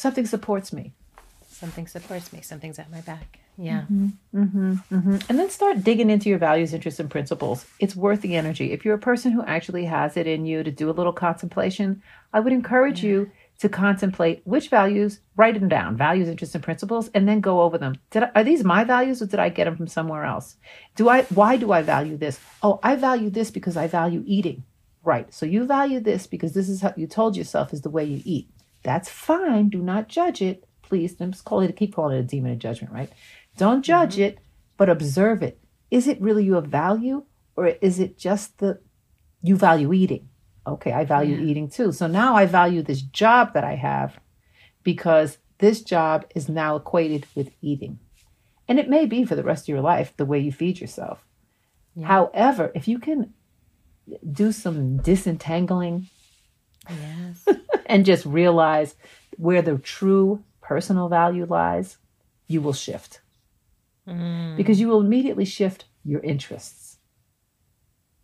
something 0.00 0.26
supports 0.26 0.72
me. 0.72 0.92
Something 1.48 1.86
supports 1.86 2.32
me. 2.32 2.40
Something's 2.40 2.78
at 2.78 2.90
my 2.90 3.02
back. 3.02 3.38
Yeah. 3.58 3.82
Mm-hmm, 3.82 4.08
mm-hmm, 4.34 4.72
mm-hmm. 4.94 5.16
And 5.28 5.38
then 5.38 5.50
start 5.50 5.84
digging 5.84 6.08
into 6.08 6.30
your 6.30 6.38
values, 6.38 6.72
interests, 6.72 6.98
and 6.98 7.10
principles. 7.10 7.66
It's 7.78 7.94
worth 7.94 8.22
the 8.22 8.36
energy. 8.36 8.72
If 8.72 8.84
you're 8.84 8.94
a 8.94 8.98
person 8.98 9.32
who 9.32 9.44
actually 9.44 9.84
has 9.84 10.16
it 10.16 10.26
in 10.26 10.46
you 10.46 10.62
to 10.62 10.70
do 10.70 10.88
a 10.88 10.92
little 10.92 11.12
contemplation, 11.12 12.02
I 12.32 12.40
would 12.40 12.54
encourage 12.54 13.04
yeah. 13.04 13.10
you 13.10 13.30
to 13.58 13.68
contemplate 13.68 14.40
which 14.44 14.70
values, 14.70 15.20
write 15.36 15.60
them 15.60 15.68
down, 15.68 15.98
values, 15.98 16.28
interests, 16.28 16.54
and 16.54 16.64
principles, 16.64 17.10
and 17.12 17.28
then 17.28 17.40
go 17.42 17.60
over 17.60 17.76
them. 17.76 17.96
Did 18.10 18.22
I, 18.22 18.30
are 18.36 18.44
these 18.44 18.64
my 18.64 18.84
values 18.84 19.20
or 19.20 19.26
did 19.26 19.38
I 19.38 19.50
get 19.50 19.64
them 19.64 19.76
from 19.76 19.88
somewhere 19.88 20.24
else? 20.24 20.56
Do 20.96 21.10
I? 21.10 21.24
Why 21.24 21.58
do 21.58 21.72
I 21.72 21.82
value 21.82 22.16
this? 22.16 22.40
Oh, 22.62 22.80
I 22.82 22.96
value 22.96 23.28
this 23.28 23.50
because 23.50 23.76
I 23.76 23.86
value 23.86 24.22
eating. 24.24 24.64
Right. 25.04 25.32
So 25.34 25.44
you 25.44 25.66
value 25.66 26.00
this 26.00 26.26
because 26.26 26.54
this 26.54 26.70
is 26.70 26.80
how 26.80 26.94
you 26.96 27.06
told 27.06 27.36
yourself 27.36 27.74
is 27.74 27.82
the 27.82 27.90
way 27.90 28.04
you 28.04 28.22
eat. 28.24 28.48
That's 28.82 29.08
fine. 29.08 29.68
Do 29.68 29.82
not 29.82 30.08
judge 30.08 30.42
it. 30.42 30.64
Please, 30.82 31.16
I'm 31.20 31.32
just 31.32 31.44
calling 31.44 31.68
it, 31.68 31.76
keep 31.76 31.94
calling 31.94 32.16
it 32.16 32.20
a 32.20 32.24
demon 32.24 32.52
of 32.52 32.58
judgment, 32.58 32.92
right? 32.92 33.10
Don't 33.56 33.82
judge 33.82 34.14
mm-hmm. 34.14 34.22
it, 34.22 34.38
but 34.76 34.88
observe 34.88 35.42
it. 35.42 35.60
Is 35.90 36.08
it 36.08 36.20
really 36.20 36.44
your 36.44 36.62
value 36.62 37.24
or 37.56 37.66
is 37.66 37.98
it 37.98 38.18
just 38.18 38.58
the 38.58 38.80
you 39.42 39.56
value 39.56 39.92
eating? 39.92 40.28
Okay, 40.66 40.92
I 40.92 41.04
value 41.04 41.36
yeah. 41.36 41.44
eating 41.44 41.68
too. 41.68 41.92
So 41.92 42.06
now 42.06 42.36
I 42.36 42.46
value 42.46 42.82
this 42.82 43.02
job 43.02 43.54
that 43.54 43.64
I 43.64 43.74
have 43.74 44.18
because 44.82 45.38
this 45.58 45.82
job 45.82 46.26
is 46.34 46.48
now 46.48 46.76
equated 46.76 47.26
with 47.34 47.50
eating. 47.60 47.98
And 48.68 48.78
it 48.78 48.88
may 48.88 49.06
be 49.06 49.24
for 49.24 49.34
the 49.34 49.42
rest 49.42 49.64
of 49.64 49.68
your 49.68 49.80
life 49.80 50.12
the 50.16 50.24
way 50.24 50.38
you 50.38 50.52
feed 50.52 50.80
yourself. 50.80 51.24
Yeah. 51.94 52.06
However, 52.06 52.70
if 52.74 52.86
you 52.86 52.98
can 52.98 53.34
do 54.32 54.52
some 54.52 54.98
disentangling 54.98 56.08
Yes. 56.88 57.46
and 57.86 58.04
just 58.04 58.24
realize 58.24 58.94
where 59.36 59.62
the 59.62 59.78
true 59.78 60.42
personal 60.60 61.08
value 61.08 61.46
lies, 61.46 61.98
you 62.46 62.60
will 62.60 62.72
shift. 62.72 63.20
Mm. 64.06 64.56
Because 64.56 64.80
you 64.80 64.88
will 64.88 65.00
immediately 65.00 65.44
shift 65.44 65.86
your 66.04 66.20
interests. 66.20 66.98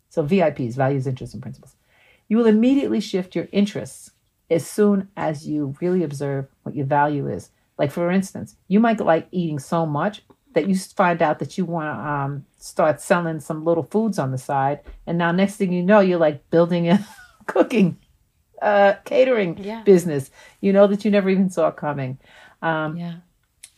So, 0.09 0.23
VIPs, 0.23 0.75
values, 0.75 1.05
interests, 1.05 1.33
and 1.33 1.43
principles. 1.43 1.75
You 2.27 2.37
will 2.37 2.47
immediately 2.47 2.99
shift 2.99 3.35
your 3.35 3.47
interests 3.51 4.11
as 4.49 4.65
soon 4.65 5.09
as 5.15 5.47
you 5.47 5.75
really 5.81 6.03
observe 6.03 6.47
what 6.63 6.75
your 6.75 6.85
value 6.85 7.27
is. 7.27 7.49
Like, 7.77 7.91
for 7.91 8.09
instance, 8.11 8.55
you 8.67 8.79
might 8.79 8.99
like 8.99 9.27
eating 9.31 9.59
so 9.59 9.85
much 9.85 10.23
that 10.53 10.67
you 10.67 10.75
find 10.75 11.21
out 11.21 11.39
that 11.39 11.57
you 11.57 11.65
want 11.65 11.95
to 11.95 12.09
um, 12.09 12.45
start 12.57 12.99
selling 12.99 13.39
some 13.39 13.63
little 13.63 13.83
foods 13.83 14.17
on 14.17 14.31
the 14.31 14.37
side. 14.37 14.79
And 15.05 15.17
now, 15.17 15.31
next 15.31 15.57
thing 15.57 15.71
you 15.71 15.83
know, 15.83 15.99
you're 15.99 16.17
like 16.17 16.49
building 16.49 16.89
a 16.89 17.05
cooking, 17.45 17.97
uh, 18.61 18.95
catering 19.05 19.57
Yeah. 19.57 19.83
business, 19.83 20.31
you 20.61 20.73
know, 20.73 20.87
that 20.87 21.05
you 21.05 21.11
never 21.11 21.29
even 21.29 21.49
saw 21.49 21.71
coming. 21.71 22.19
Um, 22.61 22.97
Yeah. 22.97 23.15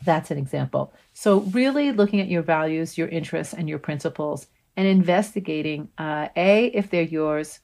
that's 0.05 0.31
an 0.31 0.37
example. 0.37 0.93
So, 1.13 1.41
really 1.41 1.91
looking 1.91 2.21
at 2.21 2.29
your 2.29 2.41
values, 2.41 2.97
your 2.97 3.09
interests, 3.09 3.53
and 3.53 3.67
your 3.67 3.79
principles, 3.79 4.47
and 4.77 4.87
investigating 4.87 5.89
uh, 5.97 6.29
A, 6.35 6.67
if 6.67 6.89
they're 6.89 7.01
yours, 7.01 7.59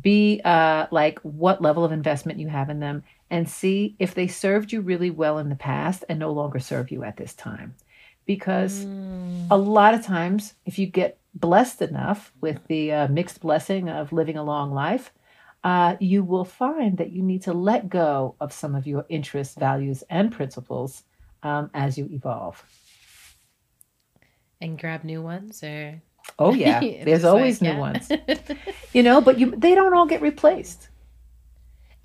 B, 0.00 0.40
uh, 0.44 0.86
like 0.90 1.18
what 1.20 1.62
level 1.62 1.84
of 1.84 1.92
investment 1.92 2.38
you 2.38 2.48
have 2.48 2.70
in 2.70 2.80
them, 2.80 3.04
and 3.30 3.48
C, 3.48 3.96
if 3.98 4.14
they 4.14 4.26
served 4.26 4.72
you 4.72 4.80
really 4.80 5.10
well 5.10 5.38
in 5.38 5.48
the 5.48 5.56
past 5.56 6.04
and 6.08 6.18
no 6.18 6.32
longer 6.32 6.58
serve 6.58 6.90
you 6.90 7.04
at 7.04 7.16
this 7.16 7.34
time. 7.34 7.74
Because 8.26 8.86
a 9.50 9.56
lot 9.56 9.94
of 9.94 10.04
times, 10.04 10.54
if 10.64 10.78
you 10.78 10.86
get 10.86 11.18
blessed 11.34 11.82
enough 11.82 12.32
with 12.40 12.60
the 12.68 12.92
uh, 12.92 13.08
mixed 13.08 13.40
blessing 13.40 13.88
of 13.88 14.12
living 14.12 14.36
a 14.36 14.44
long 14.44 14.72
life, 14.72 15.12
uh, 15.66 15.96
you 15.98 16.22
will 16.22 16.44
find 16.44 16.96
that 16.98 17.10
you 17.10 17.20
need 17.24 17.42
to 17.42 17.52
let 17.52 17.88
go 17.88 18.36
of 18.40 18.52
some 18.52 18.76
of 18.76 18.86
your 18.86 19.04
interests, 19.08 19.56
values, 19.56 20.04
and 20.08 20.30
principles 20.30 21.02
um, 21.42 21.68
as 21.74 21.98
you 21.98 22.08
evolve. 22.12 22.62
And 24.60 24.78
grab 24.78 25.02
new 25.02 25.20
ones 25.20 25.64
or 25.64 26.00
Oh 26.38 26.54
yeah, 26.54 26.78
there's 27.04 27.24
always 27.24 27.60
like, 27.60 27.68
new 27.68 27.74
yeah. 27.74 27.80
ones, 27.80 28.12
you 28.92 29.02
know. 29.02 29.20
But 29.20 29.40
you, 29.40 29.56
they 29.56 29.74
don't 29.74 29.92
all 29.92 30.06
get 30.06 30.22
replaced. 30.22 30.88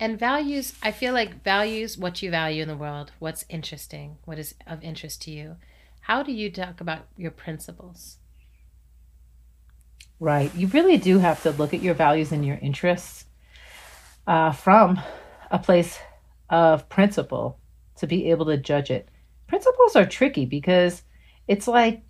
And 0.00 0.18
values, 0.18 0.74
I 0.82 0.90
feel 0.90 1.12
like 1.14 1.44
values 1.44 1.96
what 1.96 2.20
you 2.20 2.32
value 2.32 2.62
in 2.62 2.68
the 2.68 2.76
world, 2.76 3.12
what's 3.20 3.44
interesting, 3.48 4.18
what 4.24 4.40
is 4.40 4.56
of 4.66 4.82
interest 4.82 5.22
to 5.22 5.30
you. 5.30 5.54
How 6.00 6.24
do 6.24 6.32
you 6.32 6.50
talk 6.50 6.80
about 6.80 7.06
your 7.16 7.30
principles? 7.30 8.18
Right. 10.18 10.52
You 10.56 10.66
really 10.66 10.96
do 10.96 11.20
have 11.20 11.40
to 11.44 11.52
look 11.52 11.72
at 11.72 11.82
your 11.82 11.94
values 11.94 12.32
and 12.32 12.44
your 12.44 12.58
interests 12.58 13.26
uh, 14.26 14.52
from 14.52 15.00
a 15.50 15.58
place 15.58 15.98
of 16.50 16.88
principle 16.88 17.58
to 17.96 18.06
be 18.06 18.30
able 18.30 18.46
to 18.46 18.56
judge 18.56 18.90
it. 18.90 19.08
Principles 19.46 19.96
are 19.96 20.06
tricky 20.06 20.44
because 20.46 21.02
it's 21.48 21.68
like 21.68 22.02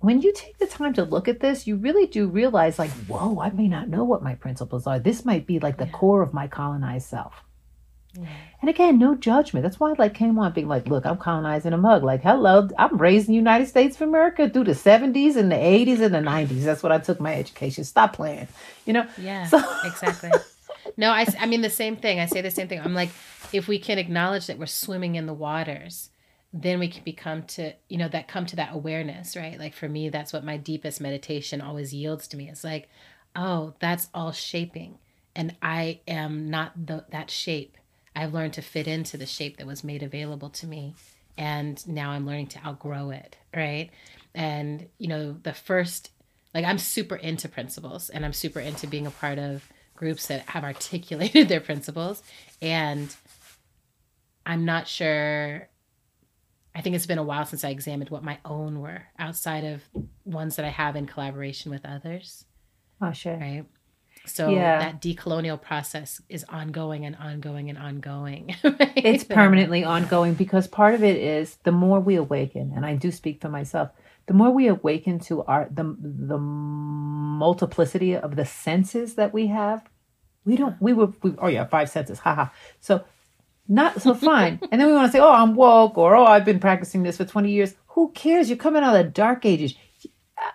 when 0.00 0.20
you 0.20 0.32
take 0.34 0.58
the 0.58 0.66
time 0.66 0.92
to 0.94 1.04
look 1.04 1.28
at 1.28 1.40
this, 1.40 1.66
you 1.66 1.76
really 1.76 2.06
do 2.06 2.26
realize, 2.28 2.78
like, 2.78 2.90
whoa, 3.08 3.40
I 3.40 3.48
may 3.50 3.68
not 3.68 3.88
know 3.88 4.04
what 4.04 4.22
my 4.22 4.34
principles 4.34 4.86
are. 4.86 4.98
This 4.98 5.24
might 5.24 5.46
be 5.46 5.58
like 5.60 5.78
the 5.78 5.86
Yeah. 5.86 5.92
core 5.92 6.20
of 6.22 6.34
my 6.34 6.46
colonized 6.46 7.08
self. 7.08 7.32
Yeah. 8.12 8.26
And 8.60 8.68
again, 8.68 8.98
no 8.98 9.14
judgment. 9.16 9.64
That's 9.64 9.80
why 9.80 9.90
I 9.90 9.94
like 9.98 10.12
came 10.14 10.38
on 10.38 10.52
being 10.52 10.68
like, 10.68 10.86
look, 10.86 11.06
I'm 11.06 11.16
colonizing 11.16 11.72
a 11.72 11.78
mug. 11.78 12.04
Like, 12.04 12.22
hello, 12.22 12.68
I'm 12.78 12.98
raised 12.98 13.28
in 13.28 13.32
the 13.32 13.36
United 13.38 13.66
States 13.66 13.96
of 13.96 14.02
America 14.02 14.48
through 14.50 14.64
the 14.64 14.72
70s 14.74 15.36
and 15.36 15.50
the 15.50 15.56
80s 15.56 16.00
and 16.00 16.14
the 16.14 16.18
90s. 16.20 16.62
That's 16.64 16.82
what 16.82 16.92
I 16.92 16.98
took 16.98 17.18
my 17.18 17.34
education. 17.34 17.82
Stop 17.84 18.12
playing. 18.12 18.46
You 18.86 18.92
know? 18.92 19.06
Yeah, 19.16 19.46
So- 19.46 19.62
exactly. 19.84 20.30
No, 20.96 21.10
I, 21.10 21.26
I 21.38 21.46
mean 21.46 21.62
the 21.62 21.70
same 21.70 21.96
thing. 21.96 22.20
I 22.20 22.26
say 22.26 22.40
the 22.40 22.50
same 22.50 22.68
thing. 22.68 22.80
I'm 22.80 22.94
like, 22.94 23.10
if 23.52 23.68
we 23.68 23.78
can 23.78 23.98
acknowledge 23.98 24.46
that 24.46 24.58
we're 24.58 24.66
swimming 24.66 25.14
in 25.14 25.26
the 25.26 25.34
waters, 25.34 26.10
then 26.52 26.78
we 26.78 26.88
can 26.88 27.02
become 27.02 27.42
to, 27.42 27.72
you 27.88 27.98
know, 27.98 28.08
that 28.08 28.28
come 28.28 28.46
to 28.46 28.56
that 28.56 28.72
awareness, 28.72 29.36
right? 29.36 29.58
Like 29.58 29.74
for 29.74 29.88
me, 29.88 30.08
that's 30.08 30.32
what 30.32 30.44
my 30.44 30.56
deepest 30.56 31.00
meditation 31.00 31.60
always 31.60 31.92
yields 31.92 32.28
to 32.28 32.36
me. 32.36 32.48
It's 32.48 32.62
like, 32.62 32.88
oh, 33.34 33.74
that's 33.80 34.08
all 34.14 34.30
shaping. 34.30 34.98
And 35.34 35.56
I 35.60 36.00
am 36.06 36.48
not 36.48 36.86
the, 36.86 37.04
that 37.10 37.28
shape. 37.28 37.76
I've 38.14 38.32
learned 38.32 38.52
to 38.52 38.62
fit 38.62 38.86
into 38.86 39.16
the 39.16 39.26
shape 39.26 39.56
that 39.56 39.66
was 39.66 39.82
made 39.82 40.02
available 40.02 40.48
to 40.50 40.66
me. 40.68 40.94
And 41.36 41.84
now 41.88 42.10
I'm 42.10 42.24
learning 42.26 42.46
to 42.48 42.64
outgrow 42.64 43.10
it, 43.10 43.36
right? 43.52 43.90
And, 44.32 44.86
you 44.98 45.08
know, 45.08 45.36
the 45.42 45.52
first, 45.52 46.10
like, 46.54 46.64
I'm 46.64 46.78
super 46.78 47.16
into 47.16 47.48
principles 47.48 48.10
and 48.10 48.24
I'm 48.24 48.32
super 48.32 48.60
into 48.60 48.86
being 48.86 49.08
a 49.08 49.10
part 49.10 49.40
of 49.40 49.68
groups 49.94 50.26
that 50.28 50.48
have 50.50 50.64
articulated 50.64 51.48
their 51.48 51.60
principles. 51.60 52.22
And 52.60 53.14
I'm 54.46 54.64
not 54.64 54.88
sure. 54.88 55.68
I 56.74 56.80
think 56.80 56.96
it's 56.96 57.06
been 57.06 57.18
a 57.18 57.22
while 57.22 57.46
since 57.46 57.64
I 57.64 57.68
examined 57.70 58.10
what 58.10 58.24
my 58.24 58.38
own 58.44 58.80
were 58.80 59.02
outside 59.18 59.64
of 59.64 59.82
ones 60.24 60.56
that 60.56 60.64
I 60.64 60.70
have 60.70 60.96
in 60.96 61.06
collaboration 61.06 61.70
with 61.70 61.84
others, 61.84 62.44
Oh, 63.00 63.12
sure. 63.12 63.36
right? 63.36 63.64
So 64.26 64.50
Yeah. 64.50 64.80
that 64.80 65.00
decolonial 65.00 65.60
process 65.60 66.20
is 66.28 66.44
ongoing 66.48 67.04
and 67.04 67.14
ongoing 67.14 67.68
and 67.70 67.78
ongoing. 67.78 68.56
right? 68.64 68.92
It's 68.96 69.22
permanently 69.22 69.84
ongoing 69.84 70.34
because 70.34 70.66
part 70.66 70.94
of 70.94 71.04
it 71.04 71.16
is 71.16 71.56
the 71.62 71.70
more 71.72 72.00
we 72.00 72.16
awaken, 72.16 72.72
and 72.74 72.84
I 72.84 72.96
do 72.96 73.12
speak 73.12 73.40
for 73.40 73.48
myself, 73.50 73.90
the 74.26 74.34
more 74.34 74.50
we 74.50 74.68
awaken 74.68 75.18
to 75.20 75.42
our 75.44 75.68
the 75.70 75.84
the 76.00 76.38
multiplicity 76.38 78.16
of 78.16 78.36
the 78.36 78.44
senses 78.44 79.14
that 79.16 79.32
we 79.32 79.48
have. 79.48 79.84
We 80.44 80.56
don't 80.56 80.80
we 80.80 80.92
were 80.92 81.08
we, 81.22 81.34
oh 81.38 81.48
yeah, 81.48 81.64
five 81.66 81.90
senses. 81.90 82.18
Haha. 82.18 82.46
So 82.80 83.04
not 83.68 84.00
so 84.02 84.14
fine. 84.14 84.60
and 84.70 84.80
then 84.80 84.88
we 84.88 84.94
want 84.94 85.08
to 85.08 85.12
say, 85.12 85.20
"Oh, 85.20 85.32
I'm 85.32 85.54
woke," 85.54 85.96
or 85.98 86.14
"Oh, 86.16 86.24
I've 86.26 86.44
been 86.44 86.60
practicing 86.60 87.02
this 87.02 87.16
for 87.16 87.24
20 87.24 87.50
years." 87.50 87.74
Who 87.88 88.10
cares? 88.12 88.48
You're 88.48 88.58
coming 88.58 88.82
out 88.82 88.94
of 88.96 89.04
the 89.04 89.10
dark 89.10 89.46
ages. 89.46 89.74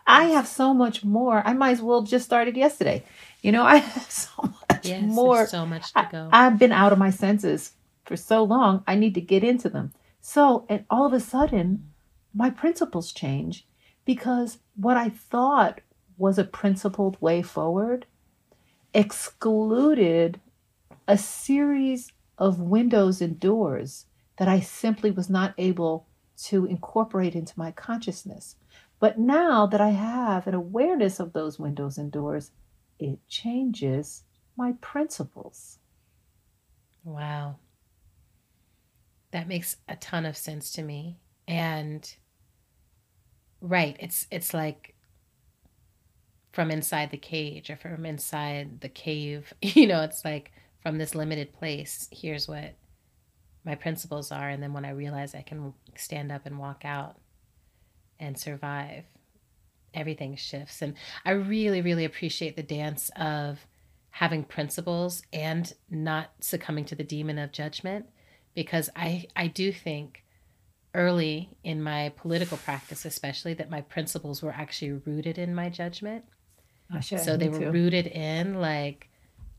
I 0.05 0.26
have 0.26 0.47
so 0.47 0.74
much 0.74 1.03
more. 1.03 1.41
I 1.45 1.53
might 1.53 1.72
as 1.72 1.82
well 1.82 2.01
just 2.03 2.26
started 2.26 2.57
yesterday. 2.57 3.03
You 3.41 3.51
know, 3.51 3.63
I 3.76 3.78
have 3.78 4.11
so 4.11 4.30
much 4.70 4.86
Yes, 4.86 5.03
more. 5.03 5.47
so 5.47 5.65
much 5.65 5.91
to 5.93 6.07
go. 6.11 6.30
I, 6.32 6.43
have 6.43 6.59
been 6.59 6.72
out 6.72 6.91
of 6.93 6.99
my 6.99 7.09
senses 7.09 7.72
for 8.05 8.15
so 8.17 8.43
long. 8.43 8.84
I 8.88 8.95
need 8.95 9.13
to 9.15 9.22
get 9.22 9.43
into 9.43 9.70
them. 9.70 9.93
So, 10.22 10.65
and 10.70 10.86
all 10.89 11.05
of 11.05 11.13
a 11.13 11.20
sudden, 11.20 11.88
my 12.39 12.49
principles 12.49 13.11
change 13.11 13.67
because 14.05 14.59
what 14.77 14.95
I 14.95 15.09
thought 15.09 15.81
was 16.17 16.39
a 16.39 16.45
principled 16.45 17.21
way 17.21 17.41
forward 17.41 18.05
excluded 18.93 20.39
a 21.05 21.17
series 21.17 22.13
of 22.37 22.61
windows 22.61 23.21
and 23.21 23.37
doors 23.37 24.05
that 24.37 24.47
I 24.47 24.61
simply 24.61 25.11
was 25.11 25.29
not 25.29 25.53
able 25.57 26.07
to 26.45 26.65
incorporate 26.65 27.35
into 27.35 27.59
my 27.59 27.71
consciousness. 27.71 28.55
But 29.01 29.19
now 29.19 29.65
that 29.65 29.81
I 29.81 29.89
have 29.89 30.47
an 30.47 30.53
awareness 30.53 31.19
of 31.19 31.33
those 31.33 31.59
windows 31.59 31.97
and 31.97 32.09
doors, 32.09 32.51
it 32.99 33.19
changes 33.27 34.23
my 34.55 34.75
principles. 34.79 35.79
Wow. 37.03 37.57
That 39.31 39.49
makes 39.49 39.75
a 39.89 39.97
ton 39.97 40.25
of 40.25 40.37
sense 40.37 40.71
to 40.71 40.83
me. 40.83 41.17
And 41.49 42.09
right, 43.62 43.95
it's 43.99 44.28
it's 44.32 44.53
like 44.53 44.95
from 46.51 46.72
inside 46.72 47.12
the 47.12 47.18
cage 47.18 47.70
or 47.70 47.78
from 47.78 48.05
inside 48.05 48.82
the 48.82 48.89
cave. 48.89 49.53
You 49.62 49.88
know, 49.88 50.01
it's 50.01 50.26
like 50.26 50.51
from 50.82 50.97
this 50.97 51.16
limited 51.16 51.53
place, 51.53 52.07
here's 52.12 52.47
what 52.47 52.76
my 53.66 53.76
principles 53.76 54.32
are 54.32 54.49
and 54.49 54.64
then 54.64 54.74
when 54.74 54.86
I 54.86 54.91
realize 54.91 55.36
I 55.36 55.41
can 55.41 55.74
stand 55.95 56.32
up 56.32 56.45
and 56.45 56.57
walk 56.57 56.84
out 56.86 57.18
and 58.20 58.38
survive, 58.38 59.03
everything 59.93 60.36
shifts. 60.36 60.82
And 60.82 60.95
I 61.26 61.32
really 61.32 61.82
really 61.82 62.05
appreciate 62.05 62.55
the 62.55 62.64
dance 62.64 63.12
of 63.16 63.66
having 64.12 64.43
principles 64.43 65.22
and 65.32 65.72
not 65.89 66.32
succumbing 66.39 66.86
to 66.86 66.95
the 66.95 67.03
demon 67.03 67.38
of 67.38 67.51
judgment 67.51 68.07
because 68.55 68.89
I 68.95 69.26
I 69.36 69.47
do 69.47 69.72
think 69.72 70.24
early 70.93 71.49
in 71.63 71.81
my 71.81 72.09
political 72.17 72.57
practice 72.57 73.05
especially 73.05 73.53
that 73.53 73.69
my 73.69 73.81
principles 73.81 74.41
were 74.41 74.51
actually 74.51 74.91
rooted 74.91 75.37
in 75.37 75.53
my 75.53 75.69
judgment 75.69 76.25
Oh, 76.93 76.99
sure, 76.99 77.19
so 77.19 77.37
they 77.37 77.49
were 77.49 77.59
too. 77.59 77.71
rooted 77.71 78.07
in 78.07 78.55
like 78.59 79.09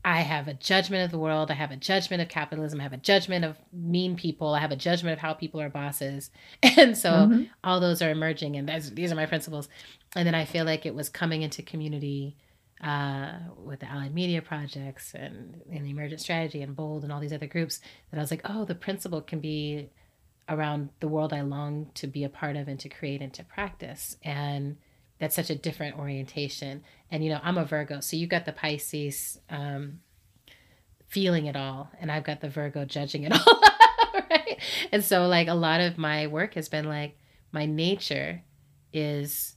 I 0.03 0.21
have 0.21 0.47
a 0.47 0.55
judgment 0.55 1.05
of 1.05 1.11
the 1.11 1.19
world. 1.19 1.51
I 1.51 1.53
have 1.53 1.69
a 1.69 1.75
judgment 1.75 2.23
of 2.23 2.27
capitalism. 2.27 2.79
I 2.79 2.83
have 2.83 2.91
a 2.91 2.97
judgment 2.97 3.45
of 3.45 3.55
mean 3.71 4.15
people. 4.15 4.55
I 4.55 4.59
have 4.59 4.71
a 4.71 4.75
judgment 4.75 5.13
of 5.13 5.19
how 5.19 5.33
people 5.35 5.61
are 5.61 5.69
bosses. 5.69 6.31
And 6.77 6.97
so 6.97 7.27
Mhm. 7.29 7.49
all 7.63 7.79
those 7.79 8.01
are 8.01 8.09
emerging, 8.09 8.55
and 8.57 8.67
these 8.95 9.11
are 9.11 9.15
my 9.15 9.27
principles. 9.27 9.69
And 10.15 10.25
then 10.27 10.33
I 10.33 10.45
feel 10.45 10.65
like 10.65 10.85
it 10.87 10.95
was 10.95 11.07
coming 11.07 11.43
into 11.43 11.61
community 11.61 12.35
uh, 12.83 13.33
with 13.63 13.79
the 13.81 13.85
Allied 13.91 14.13
Media 14.15 14.41
Projects 14.41 15.13
and, 15.13 15.61
and 15.71 15.85
the 15.85 15.91
Emergent 15.91 16.19
Strategy 16.19 16.63
and 16.63 16.75
Bold 16.75 17.03
and 17.03 17.13
all 17.13 17.19
these 17.19 17.31
other 17.33 17.45
groups 17.45 17.79
that 18.09 18.17
I 18.17 18.21
was 18.21 18.31
like, 18.31 18.41
oh, 18.45 18.65
the 18.65 18.73
principle 18.75 19.21
can 19.21 19.39
be 19.39 19.91
around 20.51 20.89
the 20.99 21.07
world 21.07 21.31
I 21.33 21.41
long 21.41 21.89
to 21.95 22.07
be 22.07 22.23
a 22.25 22.29
part 22.29 22.57
of 22.57 22.67
and 22.67 22.79
to 22.81 22.89
create 22.89 23.21
and 23.21 23.33
to 23.33 23.43
practice. 23.43 24.17
And 24.21 24.77
that's 25.17 25.35
such 25.35 25.49
a 25.49 25.55
different 25.55 25.97
orientation. 25.97 26.83
And, 27.09 27.23
you 27.23 27.31
know, 27.31 27.39
I'm 27.41 27.57
a 27.57 27.63
Virgo, 27.63 28.01
so 28.01 28.17
you 28.17 28.27
got 28.27 28.45
the 28.45 28.51
Pisces 28.51 29.39
um, 29.49 30.01
feeling 31.07 31.45
it 31.45 31.55
all, 31.55 31.89
and 31.99 32.11
I've 32.11 32.25
got 32.25 32.41
the 32.41 32.49
Virgo 32.49 32.85
judging 32.85 33.23
it 33.23 33.31
all. 33.47 33.61
right? 34.13 34.59
And 34.91 35.03
so, 35.03 35.27
like, 35.27 35.47
a 35.47 35.53
lot 35.53 35.79
of 35.79 35.97
my 35.97 36.27
work 36.27 36.55
has 36.55 36.67
been 36.67 36.85
like, 36.85 37.17
my 37.51 37.65
nature 37.65 38.43
is 38.91 39.55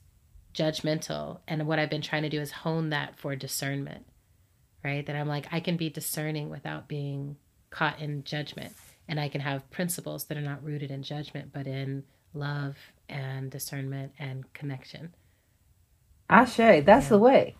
judgmental. 0.54 1.40
And 1.48 1.66
what 1.66 1.78
I've 1.78 1.90
been 1.90 2.02
trying 2.02 2.22
to 2.22 2.28
do 2.28 2.40
is 2.40 2.52
hone 2.52 2.90
that 2.90 3.18
for 3.18 3.34
discernment, 3.34 4.06
right? 4.84 5.04
That 5.04 5.16
I'm 5.16 5.28
like, 5.28 5.48
I 5.50 5.60
can 5.60 5.76
be 5.76 5.90
discerning 5.90 6.50
without 6.50 6.88
being 6.88 7.36
caught 7.70 8.00
in 8.00 8.22
judgment. 8.22 8.72
And 9.08 9.20
I 9.20 9.28
can 9.28 9.40
have 9.40 9.70
principles 9.70 10.24
that 10.24 10.38
are 10.38 10.42
not 10.42 10.64
rooted 10.64 10.90
in 10.90 11.02
judgment, 11.02 11.52
but 11.52 11.66
in 11.66 12.04
love 12.32 12.76
and 13.08 13.50
discernment 13.50 14.12
and 14.18 14.52
connection. 14.52 15.14
Ashe, 16.28 16.56
that's 16.56 16.86
yeah. 16.86 17.08
the 17.08 17.18
way. 17.18 17.56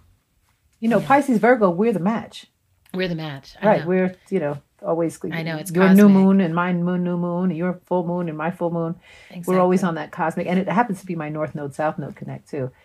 You 0.81 0.89
know, 0.89 0.99
yeah. 0.99 1.07
Pisces, 1.07 1.39
Virgo, 1.39 1.71
we're 1.71 1.93
the 1.93 2.01
match. 2.01 2.47
We're 2.93 3.09
the 3.09 3.15
match. 3.15 3.57
I 3.61 3.67
right. 3.67 3.81
Know. 3.81 3.87
We're, 3.87 4.17
you 4.31 4.41
know, 4.41 4.63
always. 4.85 5.19
I 5.31 5.43
know 5.43 5.57
it's 5.57 5.71
your 5.71 5.85
cosmic. 5.85 5.97
new 5.97 6.09
moon 6.09 6.41
and 6.41 6.55
my 6.55 6.73
moon, 6.73 7.05
new 7.05 7.17
moon, 7.17 7.51
and 7.51 7.59
your 7.59 7.81
full 7.87 8.07
moon 8.07 8.29
and 8.29 8.39
my 8.39 8.51
full 8.51 8.71
moon. 8.71 8.97
Exactly. 9.31 9.55
We're 9.55 9.61
always 9.61 9.83
on 9.83 9.97
that 9.97 10.13
cosmic, 10.13 10.47
and 10.47 10.59
it 10.59 10.69
happens 10.69 11.01
to 11.01 11.07
be 11.07 11.15
my 11.15 11.29
North 11.29 11.55
Node, 11.55 11.75
South 11.75 11.99
Node 11.99 12.17
connect 12.17 12.49
too. 12.49 12.71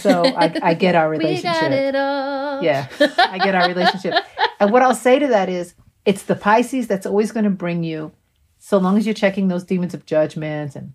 So 0.00 0.24
I, 0.24 0.54
I 0.62 0.74
get 0.74 0.94
our 0.94 1.10
relationship. 1.10 1.44
we 1.44 1.68
got 1.68 1.72
it 1.72 1.94
all. 1.94 2.62
Yeah, 2.62 2.88
I 3.18 3.36
get 3.36 3.54
our 3.54 3.68
relationship. 3.68 4.14
and 4.60 4.72
what 4.72 4.80
I'll 4.80 4.94
say 4.94 5.18
to 5.18 5.26
that 5.28 5.50
is, 5.50 5.74
it's 6.04 6.22
the 6.22 6.34
Pisces 6.34 6.86
that's 6.86 7.06
always 7.06 7.32
going 7.32 7.44
to 7.44 7.50
bring 7.50 7.84
you, 7.84 8.12
so 8.58 8.78
long 8.78 8.96
as 8.96 9.06
you're 9.06 9.14
checking 9.14 9.48
those 9.48 9.64
demons 9.64 9.94
of 9.94 10.06
judgment 10.06 10.76
and 10.76 10.92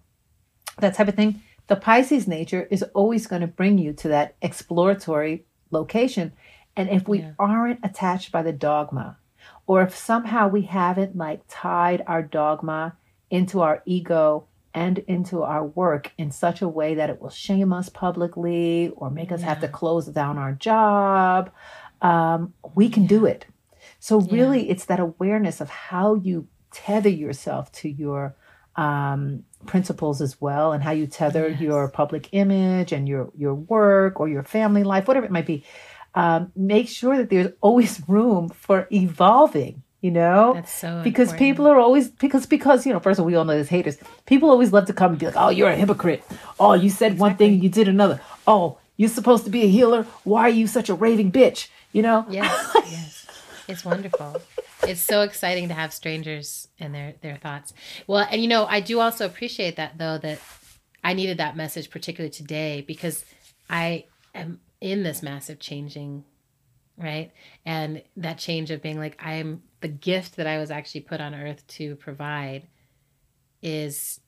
that 0.80 0.96
type 0.96 1.08
of 1.08 1.16
thing. 1.16 1.42
The 1.68 1.76
Pisces 1.76 2.28
nature 2.28 2.68
is 2.72 2.84
always 2.94 3.28
going 3.28 3.42
to 3.42 3.48
bring 3.48 3.78
you 3.78 3.94
to 3.94 4.08
that 4.10 4.36
exploratory 4.42 5.46
location. 5.70 6.32
And 6.76 6.90
if 6.90 7.08
we 7.08 7.20
yeah. 7.20 7.32
aren't 7.38 7.84
attached 7.84 8.32
by 8.32 8.42
the 8.42 8.54
dogma, 8.54 9.18
or 9.66 9.82
if 9.82 9.96
somehow 9.96 10.48
we 10.48 10.62
haven't 10.62 11.18
like 11.18 11.42
tied 11.50 12.04
our 12.08 12.24
dogma 12.24 12.96
into 13.30 13.62
our 13.62 13.82
ego 13.86 14.48
and 14.74 15.00
into 15.00 15.44
our 15.44 15.66
work 15.66 16.12
in 16.18 16.32
such 16.32 16.62
a 16.62 16.68
way 16.68 16.96
that 16.96 17.10
it 17.10 17.22
will 17.22 17.30
shame 17.30 17.74
us 17.74 17.90
publicly 17.90 18.94
or 18.96 19.10
make 19.10 19.32
us 19.32 19.42
yeah. 19.42 19.48
have 19.48 19.62
to 19.62 19.68
close 19.68 20.06
down 20.06 20.38
our 20.38 20.54
job, 20.54 21.52
um, 22.02 22.54
we 22.76 22.88
can 22.88 23.08
do 23.08 23.26
it. 23.26 23.46
So, 24.00 24.22
really, 24.22 24.66
yeah. 24.66 24.72
it's 24.72 24.86
that 24.86 25.00
awareness 25.00 25.62
of 25.62 25.70
how 25.70 26.16
you 26.16 26.48
tether 26.72 27.10
yourself 27.10 27.72
to 27.74 27.90
your 27.90 28.36
um, 28.76 29.44
principles 29.66 30.22
as 30.22 30.40
well 30.40 30.72
and 30.72 30.84
how 30.84 30.92
you 30.92 31.08
tether 31.08 31.50
yes. 31.50 31.60
your 31.60 31.88
public 31.90 32.30
image 32.32 32.92
and 32.92 33.08
your, 33.08 33.32
your 33.36 33.56
work 33.56 34.20
or 34.20 34.30
your 34.30 34.44
family 34.44 34.84
life, 34.84 35.08
whatever 35.08 35.26
it 35.26 35.32
might 35.32 35.48
be. 35.48 35.64
Um, 36.14 36.52
make 36.56 36.88
sure 36.88 37.18
that 37.18 37.30
there's 37.30 37.52
always 37.62 38.02
room 38.08 38.50
for 38.50 38.88
evolving 38.92 39.84
you 40.02 40.12
know 40.12 40.54
that's 40.54 40.72
so 40.72 41.02
because 41.04 41.30
important. 41.30 41.40
people 41.40 41.68
are 41.68 41.80
always 41.80 42.10
because 42.10 42.46
because 42.46 42.86
you 42.86 42.94
know 42.94 43.00
first 43.00 43.18
of 43.18 43.24
all 43.24 43.28
we 43.28 43.36
all 43.36 43.46
know 43.46 43.54
there's 43.54 43.68
haters 43.68 43.98
people 44.28 44.50
always 44.50 44.72
love 44.72 44.86
to 44.86 44.94
come 44.94 45.12
and 45.12 45.20
be 45.20 45.26
like 45.26 45.36
oh 45.36 45.50
you're 45.50 45.70
a 45.70 45.76
hypocrite 45.76 46.24
oh 46.60 46.74
you 46.74 46.90
said 46.90 47.14
exactly. 47.14 47.20
one 47.20 47.36
thing 47.36 47.64
you 47.64 47.70
did 47.70 47.88
another 47.88 48.22
oh 48.46 48.78
you're 48.96 49.10
supposed 49.10 49.44
to 49.44 49.50
be 49.50 49.64
a 49.64 49.68
healer 49.68 50.04
why 50.24 50.42
are 50.42 50.50
you 50.50 50.68
such 50.68 50.90
a 50.90 50.94
raving 50.94 51.32
bitch 51.32 51.70
you 51.94 52.04
know 52.04 52.26
yes 52.30 52.72
yes 52.76 53.17
it's 53.68 53.84
wonderful. 53.84 54.42
It's 54.84 55.02
so 55.02 55.22
exciting 55.22 55.68
to 55.68 55.74
have 55.74 55.94
strangers 55.94 56.68
and 56.80 56.94
their 56.94 57.14
their 57.22 57.38
thoughts. 57.38 57.74
Well 58.06 58.28
and 58.30 58.42
you 58.42 58.48
know 58.48 58.66
i 58.66 58.80
do 58.80 59.00
also 59.00 59.26
appreciate 59.26 59.76
that 59.76 59.98
though 59.98 60.18
that 60.20 60.40
i 61.04 61.14
needed 61.14 61.38
that 61.38 61.56
message 61.56 61.90
particularly 61.90 62.32
today 62.32 62.84
because 62.88 63.26
i 63.70 64.06
am 64.34 64.60
in 64.80 65.04
this 65.04 65.22
massive 65.22 65.60
changing 65.60 66.24
right? 67.00 67.32
And 67.64 68.02
that 68.16 68.40
change 68.40 68.72
of 68.72 68.82
being 68.82 68.98
like 68.98 69.18
i'm 69.24 69.64
the 69.82 69.88
gift 69.88 70.38
that 70.38 70.48
i 70.48 70.58
was 70.58 70.72
actually 70.72 71.02
put 71.02 71.22
on 71.22 71.36
earth 71.36 71.66
to 71.68 71.96
provide 71.96 72.68
is 73.62 74.20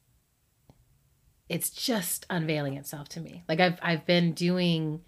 it's 1.47 1.71
just 1.71 2.25
unveiling 2.29 2.77
itself 2.77 3.09
to 3.09 3.19
me. 3.19 3.43
Like 3.47 3.59
i've 3.59 3.79
i've 3.81 4.05
been 4.05 4.33
doing 4.33 5.01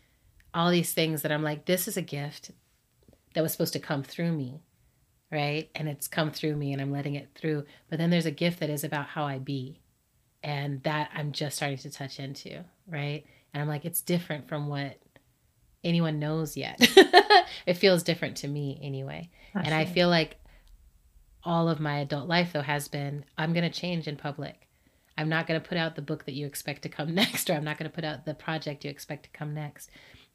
all 0.53 0.69
these 0.69 0.93
things 0.93 1.21
that 1.21 1.31
i'm 1.31 1.43
like 1.43 1.65
this 1.65 1.87
is 1.87 1.95
a 1.97 2.01
gift 2.01 2.51
that 3.33 3.41
was 3.41 3.51
supposed 3.51 3.73
to 3.73 3.79
come 3.79 4.03
through 4.03 4.31
me 4.31 4.61
right 5.31 5.69
and 5.75 5.87
it's 5.87 6.07
come 6.07 6.31
through 6.31 6.55
me 6.55 6.73
and 6.73 6.81
i'm 6.81 6.91
letting 6.91 7.15
it 7.15 7.29
through 7.35 7.63
but 7.89 7.97
then 7.97 8.09
there's 8.09 8.25
a 8.25 8.31
gift 8.31 8.59
that 8.59 8.69
is 8.69 8.83
about 8.83 9.07
how 9.07 9.25
i 9.25 9.37
be 9.37 9.79
and 10.43 10.83
that 10.83 11.09
i'm 11.13 11.31
just 11.31 11.55
starting 11.55 11.77
to 11.77 11.89
touch 11.89 12.19
into 12.19 12.63
right 12.87 13.25
and 13.53 13.61
i'm 13.61 13.67
like 13.67 13.85
it's 13.85 14.01
different 14.01 14.47
from 14.47 14.67
what 14.67 14.97
anyone 15.83 16.19
knows 16.19 16.57
yet. 16.57 16.79
it 17.65 17.75
feels 17.75 18.03
different 18.03 18.37
to 18.37 18.47
me 18.47 18.79
anyway. 18.81 19.29
and 19.53 19.73
I 19.73 19.85
feel 19.85 20.09
like 20.09 20.37
all 21.43 21.69
of 21.69 21.79
my 21.79 21.99
adult 21.99 22.27
life 22.27 22.53
though 22.53 22.61
has 22.61 22.87
been 22.87 23.25
I'm 23.37 23.53
going 23.53 23.69
to 23.69 23.79
change 23.79 24.07
in 24.07 24.15
public. 24.15 24.67
I'm 25.17 25.29
not 25.29 25.47
going 25.47 25.59
to 25.59 25.67
put 25.67 25.77
out 25.77 25.95
the 25.95 26.01
book 26.01 26.25
that 26.25 26.33
you 26.33 26.45
expect 26.45 26.83
to 26.83 26.89
come 26.89 27.13
next 27.15 27.49
or 27.49 27.53
I'm 27.53 27.63
not 27.63 27.77
going 27.77 27.89
to 27.89 27.95
put 27.95 28.05
out 28.05 28.25
the 28.25 28.33
project 28.33 28.85
you 28.85 28.91
expect 28.91 29.23
to 29.23 29.29
come 29.31 29.53
next. 29.53 29.89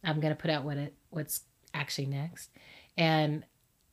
I'm 0.04 0.20
going 0.20 0.34
to 0.34 0.40
put 0.40 0.50
out 0.50 0.64
what 0.64 0.76
it 0.76 0.94
what's 1.10 1.42
actually 1.74 2.06
next. 2.06 2.50
And 2.96 3.44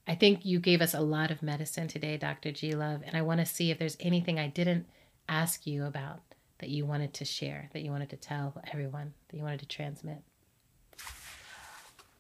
I 0.07 0.15
think 0.15 0.45
you 0.45 0.59
gave 0.59 0.81
us 0.81 0.93
a 0.93 0.99
lot 0.99 1.31
of 1.31 1.41
medicine 1.41 1.87
today, 1.87 2.17
Dr. 2.17 2.51
G 2.51 2.73
Love, 2.73 3.01
and 3.05 3.15
I 3.15 3.21
want 3.21 3.39
to 3.39 3.45
see 3.45 3.71
if 3.71 3.79
there's 3.79 3.97
anything 3.99 4.39
I 4.39 4.47
didn't 4.47 4.85
ask 5.29 5.65
you 5.65 5.85
about 5.85 6.21
that 6.59 6.69
you 6.69 6.85
wanted 6.85 7.13
to 7.15 7.25
share, 7.25 7.69
that 7.73 7.81
you 7.81 7.91
wanted 7.91 8.09
to 8.09 8.17
tell 8.17 8.61
everyone, 8.71 9.13
that 9.29 9.37
you 9.37 9.43
wanted 9.43 9.59
to 9.59 9.65
transmit. 9.65 10.19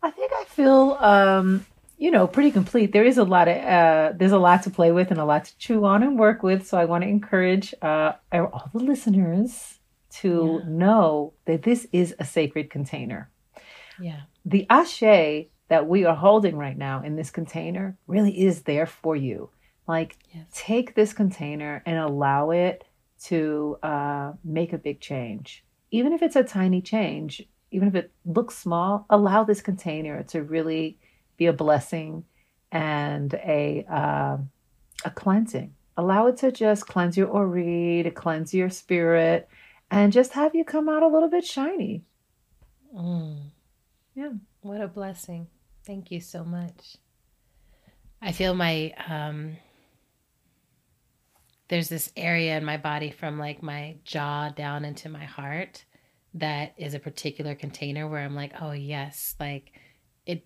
I 0.01 0.11
think 0.11 0.31
I 0.33 0.43
feel, 0.45 0.97
um, 0.99 1.65
you 1.97 2.11
know, 2.11 2.27
pretty 2.27 2.51
complete. 2.51 2.91
There 2.91 3.05
is 3.05 3.17
a 3.17 3.23
lot 3.23 3.47
of, 3.47 3.57
uh, 3.57 4.11
there's 4.15 4.33
a 4.33 4.37
lot 4.37 4.63
to 4.63 4.69
play 4.69 4.91
with 4.91 5.11
and 5.11 5.19
a 5.19 5.25
lot 5.25 5.45
to 5.45 5.57
chew 5.57 5.85
on 5.85 6.03
and 6.03 6.19
work 6.19 6.43
with. 6.43 6.67
So 6.67 6.77
I 6.77 6.85
want 6.85 7.03
to 7.03 7.07
encourage 7.07 7.73
uh, 7.81 8.13
all 8.33 8.69
the 8.73 8.79
listeners 8.79 9.79
to 10.15 10.61
yeah. 10.61 10.69
know 10.69 11.33
that 11.45 11.63
this 11.63 11.87
is 11.91 12.13
a 12.19 12.25
sacred 12.25 12.69
container. 12.69 13.29
Yeah. 13.99 14.23
The 14.45 14.65
ashe 14.69 15.47
that 15.73 15.87
we 15.87 16.05
are 16.05 16.15
holding 16.15 16.55
right 16.55 16.77
now 16.77 17.01
in 17.01 17.15
this 17.15 17.31
container 17.31 17.97
really 18.05 18.45
is 18.45 18.61
there 18.61 18.85
for 18.85 19.15
you. 19.15 19.49
Like, 19.87 20.19
yes. 20.31 20.45
take 20.53 20.93
this 20.93 21.13
container 21.13 21.81
and 21.87 21.97
allow 21.97 22.51
it 22.51 22.83
to 23.23 23.79
uh, 23.81 24.33
make 24.43 24.71
a 24.71 24.77
big 24.77 24.99
change. 24.99 25.65
Even 25.89 26.13
if 26.13 26.21
it's 26.21 26.35
a 26.35 26.43
tiny 26.43 26.79
change, 26.79 27.41
even 27.71 27.87
if 27.87 27.95
it 27.95 28.11
looks 28.23 28.55
small, 28.55 29.07
allow 29.09 29.43
this 29.43 29.61
container 29.61 30.21
to 30.25 30.43
really 30.43 30.99
be 31.37 31.47
a 31.47 31.53
blessing 31.53 32.23
and 32.71 33.33
a 33.33 33.83
uh, 33.89 34.37
a 35.05 35.09
cleansing. 35.09 35.73
Allow 35.97 36.27
it 36.27 36.37
to 36.37 36.51
just 36.51 36.85
cleanse 36.85 37.17
your 37.17 37.29
ori, 37.29 38.03
to 38.03 38.11
cleanse 38.11 38.53
your 38.53 38.69
spirit, 38.69 39.49
and 39.89 40.13
just 40.13 40.33
have 40.33 40.53
you 40.53 40.63
come 40.63 40.87
out 40.87 41.01
a 41.01 41.07
little 41.07 41.29
bit 41.29 41.45
shiny. 41.45 42.03
Mm. 42.95 43.37
Yeah. 44.13 44.33
What 44.61 44.81
a 44.81 44.87
blessing. 44.87 45.47
Thank 45.85 46.11
you 46.11 46.21
so 46.21 46.43
much. 46.43 46.97
I 48.21 48.31
feel 48.31 48.53
my 48.53 48.93
um 49.07 49.57
there's 51.67 51.89
this 51.89 52.11
area 52.15 52.57
in 52.57 52.63
my 52.63 52.77
body 52.77 53.11
from 53.11 53.39
like 53.39 53.63
my 53.63 53.95
jaw 54.03 54.49
down 54.49 54.85
into 54.85 55.09
my 55.09 55.25
heart 55.25 55.85
that 56.35 56.73
is 56.77 56.93
a 56.93 56.99
particular 56.99 57.55
container 57.55 58.07
where 58.07 58.21
I'm 58.21 58.35
like, 58.35 58.53
oh 58.61 58.71
yes, 58.71 59.35
like 59.39 59.71
it 60.25 60.45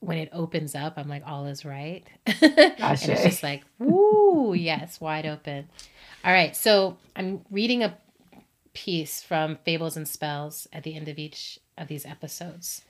when 0.00 0.18
it 0.18 0.28
opens 0.32 0.74
up, 0.74 0.94
I'm 0.96 1.08
like, 1.08 1.22
all 1.26 1.46
is 1.46 1.64
right. 1.64 2.06
and 2.26 2.34
it's 2.40 3.06
just 3.06 3.42
like, 3.42 3.62
woo, 3.78 4.54
yes, 4.54 5.00
wide 5.00 5.26
open. 5.26 5.68
All 6.24 6.32
right, 6.32 6.54
so 6.54 6.98
I'm 7.16 7.44
reading 7.50 7.82
a 7.82 7.96
piece 8.74 9.22
from 9.22 9.58
Fables 9.64 9.96
and 9.96 10.08
Spells 10.08 10.66
at 10.72 10.82
the 10.82 10.94
end 10.94 11.08
of 11.08 11.18
each 11.18 11.58
of 11.78 11.88
these 11.88 12.04
episodes. 12.04 12.82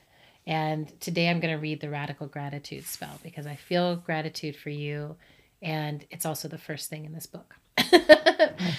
And 0.47 0.99
today 1.01 1.29
I'm 1.29 1.39
going 1.39 1.53
to 1.53 1.59
read 1.59 1.81
the 1.81 1.89
radical 1.89 2.27
gratitude 2.27 2.85
spell 2.85 3.19
because 3.23 3.47
I 3.47 3.55
feel 3.55 3.95
gratitude 3.95 4.55
for 4.55 4.69
you. 4.69 5.15
And 5.61 6.05
it's 6.11 6.25
also 6.25 6.47
the 6.47 6.57
first 6.57 6.89
thing 6.89 7.05
in 7.05 7.13
this 7.13 7.25
book. 7.25 7.55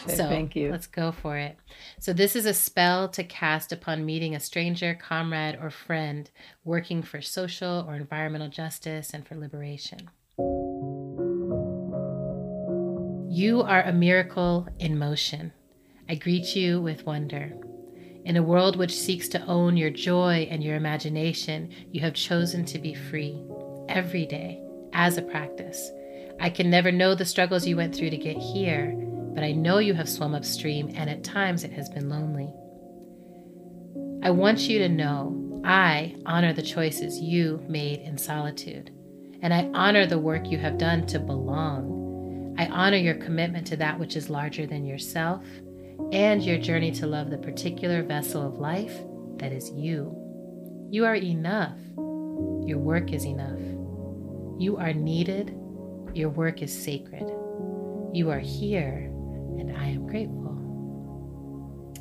so 0.06 0.28
thank 0.28 0.54
you. 0.54 0.70
Let's 0.70 0.86
go 0.86 1.12
for 1.12 1.36
it. 1.36 1.56
So 1.98 2.12
this 2.12 2.36
is 2.36 2.46
a 2.46 2.54
spell 2.54 3.08
to 3.08 3.24
cast 3.24 3.72
upon 3.72 4.06
meeting 4.06 4.34
a 4.34 4.40
stranger, 4.40 4.94
comrade, 4.94 5.58
or 5.60 5.70
friend 5.70 6.30
working 6.64 7.02
for 7.02 7.20
social 7.20 7.84
or 7.86 7.96
environmental 7.96 8.48
justice 8.48 9.12
and 9.12 9.26
for 9.26 9.34
liberation. 9.34 10.10
You 13.28 13.62
are 13.62 13.82
a 13.82 13.92
miracle 13.92 14.68
in 14.78 14.98
motion. 14.98 15.52
I 16.08 16.14
greet 16.14 16.54
you 16.54 16.80
with 16.80 17.04
wonder. 17.04 17.52
In 18.26 18.36
a 18.36 18.42
world 18.42 18.76
which 18.76 18.94
seeks 18.94 19.28
to 19.28 19.46
own 19.46 19.76
your 19.76 19.90
joy 19.90 20.48
and 20.50 20.62
your 20.62 20.74
imagination, 20.74 21.70
you 21.92 22.00
have 22.00 22.14
chosen 22.14 22.64
to 22.64 22.78
be 22.78 22.92
free 22.92 23.40
every 23.88 24.26
day 24.26 24.60
as 24.92 25.16
a 25.16 25.22
practice 25.22 25.92
I 26.38 26.50
can 26.50 26.68
never 26.68 26.92
know 26.92 27.14
the 27.14 27.24
struggles 27.24 27.66
you 27.66 27.76
went 27.76 27.94
through 27.94 28.10
to 28.10 28.16
get 28.16 28.36
here, 28.36 28.92
but 29.34 29.42
I 29.42 29.52
know 29.52 29.78
you 29.78 29.94
have 29.94 30.08
swum 30.08 30.34
upstream, 30.34 30.92
and 30.94 31.08
at 31.08 31.24
times 31.24 31.64
it 31.64 31.72
has 31.72 31.88
been 31.88 32.10
lonely. 32.10 32.52
I 34.22 34.30
want 34.30 34.68
you 34.68 34.78
to 34.80 34.88
know 34.88 35.62
I 35.64 36.16
honor 36.26 36.52
the 36.52 36.62
choices 36.62 37.18
you 37.18 37.64
made 37.68 38.00
in 38.00 38.18
solitude, 38.18 38.90
and 39.40 39.54
I 39.54 39.70
honor 39.72 40.06
the 40.06 40.18
work 40.18 40.50
you 40.50 40.58
have 40.58 40.78
done 40.78 41.06
to 41.06 41.18
belong. 41.18 42.54
I 42.58 42.66
honor 42.66 42.98
your 42.98 43.14
commitment 43.14 43.66
to 43.68 43.76
that 43.76 43.98
which 43.98 44.16
is 44.16 44.28
larger 44.28 44.66
than 44.66 44.84
yourself 44.84 45.44
and 46.12 46.42
your 46.42 46.58
journey 46.58 46.90
to 46.92 47.06
love 47.06 47.30
the 47.30 47.38
particular 47.38 48.02
vessel 48.02 48.46
of 48.46 48.58
life 48.58 48.96
that 49.38 49.52
is 49.52 49.70
you. 49.70 50.14
You 50.90 51.04
are 51.04 51.16
enough. 51.16 51.78
Your 52.66 52.78
work 52.78 53.12
is 53.12 53.24
enough. 53.24 53.60
You 54.58 54.76
are 54.78 54.92
needed 54.92 55.54
your 56.16 56.30
work 56.30 56.62
is 56.62 56.72
sacred. 56.72 57.28
You 58.14 58.30
are 58.30 58.38
here, 58.38 59.10
and 59.58 59.76
I 59.76 59.88
am 59.88 60.06
grateful. 60.06 60.56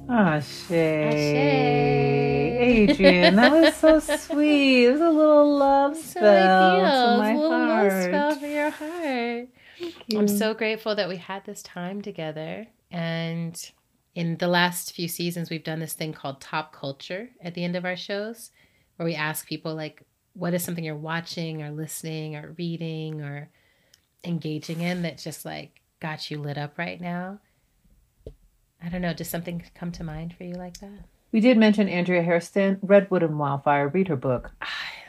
Ashe. 0.09 0.71
Adrian, 2.57 3.35
that 3.35 3.51
was 3.51 3.75
so 3.75 3.99
sweet. 4.17 4.85
It 4.85 4.91
was 4.93 5.01
a 5.01 5.09
little 5.09 5.57
love 5.57 5.97
So 5.97 6.01
spell 6.01 6.75
ideal. 6.75 6.87
to 6.87 7.17
my 7.21 7.35
little 7.35 7.49
love 7.59 7.91
spell 8.03 8.35
for 8.39 8.47
your 8.47 8.69
heart. 8.69 9.49
you. 10.07 10.17
I'm 10.19 10.29
so 10.29 10.53
grateful 10.53 10.95
that 10.95 11.09
we 11.09 11.17
had 11.17 11.43
this 11.45 11.61
time 11.61 12.01
together. 12.01 12.67
And 12.91 13.59
in 14.15 14.37
the 14.37 14.47
last 14.47 14.93
few 14.93 15.07
seasons, 15.07 15.49
we've 15.49 15.63
done 15.63 15.79
this 15.79 15.93
thing 15.93 16.13
called 16.13 16.39
Top 16.41 16.73
Culture 16.73 17.29
at 17.41 17.53
the 17.53 17.63
end 17.63 17.75
of 17.75 17.85
our 17.85 17.97
shows, 17.97 18.51
where 18.95 19.05
we 19.05 19.13
ask 19.13 19.45
people, 19.47 19.75
like, 19.75 20.03
what 20.33 20.53
is 20.53 20.63
something 20.63 20.83
you're 20.83 20.95
watching 20.95 21.61
or 21.61 21.71
listening 21.71 22.35
or 22.35 22.55
reading 22.57 23.21
or 23.21 23.49
engaging 24.23 24.81
in 24.81 25.01
that 25.03 25.17
just 25.17 25.45
like 25.45 25.81
got 25.99 26.29
you 26.31 26.37
lit 26.39 26.57
up 26.57 26.77
right 26.77 26.99
now? 26.99 27.39
I 28.83 28.89
don't 28.89 29.01
know. 29.01 29.13
Does 29.13 29.29
something 29.29 29.63
come 29.75 29.91
to 29.93 30.03
mind 30.03 30.33
for 30.37 30.43
you 30.43 30.55
like 30.55 30.77
that? 30.79 31.05
We 31.31 31.39
did 31.41 31.57
mention 31.57 31.89
Andrea 31.89 32.21
Hairston, 32.21 32.79
Redwood 32.81 33.23
and 33.23 33.37
Wildfire. 33.39 33.87
Read 33.89 34.07
her 34.07 34.15
book. 34.15 34.51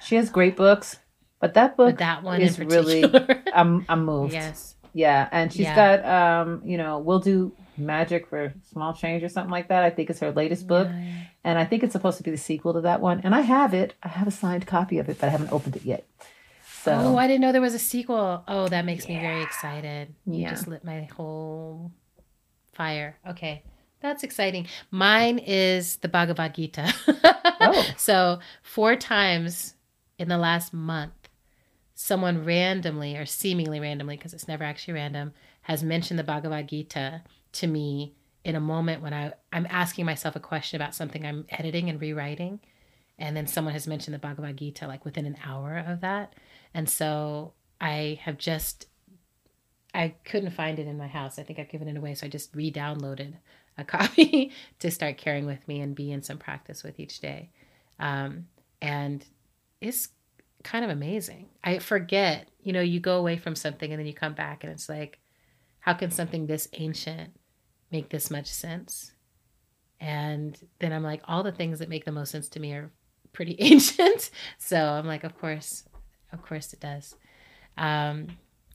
She 0.03 0.17
has 0.17 0.31
great 0.31 0.57
books, 0.57 0.97
but 1.41 1.55
that 1.55 1.77
book 1.77 1.91
But 1.95 1.99
that 1.99 2.23
one 2.23 2.41
is 2.41 2.59
really. 2.59 3.05
I'm 3.55 3.85
I'm 3.89 4.05
moved. 4.05 4.33
yes. 4.33 4.75
Yeah, 4.93 5.29
and 5.31 5.53
she's 5.53 5.63
Yeah. 5.63 5.99
got 6.03 6.47
um, 6.47 6.63
you 6.65 6.79
know, 6.79 6.99
we'll 6.99 7.21
do 7.21 7.53
magic 7.79 8.27
for 8.29 8.53
small 8.71 8.93
change 8.95 9.23
or 9.23 9.29
something 9.29 9.51
like 9.51 9.69
that. 9.69 9.83
I 9.83 9.91
think 9.91 10.11
it's 10.11 10.21
her 10.21 10.33
latest 10.33 10.67
book, 10.67 10.89
Yeah, 10.91 10.99
yeah. 11.05 11.23
and 11.45 11.59
I 11.59 11.65
think 11.65 11.83
it's 11.83 11.93
supposed 11.93 12.19
to 12.19 12.23
be 12.25 12.31
the 12.31 12.37
sequel 12.37 12.73
to 12.75 12.81
that 12.83 13.01
one. 13.01 13.21
And 13.25 13.35
I 13.35 13.41
have 13.43 13.75
it. 13.75 13.95
I 14.03 14.09
have 14.09 14.27
a 14.29 14.31
signed 14.33 14.67
copy 14.67 14.99
of 14.99 15.09
it, 15.09 15.19
but 15.21 15.27
I 15.27 15.31
haven't 15.31 15.53
opened 15.53 15.77
it 15.77 15.85
yet. 15.85 16.07
So 16.83 16.93
Oh, 16.93 17.17
I 17.17 17.27
didn't 17.27 17.41
know 17.41 17.51
there 17.53 17.61
was 17.61 17.75
a 17.75 17.79
sequel. 17.81 18.45
Oh, 18.47 18.69
that 18.69 18.85
makes 18.85 19.09
me 19.09 19.19
very 19.19 19.43
excited. 19.43 20.15
You 20.25 20.43
Yeah. 20.43 20.51
just 20.51 20.69
lit 20.69 20.85
my 20.85 21.09
whole 21.17 21.91
fire. 22.73 23.17
Okay. 23.29 23.63
That's 24.01 24.23
exciting. 24.23 24.67
Mine 24.91 25.39
is 25.39 25.97
the 25.97 26.09
Bhagavad 26.09 26.55
Gita. 26.55 26.93
Oh. 27.59 27.87
So, 27.97 28.41
four 28.63 28.97
times 28.97 29.75
in 30.19 30.29
the 30.29 30.37
last 30.37 30.75
month, 30.75 31.13
someone 31.95 32.45
randomly 32.45 33.17
or 33.17 33.25
seemingly 33.25 33.81
randomly, 33.81 34.17
because 34.17 34.35
it's 34.35 34.47
never 34.47 34.63
actually 34.63 34.95
random, 34.95 35.33
has 35.63 35.83
mentioned 35.83 36.19
the 36.19 36.23
Bhagavad 36.25 36.69
Gita 36.69 37.23
to 37.57 37.67
me 37.67 38.15
in 38.45 38.55
a 38.55 38.61
moment 38.61 39.03
when 39.03 39.13
I, 39.13 39.33
I'm 39.53 39.67
asking 39.69 40.07
myself 40.07 40.37
a 40.37 40.41
question 40.41 40.81
about 40.81 40.95
something 40.95 41.27
I'm 41.27 41.47
editing 41.51 41.91
and 41.91 42.01
rewriting. 42.01 42.61
And 43.19 43.37
then 43.37 43.47
someone 43.47 43.75
has 43.75 43.87
mentioned 43.87 44.15
the 44.15 44.19
Bhagavad 44.19 44.57
Gita 44.57 44.87
like 44.87 45.05
within 45.05 45.27
an 45.27 45.37
hour 45.45 45.83
of 45.87 46.01
that. 46.03 46.35
And 46.73 46.89
so 46.89 47.55
I 47.81 48.21
have 48.23 48.39
just, 48.39 48.87
I 49.95 50.15
couldn't 50.25 50.51
find 50.51 50.79
it 50.79 50.87
in 50.87 50.99
my 50.99 51.09
house. 51.09 51.39
I 51.39 51.43
think 51.43 51.59
I've 51.59 51.71
given 51.71 51.89
it 51.89 51.97
away. 51.97 52.15
So 52.15 52.27
I 52.27 52.29
just 52.29 52.55
re 52.55 52.71
downloaded 52.71 53.35
a 53.79 53.85
copy 53.97 54.53
to 54.79 54.91
start 54.91 55.17
carrying 55.17 55.47
with 55.47 55.67
me 55.67 55.81
and 55.81 55.95
be 55.95 56.13
in 56.13 56.23
some 56.23 56.39
practice 56.39 56.85
with 56.85 57.01
each 57.01 57.21
day. 57.21 57.51
Um, 57.99 58.47
and 58.81 59.25
it's 59.81 60.11
kind 60.63 60.85
of 60.85 60.91
amazing. 60.91 61.49
I 61.65 61.79
forget, 61.79 62.49
you 62.63 62.73
know, 62.73 62.81
you 62.81 63.01
go 63.01 63.17
away 63.17 63.39
from 63.39 63.55
something 63.55 63.91
and 63.91 63.99
then 63.99 64.07
you 64.07 64.15
come 64.15 64.35
back 64.35 64.63
and 64.63 64.73
it's 64.73 64.89
like, 64.89 65.19
how 65.81 65.95
can 65.95 66.11
something 66.11 66.47
this 66.47 66.69
ancient 66.75 67.33
make 67.91 68.09
this 68.09 68.31
much 68.31 68.47
sense? 68.47 69.13
And 70.01 70.59
then 70.79 70.93
I'm 70.93 71.03
like, 71.03 71.23
all 71.27 71.43
the 71.43 71.53
things 71.53 71.79
that 71.79 71.89
make 71.89 72.05
the 72.05 72.13
most 72.13 72.31
sense 72.31 72.49
to 72.51 72.61
me 72.61 72.73
are 72.73 72.91
pretty 73.33 73.57
ancient. 73.59 74.31
So 74.59 74.77
I'm 74.77 75.07
like, 75.07 75.25
of 75.25 75.39
course, 75.39 75.85
of 76.33 76.43
course 76.43 76.73
it 76.73 76.81
does. 76.81 77.15
Um, 77.77 78.29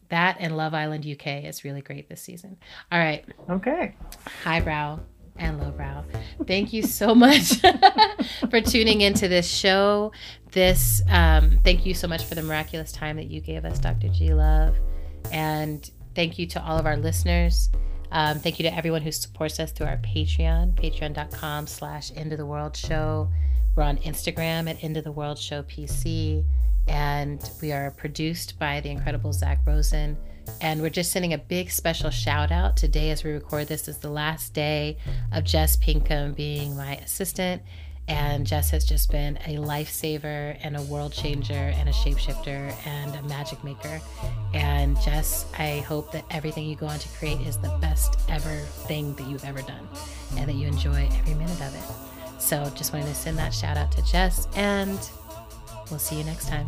that 0.09 0.37
and 0.39 0.57
Love 0.57 0.73
Island 0.73 1.05
UK 1.05 1.45
is 1.45 1.63
really 1.63 1.81
great 1.81 2.09
this 2.09 2.21
season. 2.21 2.57
All 2.91 2.99
right, 2.99 3.25
okay. 3.49 3.95
highbrow 4.43 4.99
and 5.37 5.59
lowbrow. 5.59 6.03
Thank 6.45 6.73
you 6.73 6.83
so 6.83 7.15
much 7.15 7.61
for 8.49 8.61
tuning 8.61 9.01
into 9.01 9.27
this 9.27 9.49
show. 9.49 10.11
This 10.51 11.01
um, 11.07 11.59
thank 11.63 11.85
you 11.85 11.93
so 11.93 12.07
much 12.07 12.25
for 12.25 12.35
the 12.35 12.43
miraculous 12.43 12.91
time 12.91 13.15
that 13.15 13.31
you 13.31 13.39
gave 13.39 13.63
us, 13.63 13.79
Dr. 13.79 14.09
G 14.09 14.33
Love, 14.33 14.75
and 15.31 15.89
thank 16.13 16.37
you 16.37 16.45
to 16.47 16.63
all 16.63 16.77
of 16.77 16.85
our 16.85 16.97
listeners. 16.97 17.69
Um, 18.11 18.39
thank 18.39 18.59
you 18.59 18.63
to 18.63 18.75
everyone 18.75 19.01
who 19.01 19.11
supports 19.11 19.59
us 19.59 19.71
through 19.71 19.87
our 19.87 19.97
Patreon, 19.97 20.73
patreon.com 20.73 21.67
slash 21.67 22.11
end 22.15 22.31
of 22.31 22.37
the 22.37 22.45
world 22.45 22.75
show. 22.75 23.29
We're 23.75 23.83
on 23.83 23.97
Instagram 23.99 24.69
at 24.69 24.83
end 24.83 24.97
of 24.97 25.03
the 25.03 25.11
world 25.11 25.37
show 25.37 25.63
PC. 25.63 26.43
And 26.87 27.49
we 27.61 27.71
are 27.71 27.91
produced 27.91 28.59
by 28.59 28.81
the 28.81 28.89
incredible 28.89 29.31
Zach 29.31 29.59
Rosen. 29.65 30.17
And 30.59 30.81
we're 30.81 30.89
just 30.89 31.11
sending 31.11 31.33
a 31.33 31.37
big 31.37 31.71
special 31.71 32.09
shout 32.09 32.51
out. 32.51 32.75
Today, 32.75 33.11
as 33.11 33.23
we 33.23 33.31
record 33.31 33.67
this, 33.67 33.87
is 33.87 33.99
the 33.99 34.09
last 34.09 34.53
day 34.53 34.97
of 35.31 35.43
Jess 35.43 35.77
Pinkham 35.77 36.33
being 36.33 36.75
my 36.75 36.95
assistant. 36.97 37.61
And 38.11 38.45
Jess 38.45 38.69
has 38.71 38.83
just 38.83 39.09
been 39.09 39.37
a 39.47 39.55
lifesaver 39.55 40.57
and 40.61 40.75
a 40.75 40.81
world 40.81 41.13
changer 41.13 41.53
and 41.53 41.87
a 41.87 41.93
shapeshifter 41.93 42.75
and 42.85 43.15
a 43.15 43.21
magic 43.23 43.63
maker. 43.63 44.01
And 44.53 44.99
Jess, 44.99 45.45
I 45.57 45.79
hope 45.79 46.11
that 46.11 46.25
everything 46.29 46.65
you 46.65 46.75
go 46.75 46.87
on 46.87 46.99
to 46.99 47.07
create 47.17 47.39
is 47.47 47.55
the 47.57 47.69
best 47.79 48.19
ever 48.27 48.57
thing 48.85 49.15
that 49.15 49.27
you've 49.27 49.45
ever 49.45 49.61
done 49.61 49.87
and 50.37 50.49
that 50.49 50.55
you 50.55 50.67
enjoy 50.67 51.07
every 51.19 51.35
minute 51.35 51.61
of 51.61 51.73
it. 51.73 52.41
So 52.41 52.69
just 52.75 52.91
wanted 52.91 53.07
to 53.07 53.15
send 53.15 53.37
that 53.37 53.53
shout 53.53 53.77
out 53.77 53.93
to 53.93 54.01
Jess 54.03 54.45
and 54.57 54.99
we'll 55.89 55.97
see 55.97 56.17
you 56.17 56.25
next 56.25 56.49
time. 56.49 56.67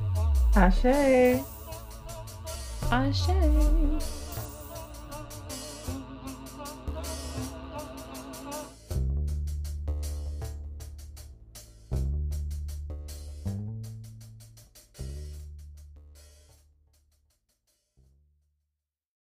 Ashe. 0.55 1.43
Ashe. 2.89 4.22